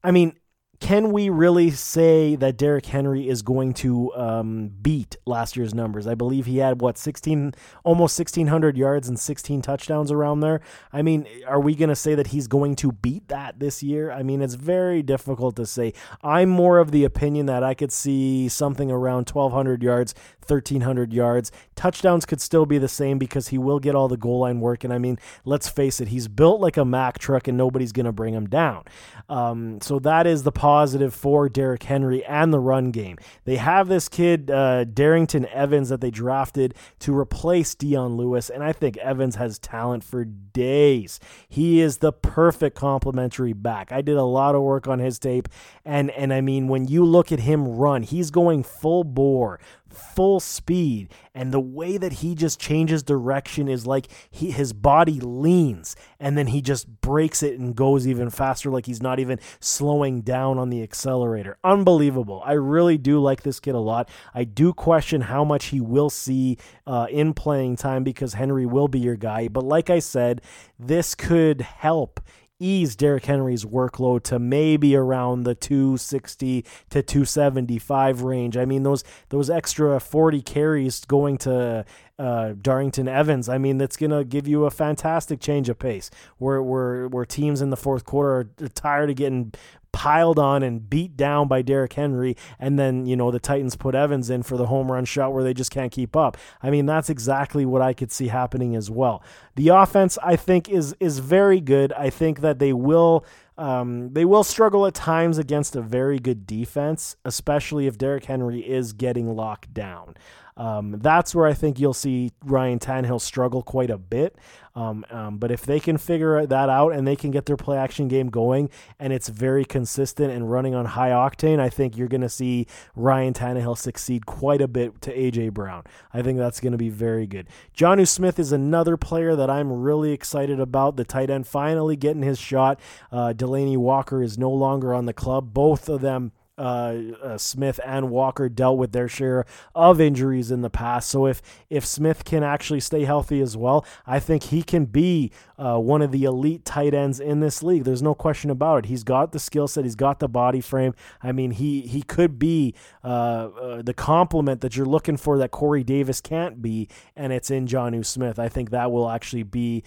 I 0.02 0.10
mean, 0.10 0.36
can 0.80 1.12
we 1.12 1.28
really 1.28 1.70
say 1.70 2.36
that 2.36 2.56
Derrick 2.56 2.86
Henry 2.86 3.28
is 3.28 3.42
going 3.42 3.74
to 3.74 4.12
um, 4.14 4.72
beat 4.80 5.18
last 5.26 5.54
year's 5.54 5.74
numbers? 5.74 6.06
I 6.06 6.14
believe 6.14 6.46
he 6.46 6.56
had 6.56 6.80
what 6.80 6.96
16, 6.96 7.52
almost 7.84 8.18
1600 8.18 8.78
yards 8.78 9.06
and 9.06 9.20
16 9.20 9.60
touchdowns 9.60 10.10
around 10.10 10.40
there. 10.40 10.62
I 10.90 11.02
mean, 11.02 11.26
are 11.46 11.60
we 11.60 11.74
going 11.74 11.90
to 11.90 11.96
say 11.96 12.14
that 12.14 12.28
he's 12.28 12.48
going 12.48 12.76
to 12.76 12.92
beat 12.92 13.28
that 13.28 13.60
this 13.60 13.82
year? 13.82 14.10
I 14.10 14.22
mean, 14.22 14.40
it's 14.40 14.54
very 14.54 15.02
difficult 15.02 15.54
to 15.56 15.66
say. 15.66 15.92
I'm 16.22 16.48
more 16.48 16.78
of 16.78 16.92
the 16.92 17.04
opinion 17.04 17.44
that 17.46 17.62
I 17.62 17.74
could 17.74 17.92
see 17.92 18.48
something 18.48 18.90
around 18.90 19.28
1200 19.28 19.82
yards, 19.82 20.14
1300 20.46 21.12
yards. 21.12 21.52
Touchdowns 21.76 22.24
could 22.24 22.40
still 22.40 22.64
be 22.64 22.78
the 22.78 22.88
same 22.88 23.18
because 23.18 23.48
he 23.48 23.58
will 23.58 23.80
get 23.80 23.94
all 23.94 24.08
the 24.08 24.16
goal 24.16 24.40
line 24.40 24.60
work. 24.60 24.82
And 24.82 24.94
I 24.94 24.98
mean, 24.98 25.18
let's 25.44 25.68
face 25.68 26.00
it, 26.00 26.08
he's 26.08 26.26
built 26.26 26.60
like 26.60 26.78
a 26.78 26.84
Mack 26.86 27.18
truck, 27.18 27.46
and 27.48 27.58
nobody's 27.58 27.92
going 27.92 28.06
to 28.06 28.12
bring 28.12 28.34
him 28.34 28.48
down. 28.48 28.84
Um, 29.28 29.80
so 29.82 29.98
that 30.00 30.26
is 30.26 30.42
the 30.42 30.52
positive 30.70 31.12
for 31.12 31.48
Derrick 31.48 31.82
Henry 31.82 32.24
and 32.26 32.52
the 32.52 32.60
run 32.60 32.92
game. 32.92 33.18
They 33.44 33.56
have 33.56 33.88
this 33.88 34.08
kid, 34.08 34.52
uh, 34.52 34.84
Darrynton 34.84 35.46
Evans, 35.46 35.88
that 35.88 36.00
they 36.00 36.12
drafted 36.12 36.76
to 37.00 37.16
replace 37.16 37.74
Dion 37.74 38.16
Lewis, 38.16 38.48
and 38.48 38.62
I 38.62 38.72
think 38.72 38.96
Evans 38.98 39.34
has 39.34 39.58
talent 39.58 40.04
for 40.04 40.24
days. 40.24 41.18
He 41.48 41.80
is 41.80 41.98
the 41.98 42.12
perfect 42.12 42.76
complementary 42.76 43.52
back. 43.52 43.90
I 43.90 44.00
did 44.00 44.16
a 44.16 44.22
lot 44.22 44.54
of 44.54 44.62
work 44.62 44.86
on 44.86 45.00
his 45.00 45.18
tape, 45.18 45.48
and 45.84 46.12
and 46.12 46.32
I 46.32 46.40
mean 46.40 46.68
when 46.68 46.86
you 46.86 47.04
look 47.04 47.32
at 47.32 47.40
him 47.40 47.66
run, 47.66 48.04
he's 48.04 48.30
going 48.30 48.62
full 48.62 49.02
bore, 49.02 49.58
full 49.92 50.40
speed. 50.40 51.12
And 51.34 51.52
the 51.52 51.60
way 51.60 51.96
that 51.96 52.14
he 52.14 52.34
just 52.34 52.60
changes 52.60 53.02
direction 53.02 53.68
is 53.68 53.86
like 53.86 54.08
he 54.30 54.50
his 54.50 54.72
body 54.72 55.20
leans 55.20 55.96
and 56.18 56.36
then 56.36 56.48
he 56.48 56.60
just 56.60 57.00
breaks 57.00 57.42
it 57.42 57.58
and 57.58 57.74
goes 57.74 58.06
even 58.06 58.30
faster 58.30 58.70
like 58.70 58.86
he's 58.86 59.02
not 59.02 59.20
even 59.20 59.38
slowing 59.60 60.22
down 60.22 60.58
on 60.58 60.70
the 60.70 60.82
accelerator. 60.82 61.58
Unbelievable. 61.62 62.42
I 62.44 62.52
really 62.52 62.98
do 62.98 63.20
like 63.20 63.42
this 63.42 63.60
kid 63.60 63.74
a 63.74 63.78
lot. 63.78 64.08
I 64.34 64.44
do 64.44 64.72
question 64.72 65.20
how 65.22 65.44
much 65.44 65.66
he 65.66 65.80
will 65.80 66.10
see 66.10 66.58
uh, 66.86 67.06
in 67.10 67.34
playing 67.34 67.76
time 67.76 68.04
because 68.04 68.34
henry 68.34 68.66
will 68.66 68.88
be 68.88 69.00
your 69.00 69.16
guy. 69.16 69.48
But 69.48 69.64
like 69.64 69.90
i 69.90 69.98
said 69.98 70.42
this 70.78 71.14
could 71.14 71.60
help 71.60 72.20
ease 72.60 72.94
Derrick 72.94 73.24
Henry's 73.24 73.64
workload 73.64 74.22
to 74.24 74.38
maybe 74.38 74.94
around 74.94 75.42
the 75.42 75.54
260 75.54 76.64
to 76.90 77.02
275 77.02 78.22
range. 78.22 78.56
I 78.56 78.64
mean, 78.64 78.82
those 78.82 79.02
those 79.30 79.50
extra 79.50 79.98
40 79.98 80.42
carries 80.42 81.04
going 81.06 81.38
to 81.38 81.84
uh, 82.20 82.52
Darrynton 82.52 83.08
Evans, 83.08 83.48
I 83.48 83.56
mean, 83.56 83.78
that's 83.78 83.96
going 83.96 84.10
to 84.10 84.24
give 84.24 84.46
you 84.46 84.66
a 84.66 84.70
fantastic 84.70 85.40
change 85.40 85.70
of 85.70 85.78
pace 85.78 86.10
where, 86.36 86.62
where, 86.62 87.08
where 87.08 87.24
teams 87.24 87.62
in 87.62 87.70
the 87.70 87.78
fourth 87.78 88.04
quarter 88.04 88.50
are 88.62 88.68
tired 88.68 89.08
of 89.08 89.16
getting 89.16 89.54
piled 89.92 90.38
on 90.38 90.62
and 90.62 90.88
beat 90.88 91.16
down 91.16 91.48
by 91.48 91.62
Derrick 91.62 91.94
Henry, 91.94 92.36
and 92.58 92.78
then 92.78 93.06
you 93.06 93.16
know 93.16 93.30
the 93.30 93.40
Titans 93.40 93.76
put 93.76 93.94
Evans 93.94 94.30
in 94.30 94.42
for 94.42 94.56
the 94.56 94.66
home 94.66 94.92
run 94.92 95.04
shot 95.04 95.32
where 95.32 95.42
they 95.42 95.54
just 95.54 95.70
can't 95.70 95.90
keep 95.90 96.14
up. 96.14 96.36
I 96.62 96.70
mean, 96.70 96.86
that's 96.86 97.10
exactly 97.10 97.64
what 97.64 97.82
I 97.82 97.92
could 97.92 98.12
see 98.12 98.28
happening 98.28 98.76
as 98.76 98.90
well. 98.90 99.22
The 99.56 99.68
offense, 99.68 100.18
I 100.22 100.36
think, 100.36 100.68
is 100.68 100.94
is 101.00 101.18
very 101.18 101.60
good. 101.60 101.92
I 101.94 102.10
think 102.10 102.40
that 102.40 102.58
they 102.58 102.72
will. 102.72 103.24
Um, 103.58 104.14
they 104.14 104.24
will 104.24 104.44
struggle 104.44 104.86
at 104.86 104.94
times 104.94 105.36
against 105.36 105.76
a 105.76 105.82
very 105.82 106.18
good 106.18 106.46
defense, 106.46 107.16
especially 107.26 107.86
if 107.86 107.98
Derrick 107.98 108.24
Henry 108.24 108.60
is 108.60 108.94
getting 108.94 109.36
locked 109.36 109.74
down. 109.74 110.14
Um, 110.60 110.96
that's 111.00 111.34
where 111.34 111.46
I 111.46 111.54
think 111.54 111.80
you'll 111.80 111.94
see 111.94 112.32
Ryan 112.44 112.78
Tannehill 112.78 113.22
struggle 113.22 113.62
quite 113.62 113.88
a 113.88 113.96
bit. 113.96 114.36
Um, 114.74 115.06
um, 115.10 115.38
but 115.38 115.50
if 115.50 115.62
they 115.62 115.80
can 115.80 115.96
figure 115.96 116.44
that 116.44 116.68
out 116.68 116.92
and 116.92 117.08
they 117.08 117.16
can 117.16 117.30
get 117.30 117.46
their 117.46 117.56
play 117.56 117.78
action 117.78 118.08
game 118.08 118.28
going 118.28 118.68
and 118.98 119.10
it's 119.10 119.30
very 119.30 119.64
consistent 119.64 120.30
and 120.30 120.50
running 120.50 120.74
on 120.74 120.84
high 120.84 121.10
octane, 121.10 121.60
I 121.60 121.70
think 121.70 121.96
you're 121.96 122.08
going 122.08 122.20
to 122.20 122.28
see 122.28 122.66
Ryan 122.94 123.32
Tannehill 123.32 123.78
succeed 123.78 124.26
quite 124.26 124.60
a 124.60 124.68
bit 124.68 125.00
to 125.00 125.16
AJ 125.16 125.54
Brown. 125.54 125.84
I 126.12 126.20
think 126.20 126.36
that's 126.36 126.60
going 126.60 126.72
to 126.72 126.78
be 126.78 126.90
very 126.90 127.26
good. 127.26 127.48
Jonnu 127.74 128.06
Smith 128.06 128.38
is 128.38 128.52
another 128.52 128.98
player 128.98 129.34
that 129.34 129.48
I'm 129.48 129.72
really 129.72 130.12
excited 130.12 130.60
about. 130.60 130.96
The 130.96 131.04
tight 131.04 131.30
end 131.30 131.46
finally 131.46 131.96
getting 131.96 132.22
his 132.22 132.38
shot. 132.38 132.78
Uh, 133.10 133.32
Delanie 133.34 133.78
Walker 133.78 134.22
is 134.22 134.36
no 134.36 134.50
longer 134.50 134.92
on 134.92 135.06
the 135.06 135.14
club. 135.14 135.54
Both 135.54 135.88
of 135.88 136.02
them 136.02 136.32
uh, 136.60 137.14
uh, 137.22 137.38
Smith 137.38 137.80
and 137.86 138.10
Walker 138.10 138.50
dealt 138.50 138.76
with 138.76 138.92
their 138.92 139.08
share 139.08 139.46
of 139.74 139.98
injuries 139.98 140.50
in 140.50 140.60
the 140.60 140.68
past. 140.68 141.08
So 141.08 141.26
if 141.26 141.40
if 141.70 141.86
Smith 141.86 142.24
can 142.24 142.42
actually 142.42 142.80
stay 142.80 143.04
healthy 143.04 143.40
as 143.40 143.56
well, 143.56 143.86
I 144.06 144.20
think 144.20 144.44
he 144.44 144.62
can 144.62 144.84
be 144.84 145.32
uh, 145.58 145.78
one 145.78 146.02
of 146.02 146.12
the 146.12 146.24
elite 146.24 146.66
tight 146.66 146.92
ends 146.92 147.18
in 147.18 147.40
this 147.40 147.62
league. 147.62 147.84
There's 147.84 148.02
no 148.02 148.14
question 148.14 148.50
about 148.50 148.80
it. 148.80 148.86
He's 148.86 149.04
got 149.04 149.32
the 149.32 149.38
skill 149.38 149.68
set. 149.68 149.84
He's 149.84 149.94
got 149.94 150.20
the 150.20 150.28
body 150.28 150.60
frame. 150.60 150.94
I 151.22 151.32
mean, 151.32 151.52
he 151.52 151.80
he 151.80 152.02
could 152.02 152.38
be 152.38 152.74
uh, 153.02 153.06
uh, 153.06 153.82
the 153.82 153.94
complement 153.94 154.60
that 154.60 154.76
you're 154.76 154.84
looking 154.84 155.16
for 155.16 155.38
that 155.38 155.52
Corey 155.52 155.82
Davis 155.82 156.20
can't 156.20 156.60
be, 156.60 156.88
and 157.16 157.32
it's 157.32 157.50
in 157.50 157.66
Jonnu 157.68 158.04
Smith. 158.04 158.38
I 158.38 158.50
think 158.50 158.68
that 158.70 158.92
will 158.92 159.08
actually 159.08 159.44
be 159.44 159.82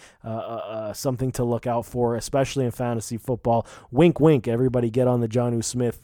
something 0.94 1.32
to 1.34 1.44
look 1.44 1.68
out 1.68 1.86
for, 1.86 2.16
especially 2.16 2.66
in 2.66 2.72
fantasy 2.72 3.18
football. 3.18 3.68
Wink, 3.92 4.20
wink. 4.20 4.48
Everybody 4.48 4.90
get 4.90 5.08
on 5.08 5.22
the 5.22 5.28
Jonnu 5.28 5.64
Smith 5.64 6.02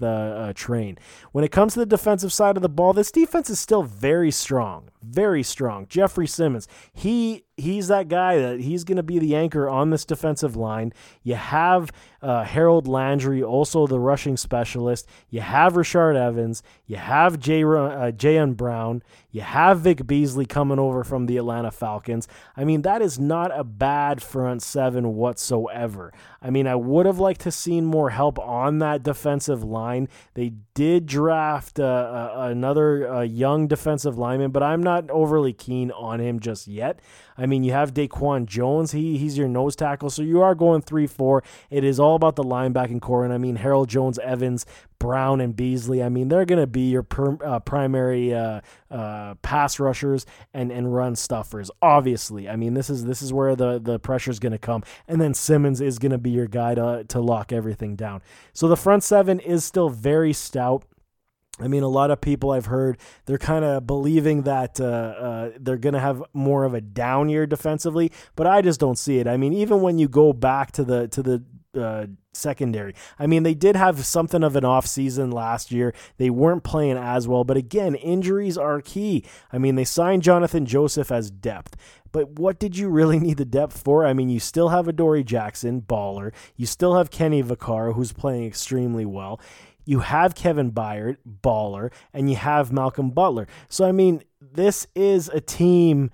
train. 0.60 0.99
When 1.32 1.43
it 1.43 1.51
comes 1.51 1.74
to 1.74 1.80
the 1.80 1.86
defensive 1.88 2.32
side 2.32 2.57
of 2.57 2.62
the 2.62 2.70
ball, 2.70 2.93
this 2.93 3.12
defense 3.12 3.49
is 3.49 3.60
still 3.60 3.82
very 3.82 4.30
strong, 4.30 4.89
very 5.02 5.43
strong. 5.43 5.86
Jeffrey 5.88 6.28
Simmons, 6.28 6.68
he 6.93 7.45
he's 7.60 7.88
that 7.89 8.08
guy 8.08 8.38
that 8.38 8.62
he's 8.62 8.84
going 8.84 8.97
to 8.97 9.04
be 9.04 9.20
the 9.20 9.36
anchor 9.36 9.70
on 9.70 9.89
this 9.89 10.06
defensive 10.06 10.56
line. 10.56 10.93
You 11.24 11.36
have 11.36 11.91
uh, 12.22 12.43
Harold 12.43 12.88
Landry, 12.88 13.43
also 13.43 13.86
the 13.88 14.00
rushing 14.00 14.38
specialist. 14.38 15.08
You 15.30 15.41
have 15.41 15.74
Rashaan 15.74 16.16
Evans. 16.16 16.64
You 16.86 16.97
have 16.97 17.39
Jay, 17.39 17.64
uh, 17.64 18.12
Jayon 18.12 18.58
Brown. 18.58 19.04
You 19.32 19.41
have 19.41 19.82
Vic 19.82 20.08
Beasley 20.08 20.45
coming 20.45 20.80
over 20.80 21.04
from 21.04 21.28
the 21.28 21.38
Atlanta 21.38 21.72
Falcons. 21.72 22.28
I 22.58 22.64
mean, 22.64 22.82
that 22.82 23.02
is 23.02 23.20
not 23.20 23.58
a 23.58 23.64
bad 23.64 24.24
front 24.24 24.64
seven 24.64 25.16
whatsoever. 25.16 26.12
I 26.41 26.50
mean, 26.50 26.66
I 26.66 26.76
would 26.76 27.06
have 27.06 27.20
liked 27.20 27.41
to 27.41 27.52
seen 27.52 27.86
more 27.86 28.10
help 28.10 28.39
on 28.39 28.80
that 28.80 29.04
defensive 29.04 29.64
line. 29.64 30.08
They 30.34 30.54
did 30.74 31.06
draft 31.06 31.80
uh, 31.80 31.84
uh 31.84 32.47
another 32.50 33.14
uh, 33.14 33.22
young 33.22 33.68
defensive 33.68 34.18
lineman, 34.18 34.52
but 34.52 34.64
I'm 34.64 34.82
not 34.82 34.89
overly 35.10 35.54
keen 35.54 35.92
on 35.92 36.20
him 36.20 36.40
just 36.40 36.68
yet. 36.68 37.00
I 37.38 37.46
mean, 37.46 37.64
you 37.64 37.72
have 37.72 37.94
Daquan 37.94 38.46
Jones. 38.46 38.92
He 38.92 39.18
he's 39.18 39.38
your 39.38 39.48
nose 39.48 39.76
tackle, 39.76 40.10
so 40.10 40.22
you 40.22 40.42
are 40.42 40.56
going 40.56 40.82
three 40.82 41.08
four. 41.08 41.44
It 41.70 41.84
is 41.84 42.00
all 42.00 42.16
about 42.16 42.36
the 42.36 42.44
linebacking 42.44 43.02
corps, 43.02 43.24
and 43.24 43.34
I 43.34 43.38
mean 43.38 43.56
Harold 43.56 43.88
Jones, 43.88 44.20
Evans, 44.20 44.66
Brown, 45.00 45.40
and 45.40 45.56
Beasley. 45.56 46.04
I 46.04 46.10
mean 46.10 46.28
they're 46.28 46.46
going 46.46 46.60
to 46.60 46.68
be 46.68 46.90
your 46.90 47.04
per, 47.04 47.38
uh, 47.44 47.60
primary 47.60 48.34
uh, 48.34 48.62
uh, 48.92 49.36
pass 49.36 49.80
rushers 49.80 50.26
and 50.54 50.72
and 50.72 50.94
run 50.94 51.16
stuffers. 51.16 51.72
Obviously, 51.82 52.50
I 52.50 52.56
mean 52.58 52.74
this 52.74 52.90
is 52.90 53.06
this 53.06 53.22
is 53.22 53.32
where 53.32 53.56
the 53.56 53.80
the 53.80 54.00
pressure 54.00 54.32
is 54.32 54.40
going 54.40 54.52
to 54.52 54.58
come, 54.58 54.84
and 55.08 55.22
then 55.22 55.34
Simmons 55.34 55.80
is 55.80 56.00
going 56.00 56.12
to 56.12 56.18
be 56.18 56.32
your 56.32 56.48
guy 56.48 56.76
to 56.76 57.06
to 57.08 57.22
lock 57.22 57.54
everything 57.54 57.96
down. 57.96 58.22
So 58.54 58.68
the 58.68 58.78
front 58.78 59.04
seven 59.04 59.40
is 59.40 59.64
still 59.64 59.90
very 59.90 60.34
stout. 60.34 60.84
I 61.60 61.68
mean, 61.68 61.84
a 61.84 61.88
lot 61.88 62.12
of 62.12 62.22
people 62.22 62.51
I've 62.51 62.68
heard 62.68 62.97
they're 63.26 63.38
kind 63.38 63.66
of 63.66 63.86
believing 63.86 64.43
that 64.43 64.80
uh, 64.80 64.84
uh, 64.84 65.51
they're 65.60 65.78
going 65.78 65.93
to 65.93 65.99
have 65.99 66.24
more 66.34 66.64
of 66.64 66.74
a 66.74 66.82
down 66.82 67.30
year 67.30 67.45
defensively, 67.45 68.12
but 68.36 68.47
I 68.47 68.62
just 68.62 68.80
don't 68.80 68.97
see 68.97 69.20
it. 69.20 69.28
I 69.28 69.38
mean, 69.38 69.53
even 69.53 69.82
when 69.82 69.97
you 69.97 70.07
go 70.07 70.34
back 70.34 70.72
to 70.74 70.84
the 70.84 71.07
to 71.10 71.24
the 71.24 71.43
uh, 71.78 72.07
secondary. 72.34 72.95
I 73.18 73.28
mean, 73.28 73.43
they 73.43 73.53
did 73.53 73.76
have 73.76 74.05
something 74.05 74.43
of 74.43 74.55
an 74.55 74.66
off 74.66 74.88
season 74.88 75.32
last 75.32 75.72
year. 75.72 75.93
They 76.18 76.30
weren't 76.30 76.64
playing 76.64 76.97
as 76.97 77.28
well, 77.28 77.43
but 77.43 77.57
again, 77.57 77.95
injuries 77.95 78.57
are 78.57 78.82
key. 78.82 79.24
I 79.51 79.57
mean, 79.57 79.76
they 79.76 79.84
signed 79.84 80.24
Johnathan 80.24 80.66
Joseph 80.66 81.12
as 81.12 81.30
depth. 81.30 81.76
But 82.12 82.39
what 82.39 82.60
did 82.60 82.78
you 82.78 82.89
really 82.89 83.20
need 83.28 83.38
the 83.38 83.45
depth 83.45 83.78
for? 83.82 84.05
I 84.05 84.14
mean, 84.14 84.30
you 84.30 84.39
still 84.39 84.70
have 84.70 84.88
Adoree 84.88 85.24
Jackson, 85.24 85.82
baller. 85.82 86.32
You 86.55 86.66
still 86.66 86.95
have 86.95 87.12
Kenny 87.12 87.43
Vaccaro, 87.43 87.93
who's 87.93 88.14
playing 88.14 88.45
extremely 88.45 89.05
well 89.05 89.39
you 89.90 90.02
have 90.02 90.36
Kevin 90.36 90.72
Byard, 90.72 91.18
baller, 91.44 91.92
and 92.14 92.30
you 92.30 92.36
have 92.36 92.72
Malcolm 92.72 93.10
Butler. 93.10 93.48
So 93.70 93.86
I 93.86 93.92
mean, 93.92 94.22
this 94.40 94.86
is 94.94 95.30
a 95.30 95.42
team 95.42 96.12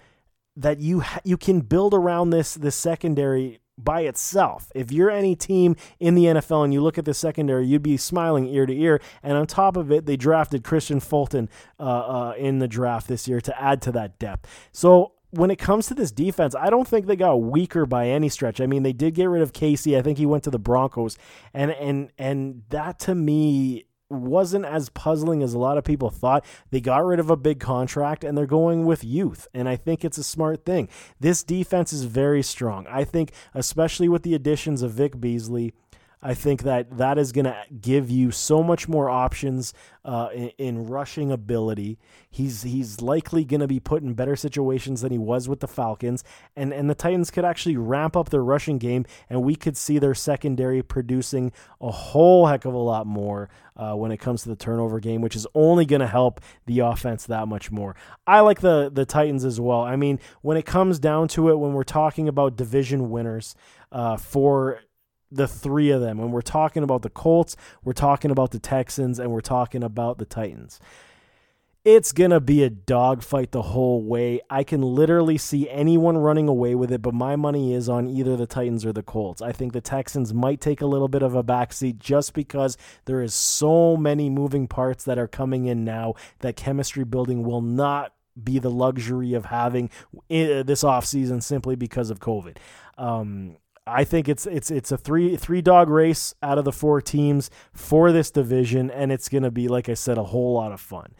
that 0.55 0.79
you 0.79 1.01
ha- 1.01 1.19
you 1.25 1.35
can 1.35 1.59
build 1.59 1.93
around 1.93 2.29
this 2.29 2.53
this 2.53 2.77
secondary 2.77 3.59
by 3.77 4.01
itself. 4.03 4.71
If 4.73 4.93
you're 4.93 5.11
any 5.11 5.35
team 5.35 5.75
in 5.99 6.15
the 6.15 6.23
NFL 6.23 6.63
and 6.63 6.73
you 6.73 6.81
look 6.81 6.97
at 6.97 7.03
the 7.03 7.13
secondary, 7.13 7.67
you'd 7.67 7.83
be 7.83 7.97
smiling 7.97 8.47
ear 8.47 8.65
to 8.65 8.73
ear. 8.73 9.01
And 9.21 9.37
on 9.37 9.45
top 9.45 9.75
of 9.75 9.91
it, 9.91 10.05
they 10.05 10.15
drafted 10.15 10.63
Kristian 10.63 11.03
Fulton 11.03 11.49
uh, 11.77 11.83
uh, 11.83 12.33
in 12.37 12.59
the 12.59 12.69
draft 12.69 13.09
this 13.09 13.27
year 13.27 13.41
to 13.41 13.61
add 13.61 13.81
to 13.81 13.91
that 13.91 14.17
depth. 14.17 14.49
So 14.71 15.14
when 15.35 15.51
it 15.51 15.57
comes 15.57 15.87
to 15.87 15.93
this 15.93 16.11
defense, 16.11 16.55
I 16.55 16.69
don't 16.69 16.87
think 16.87 17.05
they 17.05 17.15
got 17.15 17.35
weaker 17.35 17.85
by 17.85 18.07
any 18.07 18.29
stretch. 18.29 18.61
I 18.61 18.67
mean, 18.67 18.83
they 18.83 18.93
did 18.93 19.15
get 19.15 19.25
rid 19.25 19.41
of 19.41 19.53
Casey. 19.53 19.97
I 19.97 20.01
think 20.01 20.17
he 20.17 20.25
went 20.25 20.43
to 20.43 20.51
the 20.51 20.59
Broncos, 20.59 21.17
and 21.53 21.71
and 21.71 22.11
and 22.17 22.63
that 22.69 22.99
to 22.99 23.15
me 23.15 23.85
wasn't 24.09 24.65
as 24.65 24.89
puzzling 24.89 25.41
as 25.41 25.53
a 25.53 25.59
lot 25.59 25.77
of 25.77 25.83
people 25.83 26.09
thought. 26.09 26.45
They 26.69 26.79
got 26.79 27.03
rid 27.03 27.19
of 27.19 27.29
a 27.29 27.35
big 27.35 27.59
contract 27.59 28.23
and 28.23 28.37
they're 28.37 28.45
going 28.45 28.85
with 28.85 29.03
youth. 29.03 29.47
And 29.53 29.67
I 29.67 29.75
think 29.75 30.05
it's 30.05 30.17
a 30.17 30.23
smart 30.23 30.63
thing. 30.63 30.89
This 31.19 31.43
defense 31.43 31.91
is 31.91 32.03
very 32.03 32.43
strong. 32.43 32.85
I 32.87 33.03
think, 33.03 33.31
especially 33.53 34.07
with 34.07 34.23
the 34.23 34.35
additions 34.35 34.83
of 34.83 34.91
Vic 34.91 35.19
Beasley, 35.19 35.73
I 36.25 36.33
think 36.33 36.63
that 36.63 36.97
that 36.97 37.19
is 37.19 37.31
going 37.31 37.45
to 37.45 37.55
give 37.79 38.09
you 38.09 38.31
so 38.31 38.63
much 38.63 38.87
more 38.87 39.11
options 39.11 39.75
uh, 40.03 40.29
in, 40.33 40.49
in, 40.57 40.87
rushing 40.87 41.31
ability. 41.31 41.99
He's 42.31 42.63
he's 42.63 42.99
likely 42.99 43.45
going 43.45 43.59
to 43.59 43.67
be 43.67 43.79
put 43.79 44.01
in 44.01 44.15
better 44.15 44.35
situations 44.35 45.01
than 45.01 45.11
he 45.11 45.19
was 45.19 45.47
with 45.47 45.59
the 45.59 45.67
Falcons, 45.67 46.23
and 46.55 46.73
and 46.73 46.89
the 46.89 46.95
Titans 46.95 47.29
could 47.29 47.45
actually 47.45 47.77
ramp 47.77 48.17
up 48.17 48.29
their 48.29 48.43
rushing 48.43 48.79
game, 48.79 49.05
and 49.29 49.43
we 49.43 49.55
could 49.55 49.77
see 49.77 49.99
their 49.99 50.15
secondary 50.15 50.81
producing 50.81 51.51
a 51.79 51.91
whole 51.91 52.47
heck 52.47 52.65
of 52.65 52.73
a 52.73 52.77
lot 52.77 53.05
more 53.05 53.47
uh, 53.77 53.93
when 53.93 54.11
it 54.11 54.17
comes 54.17 54.41
to 54.43 54.49
the 54.49 54.55
turnover 54.55 54.99
game, 54.99 55.21
which 55.21 55.35
is 55.35 55.45
only 55.53 55.85
going 55.85 56.01
to 56.01 56.07
help 56.07 56.41
the 56.65 56.79
offense 56.79 57.27
that 57.27 57.47
much 57.47 57.71
more. 57.71 57.95
I 58.25 58.39
like 58.39 58.61
the 58.61 58.89
the 58.91 59.05
Titans 59.05 59.45
as 59.45 59.61
well. 59.61 59.81
I 59.81 59.95
mean, 59.95 60.19
when 60.41 60.57
it 60.57 60.65
comes 60.65 60.97
down 60.97 61.27
to 61.29 61.49
it, 61.49 61.59
when 61.59 61.73
we're 61.73 61.83
talking 61.83 62.27
about 62.27 62.55
division 62.55 63.11
winners 63.11 63.55
uh, 63.91 64.17
for 64.17 64.79
the 65.35 65.47
three 65.47 65.91
of 65.91 66.01
them. 66.01 66.17
When 66.17 66.31
we're 66.31 66.41
talking 66.41 66.83
about 66.83 67.01
the 67.01 67.09
Colts, 67.09 67.55
we're 67.83 67.93
talking 67.93 68.31
about 68.31 68.51
the 68.51 68.59
Texans, 68.59 69.19
and 69.19 69.31
we're 69.31 69.41
talking 69.41 69.83
about 69.83 70.17
the 70.17 70.25
Titans. 70.25 70.79
It's 71.83 72.11
going 72.11 72.31
to 72.31 72.39
be 72.39 72.63
a 72.63 72.69
dogfight 72.71 73.51
the 73.51 73.61
whole 73.61 74.01
way. 74.01 74.41
I 74.49 74.63
can 74.63 74.81
literally 74.81 75.37
see 75.37 75.69
anyone 75.69 76.17
running 76.17 76.47
away 76.47 76.73
with 76.73 76.91
it, 76.91 77.03
but 77.03 77.13
my 77.13 77.35
money 77.35 77.75
is 77.75 77.87
on 77.87 78.07
either 78.07 78.35
the 78.35 78.47
Titans 78.47 78.83
or 78.87 78.91
the 78.91 79.03
Colts. 79.03 79.39
I 79.39 79.51
think 79.51 79.71
the 79.71 79.81
Texans 79.81 80.33
might 80.33 80.59
take 80.59 80.81
a 80.81 80.87
little 80.87 81.07
bit 81.07 81.21
of 81.21 81.35
a 81.35 81.43
backseat 81.43 81.99
just 81.99 82.33
because 82.33 82.75
there 83.05 83.21
is 83.21 83.35
so 83.35 83.95
many 83.97 84.31
moving 84.31 84.67
parts 84.67 85.03
that 85.03 85.19
are 85.19 85.27
coming 85.27 85.65
in 85.67 85.85
now 85.85 86.15
that 86.39 86.55
chemistry 86.55 87.03
building 87.03 87.43
will 87.43 87.61
not 87.61 88.13
be 88.41 88.57
the 88.57 88.71
luxury 88.71 89.35
of 89.35 89.45
having 89.45 89.91
eh, 90.31 90.63
this 90.63 90.83
offseason 90.83 91.43
simply 91.43 91.75
because 91.75 92.09
of 92.09 92.19
COVID. 92.19 92.57
Um, 92.97 93.57
I 93.87 94.03
think 94.03 94.27
it's 94.27 94.47
it's 94.47 94.71
it's 94.71 94.91
a 94.91 94.97
three 94.97 95.35
three 95.35 95.61
dog 95.61 95.89
race 95.89 96.33
out 96.41 96.57
of 96.57 96.65
the 96.65 96.71
four 96.71 97.01
teams 97.01 97.51
for 97.71 98.11
this 98.11 98.31
division, 98.31 98.89
and 98.89 99.11
it's 99.11 99.29
going 99.29 99.43
to 99.43 99.51
be, 99.51 99.67
like 99.67 99.89
I 99.89 99.93
said, 99.93 100.17
a 100.17 100.23
whole 100.23 100.53
lot 100.53 100.71
of 100.71 100.81
fun. 100.81 101.13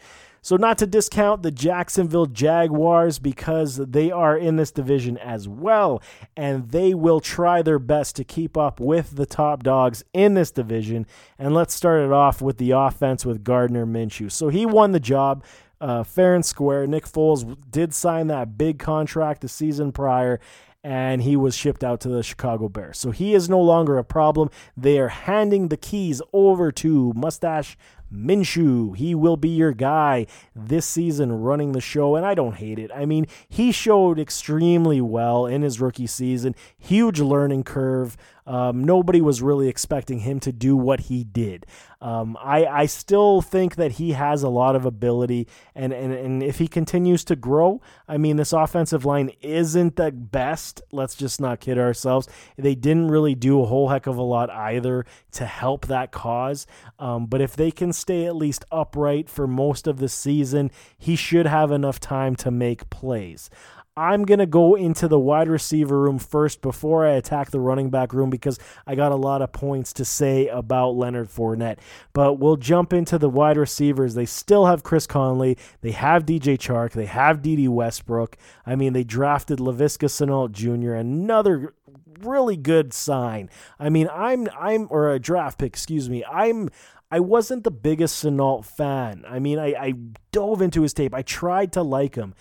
So, 0.45 0.57
not 0.57 0.77
to 0.77 0.85
discount 0.85 1.41
the 1.41 1.49
Jacksonville 1.49 2.27
Jaguars 2.27 3.17
because 3.17 3.77
they 3.77 4.11
are 4.11 4.37
in 4.37 4.57
this 4.57 4.69
division 4.69 5.17
as 5.17 5.47
well, 5.47 6.03
and 6.37 6.69
they 6.69 6.93
will 6.93 7.19
try 7.19 7.63
their 7.63 7.79
best 7.79 8.15
to 8.17 8.23
keep 8.23 8.55
up 8.55 8.79
with 8.79 9.15
the 9.15 9.25
top 9.25 9.63
dogs 9.63 10.03
in 10.13 10.35
this 10.35 10.51
division. 10.51 11.07
And 11.39 11.55
let's 11.55 11.73
start 11.73 12.03
it 12.03 12.11
off 12.11 12.43
with 12.43 12.59
the 12.59 12.71
offense 12.71 13.25
with 13.25 13.43
Gardner 13.43 13.87
Minshew. 13.87 14.31
So, 14.31 14.49
he 14.49 14.67
won 14.67 14.91
the 14.91 14.99
job. 14.99 15.43
Uh, 15.81 16.03
fair 16.03 16.35
and 16.35 16.45
square. 16.45 16.85
Nick 16.85 17.05
Foles 17.05 17.57
did 17.69 17.93
sign 17.93 18.27
that 18.27 18.55
big 18.55 18.77
contract 18.77 19.41
the 19.41 19.49
season 19.49 19.91
prior, 19.91 20.39
and 20.85 21.23
he 21.23 21.35
was 21.35 21.55
shipped 21.55 21.83
out 21.83 21.99
to 21.99 22.09
the 22.09 22.21
Chicago 22.21 22.69
Bears. 22.69 22.99
So 22.99 23.09
he 23.09 23.33
is 23.33 23.49
no 23.49 23.59
longer 23.59 23.97
a 23.97 24.03
problem. 24.03 24.51
They 24.77 24.99
are 24.99 25.07
handing 25.07 25.69
the 25.69 25.77
keys 25.77 26.21
over 26.31 26.71
to 26.73 27.11
Mustache 27.15 27.75
Minshew. 28.13 28.95
He 28.95 29.15
will 29.15 29.35
be 29.35 29.49
your 29.49 29.71
guy 29.71 30.27
this 30.55 30.85
season 30.85 31.41
running 31.41 31.71
the 31.71 31.81
show, 31.81 32.15
and 32.15 32.23
I 32.23 32.35
don't 32.35 32.57
hate 32.57 32.77
it. 32.77 32.91
I 32.93 33.07
mean, 33.07 33.25
he 33.49 33.71
showed 33.71 34.19
extremely 34.19 35.01
well 35.01 35.47
in 35.47 35.63
his 35.63 35.81
rookie 35.81 36.05
season, 36.05 36.53
huge 36.77 37.19
learning 37.19 37.63
curve. 37.63 38.15
Um, 38.45 38.83
nobody 38.83 39.21
was 39.21 39.41
really 39.41 39.67
expecting 39.67 40.19
him 40.19 40.39
to 40.41 40.51
do 40.51 40.75
what 40.75 41.01
he 41.01 41.23
did. 41.23 41.65
Um, 42.01 42.37
I, 42.39 42.65
I 42.65 42.85
still 42.85 43.41
think 43.41 43.75
that 43.75 43.93
he 43.93 44.11
has 44.11 44.43
a 44.43 44.49
lot 44.49 44.75
of 44.75 44.85
ability, 44.85 45.47
and, 45.73 45.91
and, 45.91 46.13
and 46.13 46.43
if 46.43 46.59
he 46.59 46.67
continues 46.67 47.23
to 47.25 47.35
grow, 47.35 47.81
I 48.07 48.17
mean, 48.17 48.35
this 48.35 48.53
offensive 48.53 49.05
line 49.05 49.31
isn't 49.41 49.95
the 49.95 50.11
best. 50.11 50.81
Let's 50.91 51.15
just 51.15 51.41
not 51.41 51.59
kid 51.59 51.79
ourselves. 51.79 52.27
They 52.57 52.75
didn't 52.75 53.07
really 53.07 53.33
do 53.33 53.61
a 53.61 53.65
whole 53.65 53.89
heck 53.89 54.05
of 54.05 54.17
a 54.17 54.21
lot 54.21 54.51
either 54.51 55.05
to 55.31 55.45
help 55.45 55.87
that 55.87 56.11
cause. 56.11 56.67
Um, 56.99 57.25
but 57.25 57.41
if 57.41 57.55
they 57.55 57.71
can 57.71 57.91
stay 57.93 58.25
at 58.25 58.35
least 58.35 58.65
upright 58.71 59.29
for 59.29 59.47
most 59.47 59.87
of 59.87 59.97
the 59.97 60.09
season, 60.09 60.69
he 60.97 61.15
should 61.15 61.47
have 61.47 61.71
enough 61.71 61.99
time 61.99 62.35
to 62.37 62.51
make 62.51 62.89
plays. 62.91 63.49
I'm 63.97 64.25
going 64.25 64.39
to 64.39 64.45
go 64.45 64.75
into 64.75 65.07
the 65.07 65.17
wide 65.17 65.47
receiver 65.47 66.01
room 66.01 66.19
first 66.19 66.61
before 66.61 67.05
I 67.05 67.11
attack 67.11 67.51
the 67.51 67.61
running 67.61 67.89
back 67.89 68.11
room 68.11 68.29
because 68.29 68.59
I 68.85 68.93
got 68.95 69.13
a 69.13 69.15
lot 69.15 69.41
of 69.41 69.53
points 69.53 69.93
to 69.93 70.03
say 70.03 70.47
about 70.47 70.97
Leonard 70.97 71.29
Fournette. 71.29 71.77
But 72.11 72.33
we'll 72.33 72.57
jump 72.57 72.91
into 72.91 73.17
the 73.17 73.29
wide 73.29 73.55
receivers. 73.55 74.13
They 74.13 74.25
still 74.25 74.65
have 74.65 74.83
Chris 74.83 75.07
Conley. 75.07 75.57
They 75.79 75.91
have 75.91 76.25
DJ 76.25 76.57
Chark. 76.57 76.91
They 76.91 77.05
have 77.05 77.41
Dede 77.41 77.69
Westbrook. 77.69 78.35
I 78.65 78.75
mean, 78.75 78.91
they 78.91 79.05
drafted 79.05 79.59
Laviska 79.59 80.09
Shenault 80.09 80.51
Jr., 80.51 80.95
another 80.95 81.73
really 82.19 82.57
good 82.57 82.93
sign. 82.93 83.49
I 83.79 83.89
mean, 83.89 84.09
I'm 84.11 84.47
I'm 84.59 84.87
or 84.89 85.11
a 85.11 85.19
draft 85.19 85.59
pick, 85.59 85.67
excuse 85.67 86.09
me. 86.09 86.23
I'm 86.25 86.69
I 87.11 87.19
wasn't 87.19 87.63
the 87.63 87.71
biggest 87.71 88.23
Shenault 88.23 88.65
fan. 88.65 89.23
I 89.27 89.39
mean, 89.39 89.59
I, 89.59 89.73
I 89.73 89.93
dove 90.31 90.61
into 90.61 90.81
his 90.81 90.93
tape. 90.93 91.13
I 91.13 91.21
tried 91.21 91.71
to 91.73 91.83
like 91.83 92.15
him, 92.15 92.33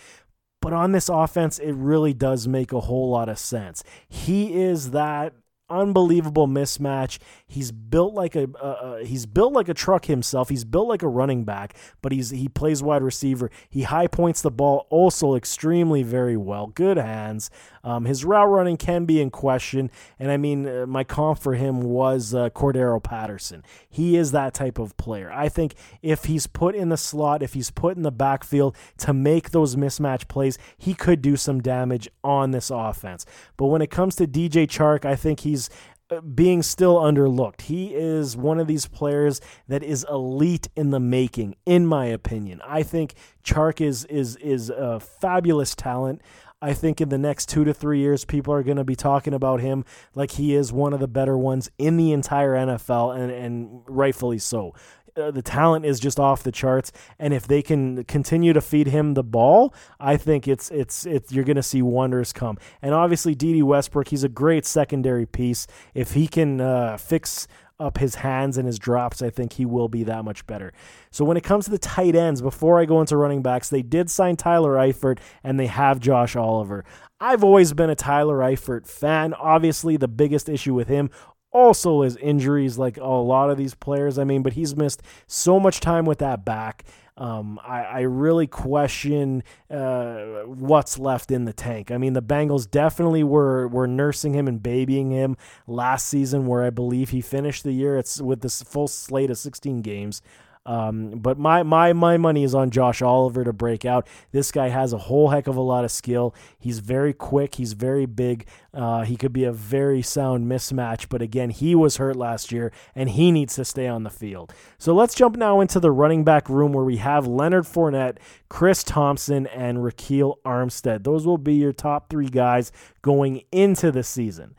but 0.64 0.72
on 0.72 0.92
this 0.92 1.10
offense, 1.10 1.58
it 1.58 1.72
really 1.72 2.14
does 2.14 2.48
make 2.48 2.72
a 2.72 2.80
whole 2.80 3.10
lot 3.10 3.28
of 3.28 3.38
sense. 3.38 3.84
He 4.08 4.62
is 4.62 4.92
that 4.92 5.34
unbelievable 5.68 6.48
mismatch. 6.48 7.18
He's 7.46 7.70
built 7.70 8.14
like 8.14 8.34
a 8.34 8.48
uh, 8.58 8.96
he's 9.04 9.26
built 9.26 9.52
like 9.52 9.68
a 9.68 9.74
truck 9.74 10.06
himself. 10.06 10.48
He's 10.48 10.64
built 10.64 10.88
like 10.88 11.02
a 11.02 11.08
running 11.08 11.44
back, 11.44 11.76
but 12.00 12.12
he's 12.12 12.30
he 12.30 12.48
plays 12.48 12.82
wide 12.82 13.02
receiver. 13.02 13.50
He 13.68 13.82
high 13.82 14.06
points 14.06 14.40
the 14.40 14.50
ball 14.50 14.86
also 14.88 15.34
extremely 15.34 16.02
very 16.02 16.38
well. 16.38 16.68
Good 16.68 16.96
hands. 16.96 17.50
Um, 17.84 18.06
his 18.06 18.24
route 18.24 18.48
running 18.48 18.76
can 18.76 19.04
be 19.04 19.20
in 19.20 19.30
question, 19.30 19.90
and 20.18 20.30
I 20.30 20.36
mean 20.36 20.66
uh, 20.66 20.86
my 20.86 21.04
comp 21.04 21.38
for 21.38 21.54
him 21.54 21.82
was 21.82 22.34
uh, 22.34 22.50
Cordarrelle 22.50 23.02
Patterson. 23.02 23.62
He 23.88 24.16
is 24.16 24.32
that 24.32 24.54
type 24.54 24.78
of 24.78 24.96
player. 24.96 25.30
I 25.30 25.48
think 25.48 25.74
if 26.02 26.24
he's 26.24 26.46
put 26.46 26.74
in 26.74 26.88
the 26.88 26.96
slot, 26.96 27.42
if 27.42 27.52
he's 27.52 27.70
put 27.70 27.96
in 27.96 28.02
the 28.02 28.10
backfield 28.10 28.74
to 28.98 29.12
make 29.12 29.50
those 29.50 29.76
mismatch 29.76 30.26
plays, 30.26 30.58
he 30.78 30.94
could 30.94 31.20
do 31.22 31.36
some 31.36 31.60
damage 31.60 32.08
on 32.24 32.50
this 32.50 32.70
offense. 32.70 33.26
But 33.56 33.66
when 33.66 33.82
it 33.82 33.90
comes 33.90 34.16
to 34.16 34.26
DJ 34.26 34.66
Chark, 34.66 35.04
I 35.04 35.14
think 35.14 35.40
he's 35.40 35.68
uh, 36.10 36.20
being 36.20 36.62
still 36.62 36.96
underlooked. 36.96 37.62
He 37.62 37.94
is 37.94 38.36
one 38.36 38.58
of 38.58 38.66
these 38.66 38.86
players 38.86 39.40
that 39.68 39.82
is 39.82 40.04
elite 40.10 40.68
in 40.76 40.90
the 40.90 41.00
making, 41.00 41.56
in 41.64 41.86
my 41.86 42.06
opinion. 42.06 42.60
I 42.66 42.82
think 42.82 43.14
Chark 43.42 43.80
is 43.80 44.04
is 44.06 44.36
is 44.36 44.68
a 44.68 45.00
fabulous 45.00 45.74
talent. 45.74 46.20
I 46.64 46.72
think 46.72 47.02
in 47.02 47.10
the 47.10 47.18
next 47.18 47.50
two 47.50 47.64
to 47.64 47.74
three 47.74 47.98
years, 47.98 48.24
people 48.24 48.54
are 48.54 48.62
going 48.62 48.78
to 48.78 48.84
be 48.84 48.96
talking 48.96 49.34
about 49.34 49.60
him 49.60 49.84
like 50.14 50.32
he 50.32 50.54
is 50.54 50.72
one 50.72 50.94
of 50.94 51.00
the 51.00 51.06
better 51.06 51.36
ones 51.36 51.70
in 51.76 51.98
the 51.98 52.10
entire 52.12 52.54
NFL, 52.54 53.14
and, 53.14 53.30
and 53.30 53.82
rightfully 53.86 54.38
so. 54.38 54.74
Uh, 55.14 55.30
the 55.30 55.42
talent 55.42 55.84
is 55.84 56.00
just 56.00 56.18
off 56.18 56.42
the 56.42 56.50
charts, 56.50 56.90
and 57.18 57.34
if 57.34 57.46
they 57.46 57.60
can 57.60 58.02
continue 58.04 58.54
to 58.54 58.62
feed 58.62 58.86
him 58.86 59.12
the 59.12 59.22
ball, 59.22 59.74
I 60.00 60.16
think 60.16 60.48
it's 60.48 60.70
it's 60.70 61.06
it's 61.06 61.30
you're 61.30 61.44
going 61.44 61.54
to 61.56 61.62
see 61.62 61.82
wonders 61.82 62.32
come. 62.32 62.56
And 62.82 62.94
obviously, 62.94 63.34
Dede 63.34 63.62
Westbrook, 63.62 64.08
he's 64.08 64.24
a 64.24 64.28
great 64.28 64.64
secondary 64.64 65.26
piece. 65.26 65.66
If 65.92 66.14
he 66.14 66.26
can 66.26 66.60
uh, 66.60 66.96
fix 66.96 67.46
up 67.84 67.98
his 67.98 68.16
hands 68.16 68.56
and 68.56 68.66
his 68.66 68.78
drops, 68.78 69.22
I 69.22 69.30
think 69.30 69.52
he 69.54 69.66
will 69.66 69.88
be 69.88 70.02
that 70.04 70.24
much 70.24 70.46
better. 70.46 70.72
So 71.10 71.24
when 71.24 71.36
it 71.36 71.44
comes 71.44 71.66
to 71.66 71.70
the 71.70 71.78
tight 71.78 72.16
ends, 72.16 72.40
before 72.40 72.80
I 72.80 72.84
go 72.84 73.00
into 73.00 73.16
running 73.16 73.42
backs, 73.42 73.68
they 73.68 73.82
did 73.82 74.10
sign 74.10 74.36
Tyler 74.36 74.72
Eifert 74.72 75.18
and 75.42 75.60
they 75.60 75.66
have 75.66 76.00
Josh 76.00 76.34
Oliver. 76.34 76.84
I've 77.20 77.44
always 77.44 77.72
been 77.72 77.90
a 77.90 77.94
Tyler 77.94 78.38
Eifert 78.38 78.86
fan. 78.86 79.34
Obviously, 79.34 79.96
the 79.96 80.08
biggest 80.08 80.48
issue 80.48 80.74
with 80.74 80.88
him 80.88 81.10
also 81.52 82.02
is 82.02 82.16
injuries 82.16 82.76
like 82.76 82.96
a 82.96 83.06
lot 83.06 83.50
of 83.50 83.56
these 83.56 83.74
players. 83.74 84.18
I 84.18 84.24
mean, 84.24 84.42
but 84.42 84.54
he's 84.54 84.76
missed 84.76 85.02
so 85.26 85.60
much 85.60 85.80
time 85.80 86.04
with 86.04 86.18
that 86.18 86.44
back. 86.44 86.84
Um, 87.16 87.60
I, 87.62 87.82
I, 87.82 88.00
really 88.00 88.48
question 88.48 89.44
uh, 89.70 90.42
what's 90.46 90.98
left 90.98 91.30
in 91.30 91.44
the 91.44 91.52
tank. 91.52 91.92
I 91.92 91.96
mean, 91.96 92.12
the 92.12 92.22
Bengals 92.22 92.68
definitely 92.68 93.22
were 93.22 93.68
were 93.68 93.86
nursing 93.86 94.34
him 94.34 94.48
and 94.48 94.60
babying 94.60 95.12
him 95.12 95.36
last 95.68 96.08
season, 96.08 96.46
where 96.46 96.64
I 96.64 96.70
believe 96.70 97.10
he 97.10 97.20
finished 97.20 97.62
the 97.62 97.70
year. 97.70 97.96
It's 97.96 98.20
with 98.20 98.40
this 98.40 98.62
full 98.62 98.88
slate 98.88 99.30
of 99.30 99.38
16 99.38 99.80
games. 99.80 100.22
Um, 100.66 101.10
but 101.18 101.38
my 101.38 101.62
my 101.62 101.92
my 101.92 102.16
money 102.16 102.42
is 102.42 102.54
on 102.54 102.70
Josh 102.70 103.02
Oliver 103.02 103.44
to 103.44 103.52
break 103.52 103.84
out. 103.84 104.08
This 104.32 104.50
guy 104.50 104.68
has 104.68 104.94
a 104.94 104.98
whole 104.98 105.28
heck 105.28 105.46
of 105.46 105.56
a 105.56 105.60
lot 105.60 105.84
of 105.84 105.90
skill. 105.90 106.34
He's 106.58 106.78
very 106.78 107.12
quick. 107.12 107.56
He's 107.56 107.74
very 107.74 108.06
big. 108.06 108.46
Uh, 108.72 109.02
he 109.02 109.16
could 109.16 109.32
be 109.32 109.44
a 109.44 109.52
very 109.52 110.00
sound 110.00 110.50
mismatch. 110.50 111.08
But 111.10 111.20
again, 111.20 111.50
he 111.50 111.74
was 111.74 111.98
hurt 111.98 112.16
last 112.16 112.50
year, 112.50 112.72
and 112.94 113.10
he 113.10 113.30
needs 113.30 113.54
to 113.56 113.64
stay 113.64 113.86
on 113.86 114.04
the 114.04 114.10
field. 114.10 114.54
So 114.78 114.94
let's 114.94 115.14
jump 115.14 115.36
now 115.36 115.60
into 115.60 115.80
the 115.80 115.92
running 115.92 116.24
back 116.24 116.48
room 116.48 116.72
where 116.72 116.84
we 116.84 116.96
have 116.96 117.26
Leonard 117.26 117.64
Fournette, 117.64 118.16
Chris 118.48 118.82
Thompson, 118.82 119.46
and 119.48 119.78
Ryquell 119.78 120.36
Armstead. 120.46 121.04
Those 121.04 121.26
will 121.26 121.38
be 121.38 121.56
your 121.56 121.74
top 121.74 122.08
three 122.08 122.28
guys 122.28 122.72
going 123.02 123.42
into 123.52 123.92
the 123.92 124.02
season. 124.02 124.54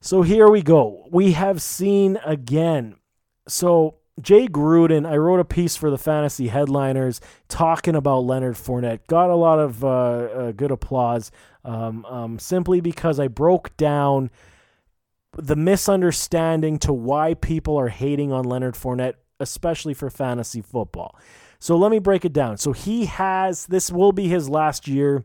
So 0.00 0.22
here 0.22 0.48
we 0.48 0.62
go. 0.62 1.08
We 1.10 1.32
have 1.32 1.60
seen 1.60 2.18
again. 2.24 2.96
So 3.46 3.96
Jay 4.20 4.46
Gruden, 4.46 5.08
I 5.08 5.16
wrote 5.16 5.40
a 5.40 5.44
piece 5.44 5.76
for 5.76 5.90
the 5.90 5.98
Fantasy 5.98 6.48
Headliners 6.48 7.20
talking 7.48 7.96
about 7.96 8.20
Leonard 8.20 8.54
Fournette. 8.54 9.06
Got 9.08 9.30
a 9.30 9.34
lot 9.34 9.58
of 9.58 9.84
uh, 9.84 9.88
uh, 9.88 10.52
good 10.52 10.70
applause 10.70 11.32
um, 11.64 12.04
um, 12.04 12.38
simply 12.38 12.80
because 12.80 13.18
I 13.18 13.26
broke 13.26 13.76
down 13.76 14.30
the 15.36 15.56
misunderstanding 15.56 16.78
to 16.78 16.92
why 16.92 17.34
people 17.34 17.76
are 17.76 17.88
hating 17.88 18.30
on 18.32 18.44
Leonard 18.44 18.74
Fournette, 18.74 19.14
especially 19.40 19.94
for 19.94 20.10
fantasy 20.10 20.62
football. 20.62 21.18
So 21.58 21.76
let 21.76 21.90
me 21.90 21.98
break 21.98 22.24
it 22.24 22.32
down. 22.32 22.56
So 22.58 22.72
he 22.72 23.06
has, 23.06 23.66
this 23.66 23.90
will 23.90 24.12
be 24.12 24.28
his 24.28 24.48
last 24.48 24.86
year 24.86 25.24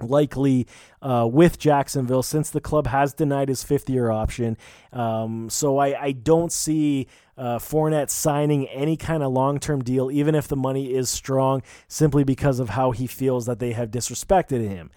likely 0.00 0.66
uh, 1.02 1.28
with 1.30 1.58
Jacksonville 1.58 2.22
since 2.22 2.50
the 2.50 2.60
club 2.60 2.86
has 2.86 3.12
denied 3.12 3.48
his 3.48 3.62
fifth 3.62 3.88
year 3.88 4.10
option. 4.10 4.56
Um, 4.92 5.48
so 5.50 5.78
I, 5.78 6.00
I, 6.00 6.12
don't 6.12 6.50
see 6.50 7.06
uh, 7.36 7.58
Fournette 7.58 8.10
signing 8.10 8.68
any 8.68 8.96
kind 8.96 9.22
of 9.22 9.32
long 9.32 9.58
term 9.58 9.82
deal, 9.82 10.10
even 10.10 10.34
if 10.34 10.48
the 10.48 10.56
money 10.56 10.94
is 10.94 11.10
strong, 11.10 11.62
simply 11.88 12.24
because 12.24 12.60
of 12.60 12.70
how 12.70 12.90
he 12.90 13.06
feels 13.06 13.46
that 13.46 13.58
they 13.58 13.72
have 13.72 13.90
disrespected 13.90 14.66
him. 14.66 14.90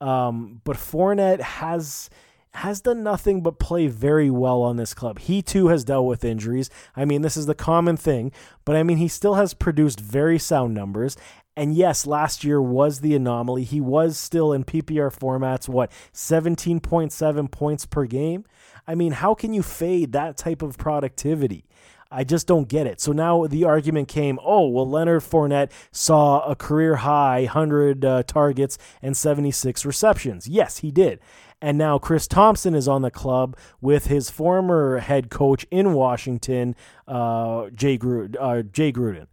Um, 0.00 0.60
but 0.64 0.76
Fournette 0.76 1.40
has 1.40 2.10
has 2.54 2.80
done 2.80 3.02
nothing 3.02 3.42
but 3.42 3.58
play 3.58 3.88
very 3.88 4.30
well 4.30 4.62
on 4.62 4.76
this 4.76 4.94
club. 4.94 5.18
He 5.18 5.42
too 5.42 5.68
has 5.68 5.84
dealt 5.84 6.06
with 6.06 6.24
injuries. 6.24 6.70
I 6.94 7.04
mean, 7.04 7.22
this 7.22 7.36
is 7.36 7.46
the 7.46 7.54
common 7.54 7.96
thing, 7.96 8.30
but 8.64 8.76
I 8.76 8.84
mean, 8.84 8.98
he 8.98 9.08
still 9.08 9.34
has 9.34 9.54
produced 9.54 9.98
very 9.98 10.38
sound 10.38 10.72
numbers. 10.72 11.16
And 11.56 11.74
yes, 11.74 12.06
last 12.06 12.44
year 12.44 12.60
was 12.60 13.00
the 13.00 13.14
anomaly. 13.14 13.64
He 13.64 13.80
was 13.80 14.18
still 14.18 14.52
in 14.52 14.64
PPR 14.64 15.16
formats, 15.16 15.68
what, 15.68 15.90
17.7 16.12 17.50
points 17.50 17.86
per 17.86 18.06
game? 18.06 18.44
I 18.86 18.94
mean, 18.94 19.12
how 19.12 19.34
can 19.34 19.54
you 19.54 19.62
fade 19.62 20.12
that 20.12 20.36
type 20.36 20.62
of 20.62 20.76
productivity? 20.78 21.64
I 22.10 22.22
just 22.22 22.46
don't 22.46 22.68
get 22.68 22.86
it. 22.86 23.00
So 23.00 23.10
now 23.12 23.46
the 23.46 23.64
argument 23.64 24.06
came 24.08 24.38
oh, 24.44 24.68
well, 24.68 24.88
Leonard 24.88 25.22
Fournette 25.22 25.72
saw 25.90 26.48
a 26.48 26.54
career 26.54 26.96
high 26.96 27.40
100 27.40 28.04
uh, 28.04 28.22
targets 28.22 28.78
and 29.02 29.16
76 29.16 29.84
receptions. 29.84 30.46
Yes, 30.46 30.78
he 30.78 30.92
did. 30.92 31.18
And 31.60 31.76
now 31.76 31.98
Chris 31.98 32.28
Thompson 32.28 32.74
is 32.74 32.86
on 32.86 33.02
the 33.02 33.10
club 33.10 33.56
with 33.80 34.06
his 34.06 34.30
former 34.30 34.98
head 34.98 35.28
coach 35.30 35.66
in 35.70 35.92
Washington, 35.94 36.76
uh, 37.08 37.70
Jay, 37.70 37.98
Gruden, 37.98 38.36
uh, 38.38 38.62
Jay 38.62 38.92
Gruden. 38.92 39.26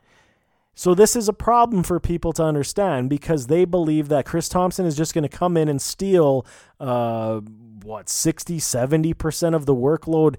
So 0.74 0.96
this 0.96 1.16
is 1.16 1.28
a 1.28 1.34
problem 1.34 1.84
for 1.84 2.00
people 2.00 2.32
to 2.34 2.44
understand 2.44 3.10
because 3.10 3.48
they 3.48 3.66
believe 3.66 4.08
that 4.08 4.26
Chris 4.26 4.48
Thompson 4.50 4.86
is 4.86 4.96
just 4.96 5.14
going 5.14 5.24
to 5.24 5.30
come 5.30 5.58
in 5.58 5.68
and 5.68 5.82
steal 5.82 6.46
uh, 6.80 7.42
what 7.84 8.10
60, 8.10 8.58
70% 8.58 9.56
of 9.56 9.66
the 9.66 9.76
workload 9.76 10.36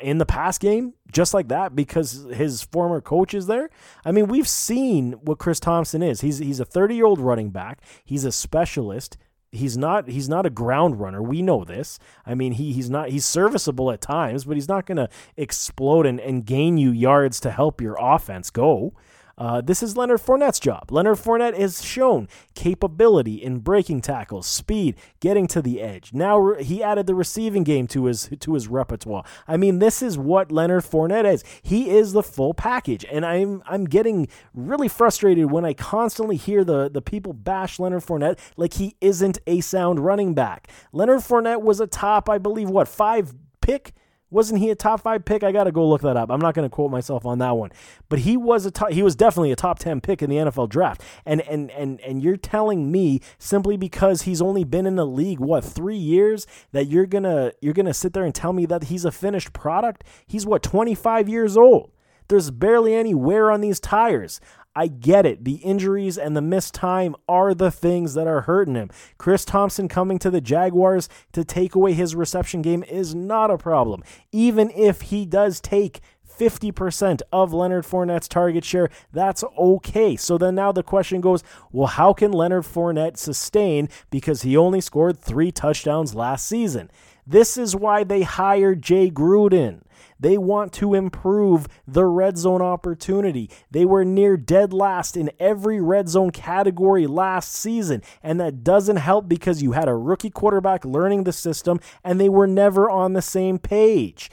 in 0.00 0.18
the 0.18 0.26
pass 0.26 0.56
game 0.56 0.94
just 1.12 1.34
like 1.34 1.48
that 1.48 1.76
because 1.76 2.26
his 2.32 2.62
former 2.62 3.00
coach 3.00 3.34
is 3.34 3.46
there. 3.46 3.68
I 4.04 4.12
mean, 4.12 4.26
we've 4.26 4.48
seen 4.48 5.12
what 5.12 5.38
Chris 5.38 5.60
Thompson 5.60 6.02
is. 6.02 6.22
He's 6.22 6.38
he's 6.38 6.60
a 6.60 6.64
30-year-old 6.64 7.20
running 7.20 7.50
back. 7.50 7.80
He's 8.04 8.24
a 8.24 8.32
specialist. 8.32 9.18
He's 9.52 9.76
not 9.76 10.08
he's 10.08 10.28
not 10.28 10.46
a 10.46 10.50
ground 10.50 11.00
runner. 11.00 11.22
We 11.22 11.42
know 11.42 11.64
this. 11.64 11.98
I 12.24 12.34
mean, 12.34 12.52
he 12.52 12.72
he's 12.72 12.90
not 12.90 13.10
he's 13.10 13.24
serviceable 13.24 13.90
at 13.90 14.00
times, 14.00 14.44
but 14.44 14.56
he's 14.56 14.68
not 14.68 14.86
going 14.86 14.96
to 14.96 15.08
explode 15.36 16.06
and, 16.06 16.20
and 16.20 16.44
gain 16.44 16.78
you 16.78 16.90
yards 16.90 17.38
to 17.40 17.50
help 17.50 17.80
your 17.80 17.96
offense 18.00 18.50
go. 18.50 18.94
Uh, 19.38 19.60
this 19.60 19.82
is 19.82 19.98
Leonard 19.98 20.20
Fournette's 20.20 20.58
job. 20.58 20.90
Leonard 20.90 21.18
Fournette 21.18 21.58
has 21.58 21.84
shown 21.84 22.26
capability 22.54 23.34
in 23.42 23.58
breaking 23.58 24.00
tackles, 24.00 24.46
speed, 24.46 24.96
getting 25.20 25.46
to 25.48 25.60
the 25.60 25.82
edge. 25.82 26.14
Now 26.14 26.38
re- 26.38 26.64
he 26.64 26.82
added 26.82 27.06
the 27.06 27.14
receiving 27.14 27.62
game 27.62 27.86
to 27.88 28.06
his 28.06 28.30
to 28.40 28.54
his 28.54 28.66
repertoire. 28.66 29.24
I 29.46 29.58
mean, 29.58 29.78
this 29.78 30.00
is 30.00 30.16
what 30.16 30.50
Leonard 30.50 30.84
Fournette 30.84 31.30
is. 31.30 31.44
He 31.62 31.90
is 31.90 32.12
the 32.12 32.22
full 32.22 32.54
package, 32.54 33.04
and 33.10 33.26
I'm 33.26 33.62
I'm 33.66 33.84
getting 33.84 34.28
really 34.54 34.88
frustrated 34.88 35.50
when 35.50 35.66
I 35.66 35.74
constantly 35.74 36.36
hear 36.36 36.64
the 36.64 36.88
the 36.88 37.02
people 37.02 37.34
bash 37.34 37.78
Leonard 37.78 38.04
Fournette 38.04 38.38
like 38.56 38.74
he 38.74 38.96
isn't 39.02 39.38
a 39.46 39.60
sound 39.60 40.00
running 40.00 40.32
back. 40.32 40.68
Leonard 40.92 41.20
Fournette 41.20 41.60
was 41.60 41.78
a 41.78 41.86
top, 41.86 42.30
I 42.30 42.38
believe, 42.38 42.70
what 42.70 42.88
five 42.88 43.34
pick 43.60 43.92
wasn't 44.30 44.60
he 44.60 44.70
a 44.70 44.74
top 44.74 45.02
five 45.02 45.24
pick? 45.24 45.42
I 45.44 45.52
got 45.52 45.64
to 45.64 45.72
go 45.72 45.88
look 45.88 46.02
that 46.02 46.16
up. 46.16 46.30
I'm 46.30 46.40
not 46.40 46.54
going 46.54 46.68
to 46.68 46.74
quote 46.74 46.90
myself 46.90 47.24
on 47.24 47.38
that 47.38 47.52
one, 47.56 47.70
but 48.08 48.20
he 48.20 48.36
was 48.36 48.66
a 48.66 48.70
top, 48.70 48.90
he 48.90 49.02
was 49.02 49.14
definitely 49.14 49.52
a 49.52 49.56
top 49.56 49.78
ten 49.78 50.00
pick 50.00 50.22
in 50.22 50.30
the 50.30 50.36
NFL 50.36 50.68
draft. 50.68 51.02
And 51.24 51.40
and 51.42 51.70
and 51.70 52.00
and 52.00 52.22
you're 52.22 52.36
telling 52.36 52.90
me 52.90 53.20
simply 53.38 53.76
because 53.76 54.22
he's 54.22 54.42
only 54.42 54.64
been 54.64 54.86
in 54.86 54.96
the 54.96 55.06
league 55.06 55.40
what 55.40 55.64
three 55.64 55.96
years 55.96 56.46
that 56.72 56.86
you're 56.86 57.06
gonna 57.06 57.52
you're 57.60 57.74
gonna 57.74 57.94
sit 57.94 58.12
there 58.12 58.24
and 58.24 58.34
tell 58.34 58.52
me 58.52 58.66
that 58.66 58.84
he's 58.84 59.04
a 59.04 59.12
finished 59.12 59.52
product? 59.52 60.04
He's 60.26 60.44
what 60.44 60.62
25 60.62 61.28
years 61.28 61.56
old. 61.56 61.92
There's 62.28 62.50
barely 62.50 62.94
any 62.94 63.14
wear 63.14 63.50
on 63.50 63.60
these 63.60 63.80
tires. 63.80 64.40
I 64.76 64.88
get 64.88 65.24
it. 65.24 65.44
The 65.44 65.54
injuries 65.56 66.18
and 66.18 66.36
the 66.36 66.42
missed 66.42 66.74
time 66.74 67.16
are 67.26 67.54
the 67.54 67.70
things 67.70 68.12
that 68.12 68.26
are 68.26 68.42
hurting 68.42 68.74
him. 68.74 68.90
Chris 69.16 69.46
Thompson 69.46 69.88
coming 69.88 70.18
to 70.18 70.30
the 70.30 70.42
Jaguars 70.42 71.08
to 71.32 71.44
take 71.44 71.74
away 71.74 71.94
his 71.94 72.14
reception 72.14 72.60
game 72.60 72.84
is 72.84 73.14
not 73.14 73.50
a 73.50 73.56
problem. 73.56 74.02
Even 74.32 74.70
if 74.72 75.00
he 75.00 75.24
does 75.24 75.62
take 75.62 76.00
50% 76.38 77.22
of 77.32 77.54
Leonard 77.54 77.84
Fournette's 77.84 78.28
target 78.28 78.66
share, 78.66 78.90
that's 79.12 79.42
okay. 79.58 80.14
So 80.14 80.36
then 80.36 80.54
now 80.54 80.72
the 80.72 80.82
question 80.82 81.22
goes 81.22 81.42
well, 81.72 81.86
how 81.86 82.12
can 82.12 82.32
Leonard 82.32 82.64
Fournette 82.64 83.16
sustain 83.16 83.88
because 84.10 84.42
he 84.42 84.58
only 84.58 84.82
scored 84.82 85.18
three 85.18 85.50
touchdowns 85.50 86.14
last 86.14 86.46
season? 86.46 86.90
This 87.26 87.56
is 87.56 87.74
why 87.74 88.04
they 88.04 88.22
hired 88.22 88.82
Jay 88.82 89.10
Gruden. 89.10 89.80
They 90.18 90.38
want 90.38 90.72
to 90.74 90.94
improve 90.94 91.66
the 91.86 92.04
red 92.04 92.38
zone 92.38 92.62
opportunity. 92.62 93.50
They 93.70 93.84
were 93.84 94.04
near 94.04 94.36
dead 94.36 94.72
last 94.72 95.16
in 95.16 95.30
every 95.38 95.80
red 95.80 96.08
zone 96.08 96.30
category 96.30 97.06
last 97.06 97.52
season, 97.52 98.02
and 98.22 98.40
that 98.40 98.64
doesn't 98.64 98.96
help 98.96 99.28
because 99.28 99.62
you 99.62 99.72
had 99.72 99.88
a 99.88 99.94
rookie 99.94 100.30
quarterback 100.30 100.84
learning 100.84 101.24
the 101.24 101.32
system 101.32 101.80
and 102.02 102.20
they 102.20 102.28
were 102.28 102.46
never 102.46 102.88
on 102.88 103.12
the 103.12 103.22
same 103.22 103.58
page. 103.58 104.30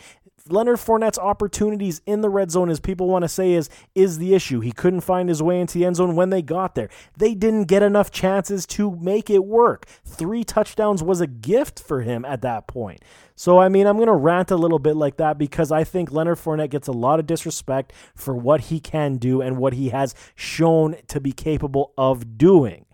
Leonard 0.49 0.77
Fournette's 0.77 1.17
opportunities 1.17 2.01
in 2.05 2.19
the 2.19 2.29
red 2.29 2.51
zone, 2.51 2.69
as 2.69 2.81
people 2.81 3.07
want 3.07 3.23
to 3.23 3.29
say, 3.29 3.53
is 3.53 3.69
is 3.95 4.17
the 4.17 4.33
issue. 4.33 4.59
He 4.59 4.73
couldn't 4.73 5.01
find 5.01 5.29
his 5.29 5.41
way 5.41 5.61
into 5.61 5.77
the 5.77 5.85
end 5.85 5.95
zone 5.95 6.15
when 6.15 6.31
they 6.31 6.41
got 6.41 6.75
there. 6.75 6.89
They 7.17 7.33
didn't 7.33 7.65
get 7.65 7.81
enough 7.81 8.11
chances 8.11 8.65
to 8.67 8.91
make 8.97 9.29
it 9.29 9.45
work. 9.45 9.85
Three 10.05 10.43
touchdowns 10.43 11.01
was 11.01 11.21
a 11.21 11.27
gift 11.27 11.79
for 11.79 12.01
him 12.01 12.25
at 12.25 12.41
that 12.41 12.67
point. 12.67 13.01
So 13.35 13.57
I 13.59 13.69
mean, 13.69 13.87
I'm 13.87 13.97
gonna 13.97 14.15
rant 14.15 14.51
a 14.51 14.57
little 14.57 14.79
bit 14.79 14.97
like 14.97 15.15
that 15.17 15.37
because 15.37 15.71
I 15.71 15.85
think 15.85 16.11
Leonard 16.11 16.39
Fournette 16.39 16.71
gets 16.71 16.89
a 16.89 16.93
lot 16.93 17.19
of 17.19 17.25
disrespect 17.25 17.93
for 18.13 18.35
what 18.35 18.61
he 18.61 18.81
can 18.81 19.15
do 19.15 19.41
and 19.41 19.57
what 19.57 19.73
he 19.73 19.89
has 19.89 20.13
shown 20.35 20.97
to 21.07 21.21
be 21.21 21.31
capable 21.31 21.93
of 21.97 22.37
doing. 22.37 22.85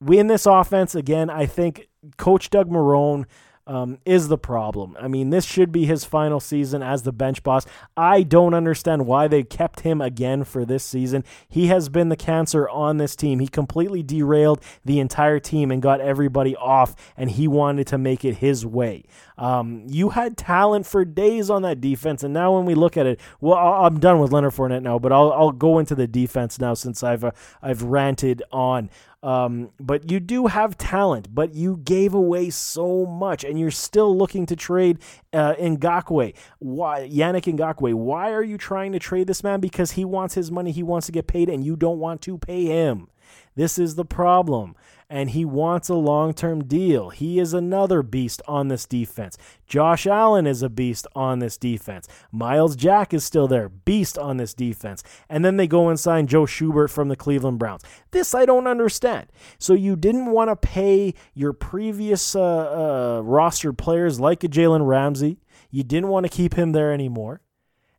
We 0.00 0.18
in 0.18 0.28
this 0.28 0.46
offense 0.46 0.94
again, 0.94 1.28
I 1.28 1.44
think 1.44 1.88
Coach 2.16 2.48
Doug 2.48 2.70
Marrone 2.70 3.26
um, 3.66 3.98
is 4.04 4.28
the 4.28 4.38
problem. 4.38 4.96
I 5.00 5.08
mean, 5.08 5.30
this 5.30 5.44
should 5.44 5.72
be 5.72 5.86
his 5.86 6.04
final 6.04 6.40
season 6.40 6.82
as 6.82 7.02
the 7.02 7.12
bench 7.12 7.42
boss. 7.42 7.66
I 7.96 8.22
don't 8.22 8.54
understand 8.54 9.06
why 9.06 9.28
they 9.28 9.42
kept 9.42 9.80
him 9.80 10.00
again 10.00 10.44
for 10.44 10.64
this 10.64 10.84
season. 10.84 11.24
He 11.48 11.66
has 11.66 11.88
been 11.88 12.08
the 12.08 12.16
cancer 12.16 12.68
on 12.68 12.98
this 12.98 13.16
team. 13.16 13.40
He 13.40 13.48
completely 13.48 14.02
derailed 14.02 14.62
the 14.84 15.00
entire 15.00 15.40
team 15.40 15.70
and 15.70 15.82
got 15.82 16.00
everybody 16.00 16.54
off, 16.56 16.94
and 17.16 17.30
he 17.30 17.48
wanted 17.48 17.86
to 17.88 17.98
make 17.98 18.24
it 18.24 18.36
his 18.36 18.64
way. 18.64 19.04
Um, 19.38 19.84
you 19.88 20.10
had 20.10 20.36
talent 20.36 20.86
for 20.86 21.04
days 21.04 21.50
on 21.50 21.62
that 21.62 21.80
defense, 21.80 22.22
and 22.22 22.32
now 22.32 22.56
when 22.56 22.64
we 22.64 22.74
look 22.74 22.96
at 22.96 23.06
it, 23.06 23.20
well, 23.40 23.56
I'm 23.58 24.00
done 24.00 24.18
with 24.18 24.32
Leonard 24.32 24.54
Fournette 24.54 24.82
now, 24.82 24.98
but 24.98 25.12
I'll, 25.12 25.32
I'll 25.32 25.52
go 25.52 25.78
into 25.78 25.94
the 25.94 26.06
defense 26.06 26.58
now 26.58 26.74
since 26.74 27.02
I've 27.02 27.24
uh, 27.24 27.32
I've 27.62 27.82
ranted 27.82 28.42
on. 28.50 28.88
Um, 29.22 29.70
but 29.80 30.10
you 30.10 30.20
do 30.20 30.46
have 30.46 30.78
talent, 30.78 31.34
but 31.34 31.52
you 31.54 31.78
gave 31.78 32.14
away 32.14 32.48
so 32.50 33.04
much, 33.04 33.44
and 33.44 33.58
you're 33.58 33.70
still 33.70 34.16
looking 34.16 34.46
to 34.46 34.56
trade 34.56 35.00
uh, 35.32 35.54
Ngakoue. 35.54 36.34
Why, 36.60 37.08
Yannick 37.08 37.52
Ngakoue? 37.52 37.94
Why 37.94 38.30
are 38.32 38.44
you 38.44 38.56
trying 38.56 38.92
to 38.92 38.98
trade 38.98 39.26
this 39.26 39.42
man? 39.42 39.60
Because 39.60 39.92
he 39.92 40.04
wants 40.04 40.34
his 40.34 40.50
money, 40.50 40.70
he 40.70 40.82
wants 40.82 41.06
to 41.06 41.12
get 41.12 41.26
paid, 41.26 41.48
and 41.48 41.64
you 41.64 41.76
don't 41.76 41.98
want 41.98 42.22
to 42.22 42.38
pay 42.38 42.66
him. 42.66 43.08
This 43.56 43.78
is 43.78 43.96
the 43.96 44.04
problem 44.04 44.76
and 45.08 45.30
he 45.30 45.44
wants 45.44 45.88
a 45.88 45.94
long 45.94 46.34
term 46.34 46.64
deal. 46.64 47.10
He 47.10 47.38
is 47.38 47.54
another 47.54 48.02
beast 48.02 48.42
on 48.48 48.68
this 48.68 48.86
defense. 48.86 49.38
Josh 49.66 50.06
Allen 50.06 50.46
is 50.46 50.62
a 50.62 50.68
beast 50.68 51.06
on 51.14 51.38
this 51.38 51.56
defense. 51.56 52.08
Myles 52.32 52.76
Jack 52.76 53.14
is 53.14 53.24
still 53.24 53.46
there, 53.46 53.68
beast 53.68 54.18
on 54.18 54.36
this 54.36 54.54
defense. 54.54 55.02
And 55.28 55.44
then 55.44 55.56
they 55.56 55.66
go 55.66 55.88
and 55.88 55.98
sign 55.98 56.26
Joe 56.26 56.44
Schobert 56.44 56.90
from 56.90 57.08
the 57.08 57.16
Cleveland 57.16 57.58
Browns. 57.58 57.82
This 58.10 58.34
I 58.34 58.46
don't 58.46 58.66
understand. 58.66 59.26
So 59.58 59.74
you 59.74 59.96
didn't 59.96 60.26
want 60.26 60.50
to 60.50 60.56
pay 60.56 61.14
your 61.34 61.52
previous 61.52 62.34
uh, 62.34 62.42
uh, 62.42 63.22
rostered 63.22 63.78
players 63.78 64.18
like 64.18 64.42
a 64.42 64.48
Jalen 64.48 64.86
Ramsey. 64.86 65.38
You 65.70 65.84
didn't 65.84 66.08
want 66.08 66.24
to 66.26 66.30
keep 66.30 66.54
him 66.54 66.72
there 66.72 66.92
anymore. 66.92 67.40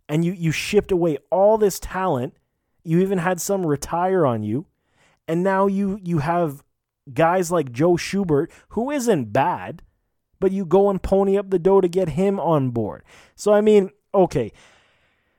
And 0.10 0.24
you, 0.24 0.32
you 0.32 0.52
shipped 0.52 0.92
away 0.92 1.18
all 1.30 1.58
this 1.58 1.80
talent. 1.80 2.34
You 2.84 3.00
even 3.00 3.18
had 3.18 3.42
some 3.42 3.66
retire 3.66 4.26
on 4.26 4.44
you. 4.44 4.66
And 5.28 5.44
now 5.44 5.68
you 5.68 6.00
you 6.04 6.20
have 6.20 6.64
guys 7.14 7.52
like 7.52 7.72
Joe 7.72 7.94
Schobert, 7.94 8.50
who 8.70 8.92
isn't 8.92 9.34
bad, 9.34 9.82
but 10.40 10.52
you 10.52 10.66
go 10.66 10.90
and 10.90 11.02
pony 11.02 11.38
up 11.38 11.50
the 11.50 11.60
dough 11.60 11.82
to 11.82 11.88
get 11.88 12.10
him 12.10 12.40
on 12.40 12.70
board. 12.70 13.04
So, 13.36 13.54
I 13.54 13.62
mean, 13.62 13.92
okay. 14.14 14.52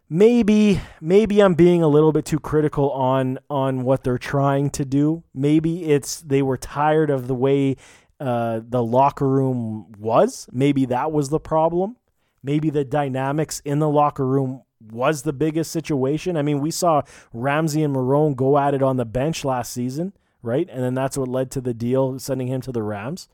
maybe 0.08 0.80
maybe 1.00 1.40
I'm 1.40 1.54
being 1.54 1.82
a 1.82 1.88
little 1.88 2.12
bit 2.12 2.24
too 2.24 2.40
critical 2.40 2.90
on 2.92 3.38
on 3.50 3.82
what 3.82 4.04
they're 4.04 4.18
trying 4.18 4.70
to 4.70 4.84
do. 4.84 5.24
Maybe 5.34 5.84
it's 5.84 6.20
they 6.20 6.42
were 6.42 6.56
tired 6.56 7.10
of 7.10 7.26
the 7.26 7.34
way 7.34 7.76
uh, 8.20 8.60
the 8.66 8.82
locker 8.82 9.28
room 9.28 9.92
was. 9.98 10.48
Maybe 10.52 10.86
that 10.86 11.12
was 11.12 11.28
the 11.28 11.40
problem. 11.40 11.96
Maybe 12.42 12.70
the 12.70 12.84
dynamics 12.84 13.60
in 13.64 13.78
the 13.78 13.88
locker 13.88 14.26
room 14.26 14.62
was 14.80 15.22
the 15.22 15.32
biggest 15.32 15.70
situation. 15.70 16.36
I 16.36 16.42
mean, 16.42 16.60
we 16.60 16.70
saw 16.70 17.02
Ramsey 17.32 17.82
and 17.82 17.94
Marrone 17.94 18.36
go 18.36 18.58
at 18.58 18.74
it 18.74 18.82
on 18.82 18.96
the 18.96 19.04
bench 19.04 19.44
last 19.44 19.72
season, 19.72 20.12
right? 20.42 20.68
And 20.70 20.82
then 20.82 20.94
that's 20.94 21.18
what 21.18 21.28
led 21.28 21.50
to 21.52 21.60
the 21.60 21.74
deal 21.74 22.18
sending 22.18 22.48
him 22.48 22.60
to 22.62 22.72
the 22.72 22.82
Rams. 22.82 23.28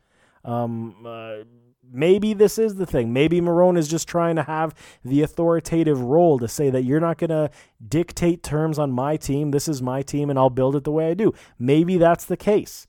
Um, 0.45 1.05
uh, 1.07 1.45
maybe 1.91 2.35
this 2.35 2.59
is 2.59 2.77
the 2.77 2.87
thing. 2.87 3.13
Maybe 3.13 3.41
Marrone 3.41 3.79
is 3.79 3.89
just 3.89 4.09
trying 4.09 4.37
to 4.37 4.43
have 4.43 4.75
the 5.05 5.23
authoritative 5.23 6.01
role 6.01 6.39
to 6.39 6.49
say 6.49 6.71
that 6.71 6.83
you're 6.83 7.01
not 7.01 7.19
going 7.19 7.31
to 7.31 7.51
dictate 7.87 8.43
terms 8.43 8.79
on 8.79 8.91
my 8.93 9.17
team. 9.17 9.51
This 9.51 9.69
is 9.69 9.83
my 9.83 10.03
team, 10.03 10.31
and 10.31 10.39
I'll 10.39 10.51
build 10.51 10.77
it 10.77 10.85
the 10.85 10.93
way 10.93 11.11
I 11.11 11.15
do. 11.15 11.33
Maybe 11.59 11.99
that's 11.99 12.25
the 12.25 12.37
case. 12.37 12.87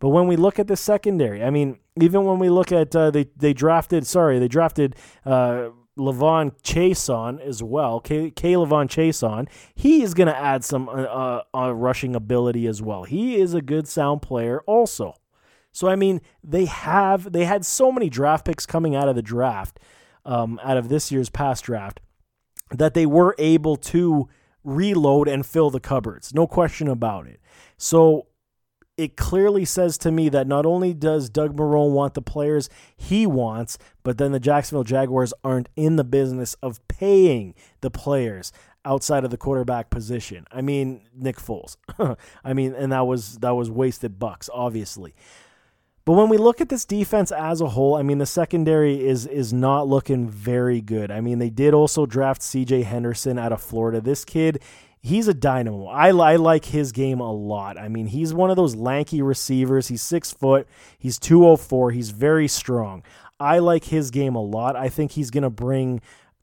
But 0.00 0.10
when 0.10 0.28
we 0.28 0.36
look 0.36 0.58
at 0.58 0.68
the 0.68 0.76
secondary, 0.76 1.42
I 1.42 1.50
mean, 1.50 1.78
even 2.00 2.24
when 2.24 2.38
we 2.38 2.50
look 2.50 2.70
at 2.70 2.94
uh, 2.94 3.10
they 3.10 3.28
they 3.36 3.52
drafted, 3.52 4.06
sorry, 4.06 4.38
they 4.38 4.48
drafted. 4.48 4.96
Uh, 5.24 5.70
La'Von 5.98 6.52
Chaisson 6.62 7.40
as 7.40 7.62
well, 7.62 8.00
K. 8.00 8.30
K. 8.30 8.54
La'Von 8.54 8.88
Chaisson, 8.88 9.48
he 9.74 10.02
is 10.02 10.14
going 10.14 10.28
to 10.28 10.36
add 10.36 10.64
some 10.64 10.88
uh, 10.88 10.92
uh, 10.92 11.42
uh, 11.54 11.74
rushing 11.74 12.14
ability 12.14 12.66
as 12.66 12.80
well. 12.80 13.04
He 13.04 13.36
is 13.36 13.52
a 13.52 13.60
good 13.60 13.88
sound 13.88 14.22
player 14.22 14.60
also. 14.60 15.14
So 15.72 15.88
I 15.88 15.96
mean, 15.96 16.20
they 16.42 16.64
have 16.64 17.32
they 17.32 17.44
had 17.44 17.66
so 17.66 17.92
many 17.92 18.08
draft 18.08 18.46
picks 18.46 18.64
coming 18.64 18.96
out 18.96 19.08
of 19.08 19.16
the 19.16 19.22
draft, 19.22 19.78
um, 20.24 20.58
out 20.62 20.76
of 20.76 20.88
this 20.88 21.12
year's 21.12 21.30
past 21.30 21.64
draft, 21.64 22.00
that 22.70 22.94
they 22.94 23.06
were 23.06 23.34
able 23.38 23.76
to 23.76 24.28
reload 24.64 25.28
and 25.28 25.44
fill 25.44 25.70
the 25.70 25.80
cupboards. 25.80 26.34
No 26.34 26.46
question 26.46 26.88
about 26.88 27.26
it. 27.26 27.40
So 27.76 28.27
it 28.98 29.16
clearly 29.16 29.64
says 29.64 29.96
to 29.98 30.10
me 30.10 30.28
that 30.28 30.48
not 30.48 30.66
only 30.66 30.92
does 30.92 31.30
Doug 31.30 31.56
Marrone 31.56 31.92
want 31.92 32.14
the 32.14 32.20
players 32.20 32.68
he 32.96 33.26
wants, 33.26 33.78
but 34.02 34.18
then 34.18 34.32
the 34.32 34.40
Jacksonville 34.40 34.84
Jaguars 34.84 35.32
aren't 35.44 35.68
in 35.76 35.96
the 35.96 36.04
business 36.04 36.54
of 36.62 36.86
paying 36.88 37.54
the 37.80 37.90
players 37.90 38.52
outside 38.84 39.24
of 39.24 39.30
the 39.30 39.36
quarterback 39.36 39.88
position. 39.88 40.46
I 40.50 40.62
mean, 40.62 41.02
Nick 41.14 41.36
Foles. 41.36 41.76
I 42.44 42.52
mean, 42.52 42.74
and 42.74 42.90
that 42.90 43.06
was 43.06 43.38
that 43.38 43.52
was 43.52 43.70
wasted 43.70 44.18
bucks, 44.18 44.50
obviously. 44.52 45.14
But 46.04 46.14
when 46.14 46.30
we 46.30 46.38
look 46.38 46.62
at 46.62 46.70
this 46.70 46.86
defense 46.86 47.30
as 47.30 47.60
a 47.60 47.68
whole, 47.68 47.94
I 47.94 48.02
mean 48.02 48.16
the 48.16 48.26
secondary 48.26 49.06
is 49.06 49.26
is 49.26 49.52
not 49.52 49.86
looking 49.86 50.28
very 50.28 50.80
good. 50.80 51.10
I 51.10 51.20
mean 51.20 51.38
they 51.38 51.50
did 51.50 51.74
also 51.74 52.06
draft 52.06 52.42
C.J. 52.42 52.82
Henderson 52.82 53.38
out 53.38 53.52
of 53.52 53.60
Florida. 53.60 54.00
This 54.00 54.24
kid, 54.24 54.60
he's 55.00 55.28
a 55.28 55.34
dynamo. 55.34 55.86
I, 55.86 56.08
I 56.08 56.36
like 56.36 56.66
his 56.66 56.92
game 56.92 57.20
a 57.20 57.32
lot. 57.32 57.78
I 57.78 57.88
mean 57.88 58.06
he's 58.06 58.34
one 58.34 58.50
of 58.50 58.56
those 58.56 58.74
lanky 58.74 59.22
receivers. 59.22 59.88
He's 59.88 60.02
six 60.02 60.32
foot. 60.32 60.66
He's 60.98 61.18
two 61.18 61.46
oh 61.46 61.56
four. 61.56 61.90
He's 61.90 62.10
very 62.10 62.48
strong. 62.48 63.02
I 63.40 63.58
like 63.58 63.84
his 63.84 64.10
game 64.10 64.34
a 64.34 64.42
lot. 64.42 64.76
I 64.76 64.88
think 64.88 65.12
he's 65.12 65.30
gonna 65.30 65.50
bring 65.50 66.00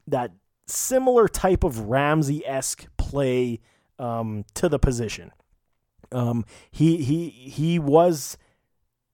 that 0.07 0.31
similar 0.67 1.27
type 1.27 1.63
of 1.63 1.79
Ramsey 1.79 2.45
esque 2.45 2.87
play 2.97 3.59
um, 3.99 4.45
to 4.55 4.69
the 4.69 4.79
position. 4.79 5.31
Um, 6.11 6.45
he 6.71 6.97
he 6.97 7.29
he 7.29 7.79
was 7.79 8.37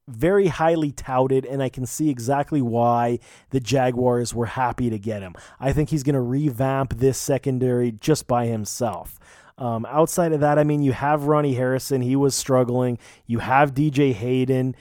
very 0.08 0.48
highly 0.48 0.92
touted, 0.92 1.46
and 1.46 1.62
I 1.62 1.70
can 1.70 1.86
see 1.86 2.10
exactly 2.10 2.62
why 2.62 3.20
the 3.52 3.60
Jaguars 3.60 4.34
were 4.34 4.48
happy 4.48 4.90
to 4.90 5.00
get 5.00 5.22
him. 5.22 5.36
I 5.60 5.74
think 5.74 5.90
he's 5.90 6.04
going 6.04 6.16
to 6.16 6.22
revamp 6.22 6.98
this 6.98 7.18
secondary 7.18 7.92
just 7.92 8.28
by 8.28 8.48
himself. 8.48 9.20
Um, 9.58 9.86
outside 9.86 10.34
of 10.34 10.40
that, 10.40 10.58
I 10.58 10.64
mean, 10.64 10.82
you 10.82 10.92
have 10.92 11.26
Ronnie 11.26 11.54
Harrison. 11.54 12.02
He 12.02 12.16
was 12.16 12.36
struggling. 12.36 12.98
You 13.28 13.40
have 13.40 13.74
DJ 13.74 14.14
Hayden. 14.14 14.76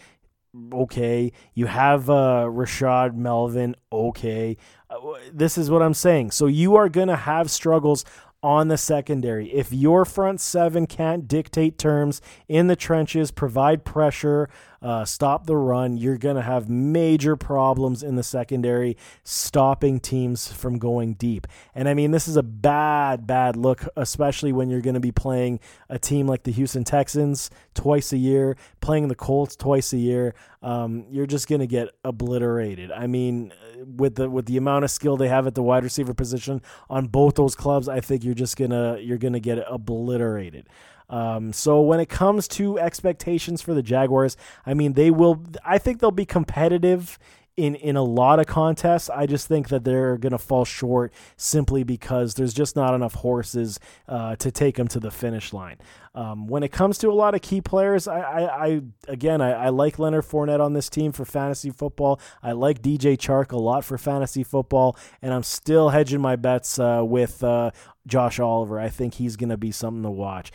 Okay. 0.72 1.32
You 1.54 1.66
have 1.66 2.08
uh, 2.08 2.46
Rashad 2.48 3.14
Melvin. 3.14 3.76
Okay. 3.92 4.56
Uh, 4.88 4.96
this 5.32 5.58
is 5.58 5.70
what 5.70 5.82
I'm 5.82 5.94
saying. 5.94 6.30
So 6.30 6.46
you 6.46 6.76
are 6.76 6.88
going 6.88 7.08
to 7.08 7.16
have 7.16 7.50
struggles 7.50 8.04
on 8.42 8.68
the 8.68 8.78
secondary. 8.78 9.52
If 9.52 9.72
your 9.72 10.04
front 10.04 10.40
seven 10.40 10.86
can't 10.86 11.28
dictate 11.28 11.76
terms 11.76 12.22
in 12.48 12.68
the 12.68 12.76
trenches, 12.76 13.30
provide 13.30 13.84
pressure, 13.84 14.48
uh, 14.82 15.04
stop 15.04 15.46
the 15.46 15.56
run, 15.56 15.96
you're 15.96 16.16
going 16.16 16.36
to 16.36 16.42
have 16.42 16.68
major 16.68 17.36
problems 17.36 18.02
in 18.02 18.16
the 18.16 18.22
secondary 18.22 18.96
stopping 19.22 20.00
teams 20.00 20.50
from 20.52 20.78
going 20.78 21.14
deep. 21.14 21.46
And 21.74 21.88
I 21.88 21.94
mean, 21.94 22.10
this 22.10 22.26
is 22.26 22.36
a 22.36 22.42
bad, 22.42 23.26
bad 23.26 23.56
look, 23.56 23.86
especially 23.96 24.52
when 24.52 24.70
you're 24.70 24.80
going 24.80 24.94
to 24.94 25.00
be 25.00 25.12
playing 25.12 25.60
a 25.88 25.98
team 25.98 26.26
like 26.26 26.44
the 26.44 26.52
Houston 26.52 26.84
Texans 26.84 27.50
twice 27.74 28.12
a 28.12 28.16
year, 28.16 28.56
playing 28.80 29.08
the 29.08 29.14
Colts 29.14 29.54
twice 29.56 29.92
a 29.92 29.98
year. 29.98 30.34
Um, 30.62 31.06
you're 31.10 31.26
just 31.26 31.48
going 31.48 31.60
to 31.60 31.66
get 31.66 31.88
obliterated. 32.04 32.90
I 32.90 33.06
mean, 33.06 33.52
with 33.84 34.16
the 34.16 34.28
with 34.28 34.46
the 34.46 34.56
amount 34.56 34.84
of 34.84 34.90
skill 34.90 35.16
they 35.16 35.28
have 35.28 35.46
at 35.46 35.54
the 35.54 35.62
wide 35.62 35.84
receiver 35.84 36.14
position 36.14 36.62
on 36.88 37.06
both 37.06 37.34
those 37.34 37.54
clubs, 37.54 37.88
I 37.88 38.00
think 38.00 38.24
you're 38.24 38.34
just 38.34 38.56
gonna 38.56 38.98
you're 39.00 39.18
gonna 39.18 39.40
get 39.40 39.58
obliterated. 39.66 40.68
Um, 41.10 41.52
so 41.52 41.80
when 41.82 42.00
it 42.00 42.08
comes 42.08 42.48
to 42.48 42.78
expectations 42.78 43.60
for 43.60 43.74
the 43.74 43.82
Jaguars, 43.82 44.36
I 44.64 44.74
mean 44.74 44.94
they 44.94 45.10
will. 45.10 45.44
I 45.64 45.78
think 45.78 46.00
they'll 46.00 46.10
be 46.10 46.24
competitive 46.24 47.18
in 47.56 47.74
in 47.74 47.96
a 47.96 48.02
lot 48.02 48.40
of 48.40 48.46
contests. 48.46 49.10
I 49.10 49.26
just 49.26 49.46
think 49.46 49.68
that 49.68 49.84
they're 49.84 50.16
going 50.16 50.32
to 50.32 50.38
fall 50.38 50.64
short 50.64 51.12
simply 51.36 51.82
because 51.82 52.34
there's 52.34 52.54
just 52.54 52.76
not 52.76 52.94
enough 52.94 53.14
horses 53.14 53.78
uh, 54.08 54.36
to 54.36 54.50
take 54.50 54.76
them 54.76 54.88
to 54.88 55.00
the 55.00 55.10
finish 55.10 55.52
line. 55.52 55.76
Um, 56.14 56.46
when 56.46 56.62
it 56.62 56.72
comes 56.72 56.98
to 56.98 57.10
a 57.10 57.12
lot 57.12 57.34
of 57.34 57.42
key 57.42 57.60
players, 57.60 58.08
I, 58.08 58.20
I, 58.20 58.66
I 58.66 58.80
again 59.08 59.40
I, 59.40 59.52
I, 59.52 59.68
like 59.68 59.98
Leonard 59.98 60.24
Fournette 60.24 60.60
on 60.60 60.72
this 60.72 60.88
team 60.88 61.12
for 61.12 61.24
fantasy 61.24 61.70
football. 61.70 62.20
I 62.42 62.52
like 62.52 62.82
DJ 62.82 63.16
Chark 63.16 63.52
a 63.52 63.58
lot 63.58 63.84
for 63.84 63.98
fantasy 63.98 64.42
football, 64.42 64.96
and 65.20 65.34
I'm 65.34 65.42
still 65.42 65.90
hedging 65.90 66.20
my 66.20 66.36
bets 66.36 66.78
uh, 66.78 67.02
with 67.04 67.44
uh, 67.44 67.72
Josh 68.06 68.40
Oliver. 68.40 68.80
I 68.80 68.88
think 68.88 69.14
he's 69.14 69.36
going 69.36 69.50
to 69.50 69.56
be 69.56 69.70
something 69.70 70.02
to 70.02 70.10
watch. 70.10 70.50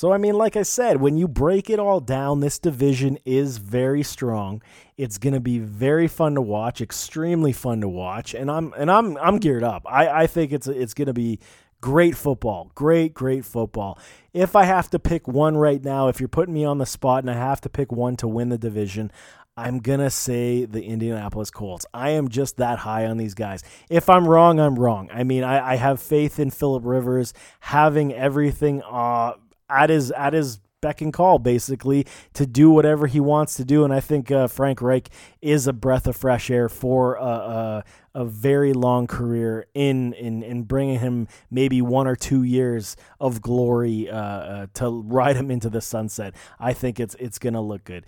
So, 0.00 0.14
I 0.14 0.16
mean, 0.16 0.32
like 0.32 0.56
I 0.56 0.62
said, 0.62 0.98
when 0.98 1.18
you 1.18 1.28
break 1.28 1.68
it 1.68 1.78
all 1.78 2.00
down, 2.00 2.40
this 2.40 2.58
division 2.58 3.18
is 3.26 3.58
very 3.58 4.02
strong. 4.02 4.62
It's 4.96 5.18
going 5.18 5.34
to 5.34 5.40
be 5.40 5.58
very 5.58 6.08
fun 6.08 6.36
to 6.36 6.40
watch, 6.40 6.80
extremely 6.80 7.52
fun 7.52 7.82
to 7.82 7.88
watch, 7.90 8.32
and 8.32 8.50
I'm 8.50 8.72
and 8.78 8.90
I'm 8.90 9.18
I'm 9.18 9.36
geared 9.36 9.62
up. 9.62 9.82
I, 9.84 10.22
I 10.22 10.26
think 10.26 10.52
it's 10.52 10.66
it's 10.66 10.94
going 10.94 11.08
to 11.08 11.12
be 11.12 11.38
great 11.82 12.16
football, 12.16 12.72
great 12.74 13.12
great 13.12 13.44
football. 13.44 13.98
If 14.32 14.56
I 14.56 14.64
have 14.64 14.88
to 14.88 14.98
pick 14.98 15.28
one 15.28 15.58
right 15.58 15.84
now, 15.84 16.08
if 16.08 16.18
you're 16.18 16.30
putting 16.30 16.54
me 16.54 16.64
on 16.64 16.78
the 16.78 16.86
spot 16.86 17.22
and 17.22 17.30
I 17.30 17.34
have 17.34 17.60
to 17.60 17.68
pick 17.68 17.92
one 17.92 18.16
to 18.16 18.26
win 18.26 18.48
the 18.48 18.56
division, 18.56 19.12
I'm 19.54 19.80
going 19.80 20.00
to 20.00 20.08
say 20.08 20.64
the 20.64 20.82
Indianapolis 20.82 21.50
Colts. 21.50 21.84
I 21.92 22.12
am 22.12 22.30
just 22.30 22.56
that 22.56 22.78
high 22.78 23.04
on 23.04 23.18
these 23.18 23.34
guys. 23.34 23.62
If 23.90 24.08
I'm 24.08 24.26
wrong, 24.26 24.60
I'm 24.60 24.78
wrong. 24.78 25.10
I 25.12 25.24
mean, 25.24 25.44
I, 25.44 25.72
I 25.72 25.76
have 25.76 26.00
faith 26.00 26.40
in 26.40 26.48
Philip 26.48 26.86
Rivers 26.86 27.34
having 27.60 28.14
everything 28.14 28.80
uh, 28.90 29.34
at 29.70 29.90
his 29.90 30.10
at 30.12 30.32
his 30.32 30.60
beck 30.80 31.02
and 31.02 31.12
call 31.12 31.38
basically 31.38 32.06
to 32.32 32.46
do 32.46 32.70
whatever 32.70 33.06
he 33.06 33.20
wants 33.20 33.54
to 33.54 33.64
do. 33.64 33.84
And 33.84 33.92
i 33.92 34.00
think 34.00 34.30
uh, 34.30 34.46
frank 34.46 34.80
reich 34.80 35.08
is 35.42 35.66
a 35.66 35.72
breath 35.72 36.06
of 36.06 36.16
fresh 36.16 36.50
air 36.50 36.68
for 36.68 37.16
a, 37.16 37.22
a, 37.22 37.84
a, 38.14 38.24
very 38.24 38.72
long 38.72 39.06
career 39.06 39.66
in, 39.74 40.12
in 40.14 40.42
in 40.42 40.62
bringing 40.62 40.98
him 40.98 41.28
maybe 41.50 41.82
one 41.82 42.06
or 42.06 42.16
two 42.16 42.42
years 42.42 42.96
of 43.20 43.42
glory 43.42 44.08
uh, 44.08 44.16
uh, 44.16 44.66
to 44.74 45.02
ride 45.06 45.36
him 45.36 45.50
into 45.50 45.68
the 45.68 45.80
sunset. 45.80 46.34
I 46.58 46.72
think 46.72 46.98
it's 46.98 47.14
it's 47.16 47.38
gonna 47.38 47.62
look 47.62 47.84
good 47.84 48.06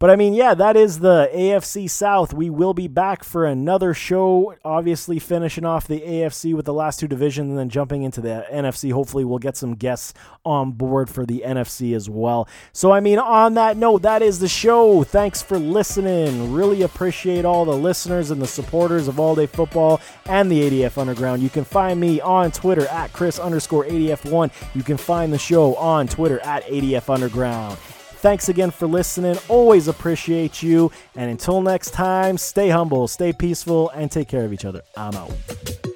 but 0.00 0.08
I 0.08 0.16
mean, 0.16 0.32
yeah, 0.32 0.54
that 0.54 0.78
is 0.78 1.00
the 1.00 1.30
AFC 1.34 1.88
South. 1.90 2.32
We 2.32 2.48
will 2.48 2.72
be 2.72 2.88
back 2.88 3.22
for 3.22 3.44
another 3.44 3.92
show, 3.92 4.54
obviously 4.64 5.18
finishing 5.18 5.66
off 5.66 5.86
the 5.86 6.00
AFC 6.00 6.54
with 6.54 6.64
the 6.64 6.72
last 6.72 7.00
two 7.00 7.06
divisions 7.06 7.50
and 7.50 7.58
then 7.58 7.68
jumping 7.68 8.02
into 8.02 8.22
the 8.22 8.46
NFC. 8.50 8.92
Hopefully, 8.92 9.26
we'll 9.26 9.38
get 9.38 9.58
some 9.58 9.74
guests 9.74 10.14
on 10.42 10.72
board 10.72 11.10
for 11.10 11.26
the 11.26 11.42
NFC 11.44 11.94
as 11.94 12.08
well. 12.08 12.48
So, 12.72 12.92
I 12.92 13.00
mean, 13.00 13.18
on 13.18 13.52
that 13.54 13.76
note, 13.76 14.00
that 14.00 14.22
is 14.22 14.38
the 14.38 14.48
show. 14.48 15.04
Thanks 15.04 15.42
for 15.42 15.58
listening. 15.58 16.50
Really 16.50 16.80
appreciate 16.80 17.44
all 17.44 17.66
the 17.66 17.76
listeners 17.76 18.30
and 18.30 18.40
the 18.40 18.46
supporters 18.46 19.06
of 19.06 19.20
All 19.20 19.34
Day 19.34 19.44
Football 19.44 20.00
and 20.24 20.50
the 20.50 20.62
ADF 20.62 20.96
Underground. 20.96 21.42
You 21.42 21.50
can 21.50 21.64
find 21.64 22.00
me 22.00 22.22
on 22.22 22.52
Twitter 22.52 22.86
at 22.86 23.12
Chris 23.12 23.38
underscore 23.38 23.84
ADF1. 23.84 24.50
You 24.74 24.82
can 24.82 24.96
find 24.96 25.30
the 25.30 25.38
show 25.38 25.74
on 25.74 26.08
Twitter 26.08 26.40
at 26.40 26.64
ADF 26.64 27.12
Underground. 27.12 27.78
Thanks 28.20 28.50
again 28.50 28.70
for 28.70 28.86
listening. 28.86 29.38
Always 29.48 29.88
appreciate 29.88 30.62
you. 30.62 30.92
And 31.16 31.30
until 31.30 31.62
next 31.62 31.92
time, 31.92 32.36
stay 32.36 32.68
humble, 32.68 33.08
stay 33.08 33.32
peaceful, 33.32 33.88
and 33.90 34.12
take 34.12 34.28
care 34.28 34.44
of 34.44 34.52
each 34.52 34.66
other. 34.66 34.82
I'm 34.94 35.14
out. 35.14 35.89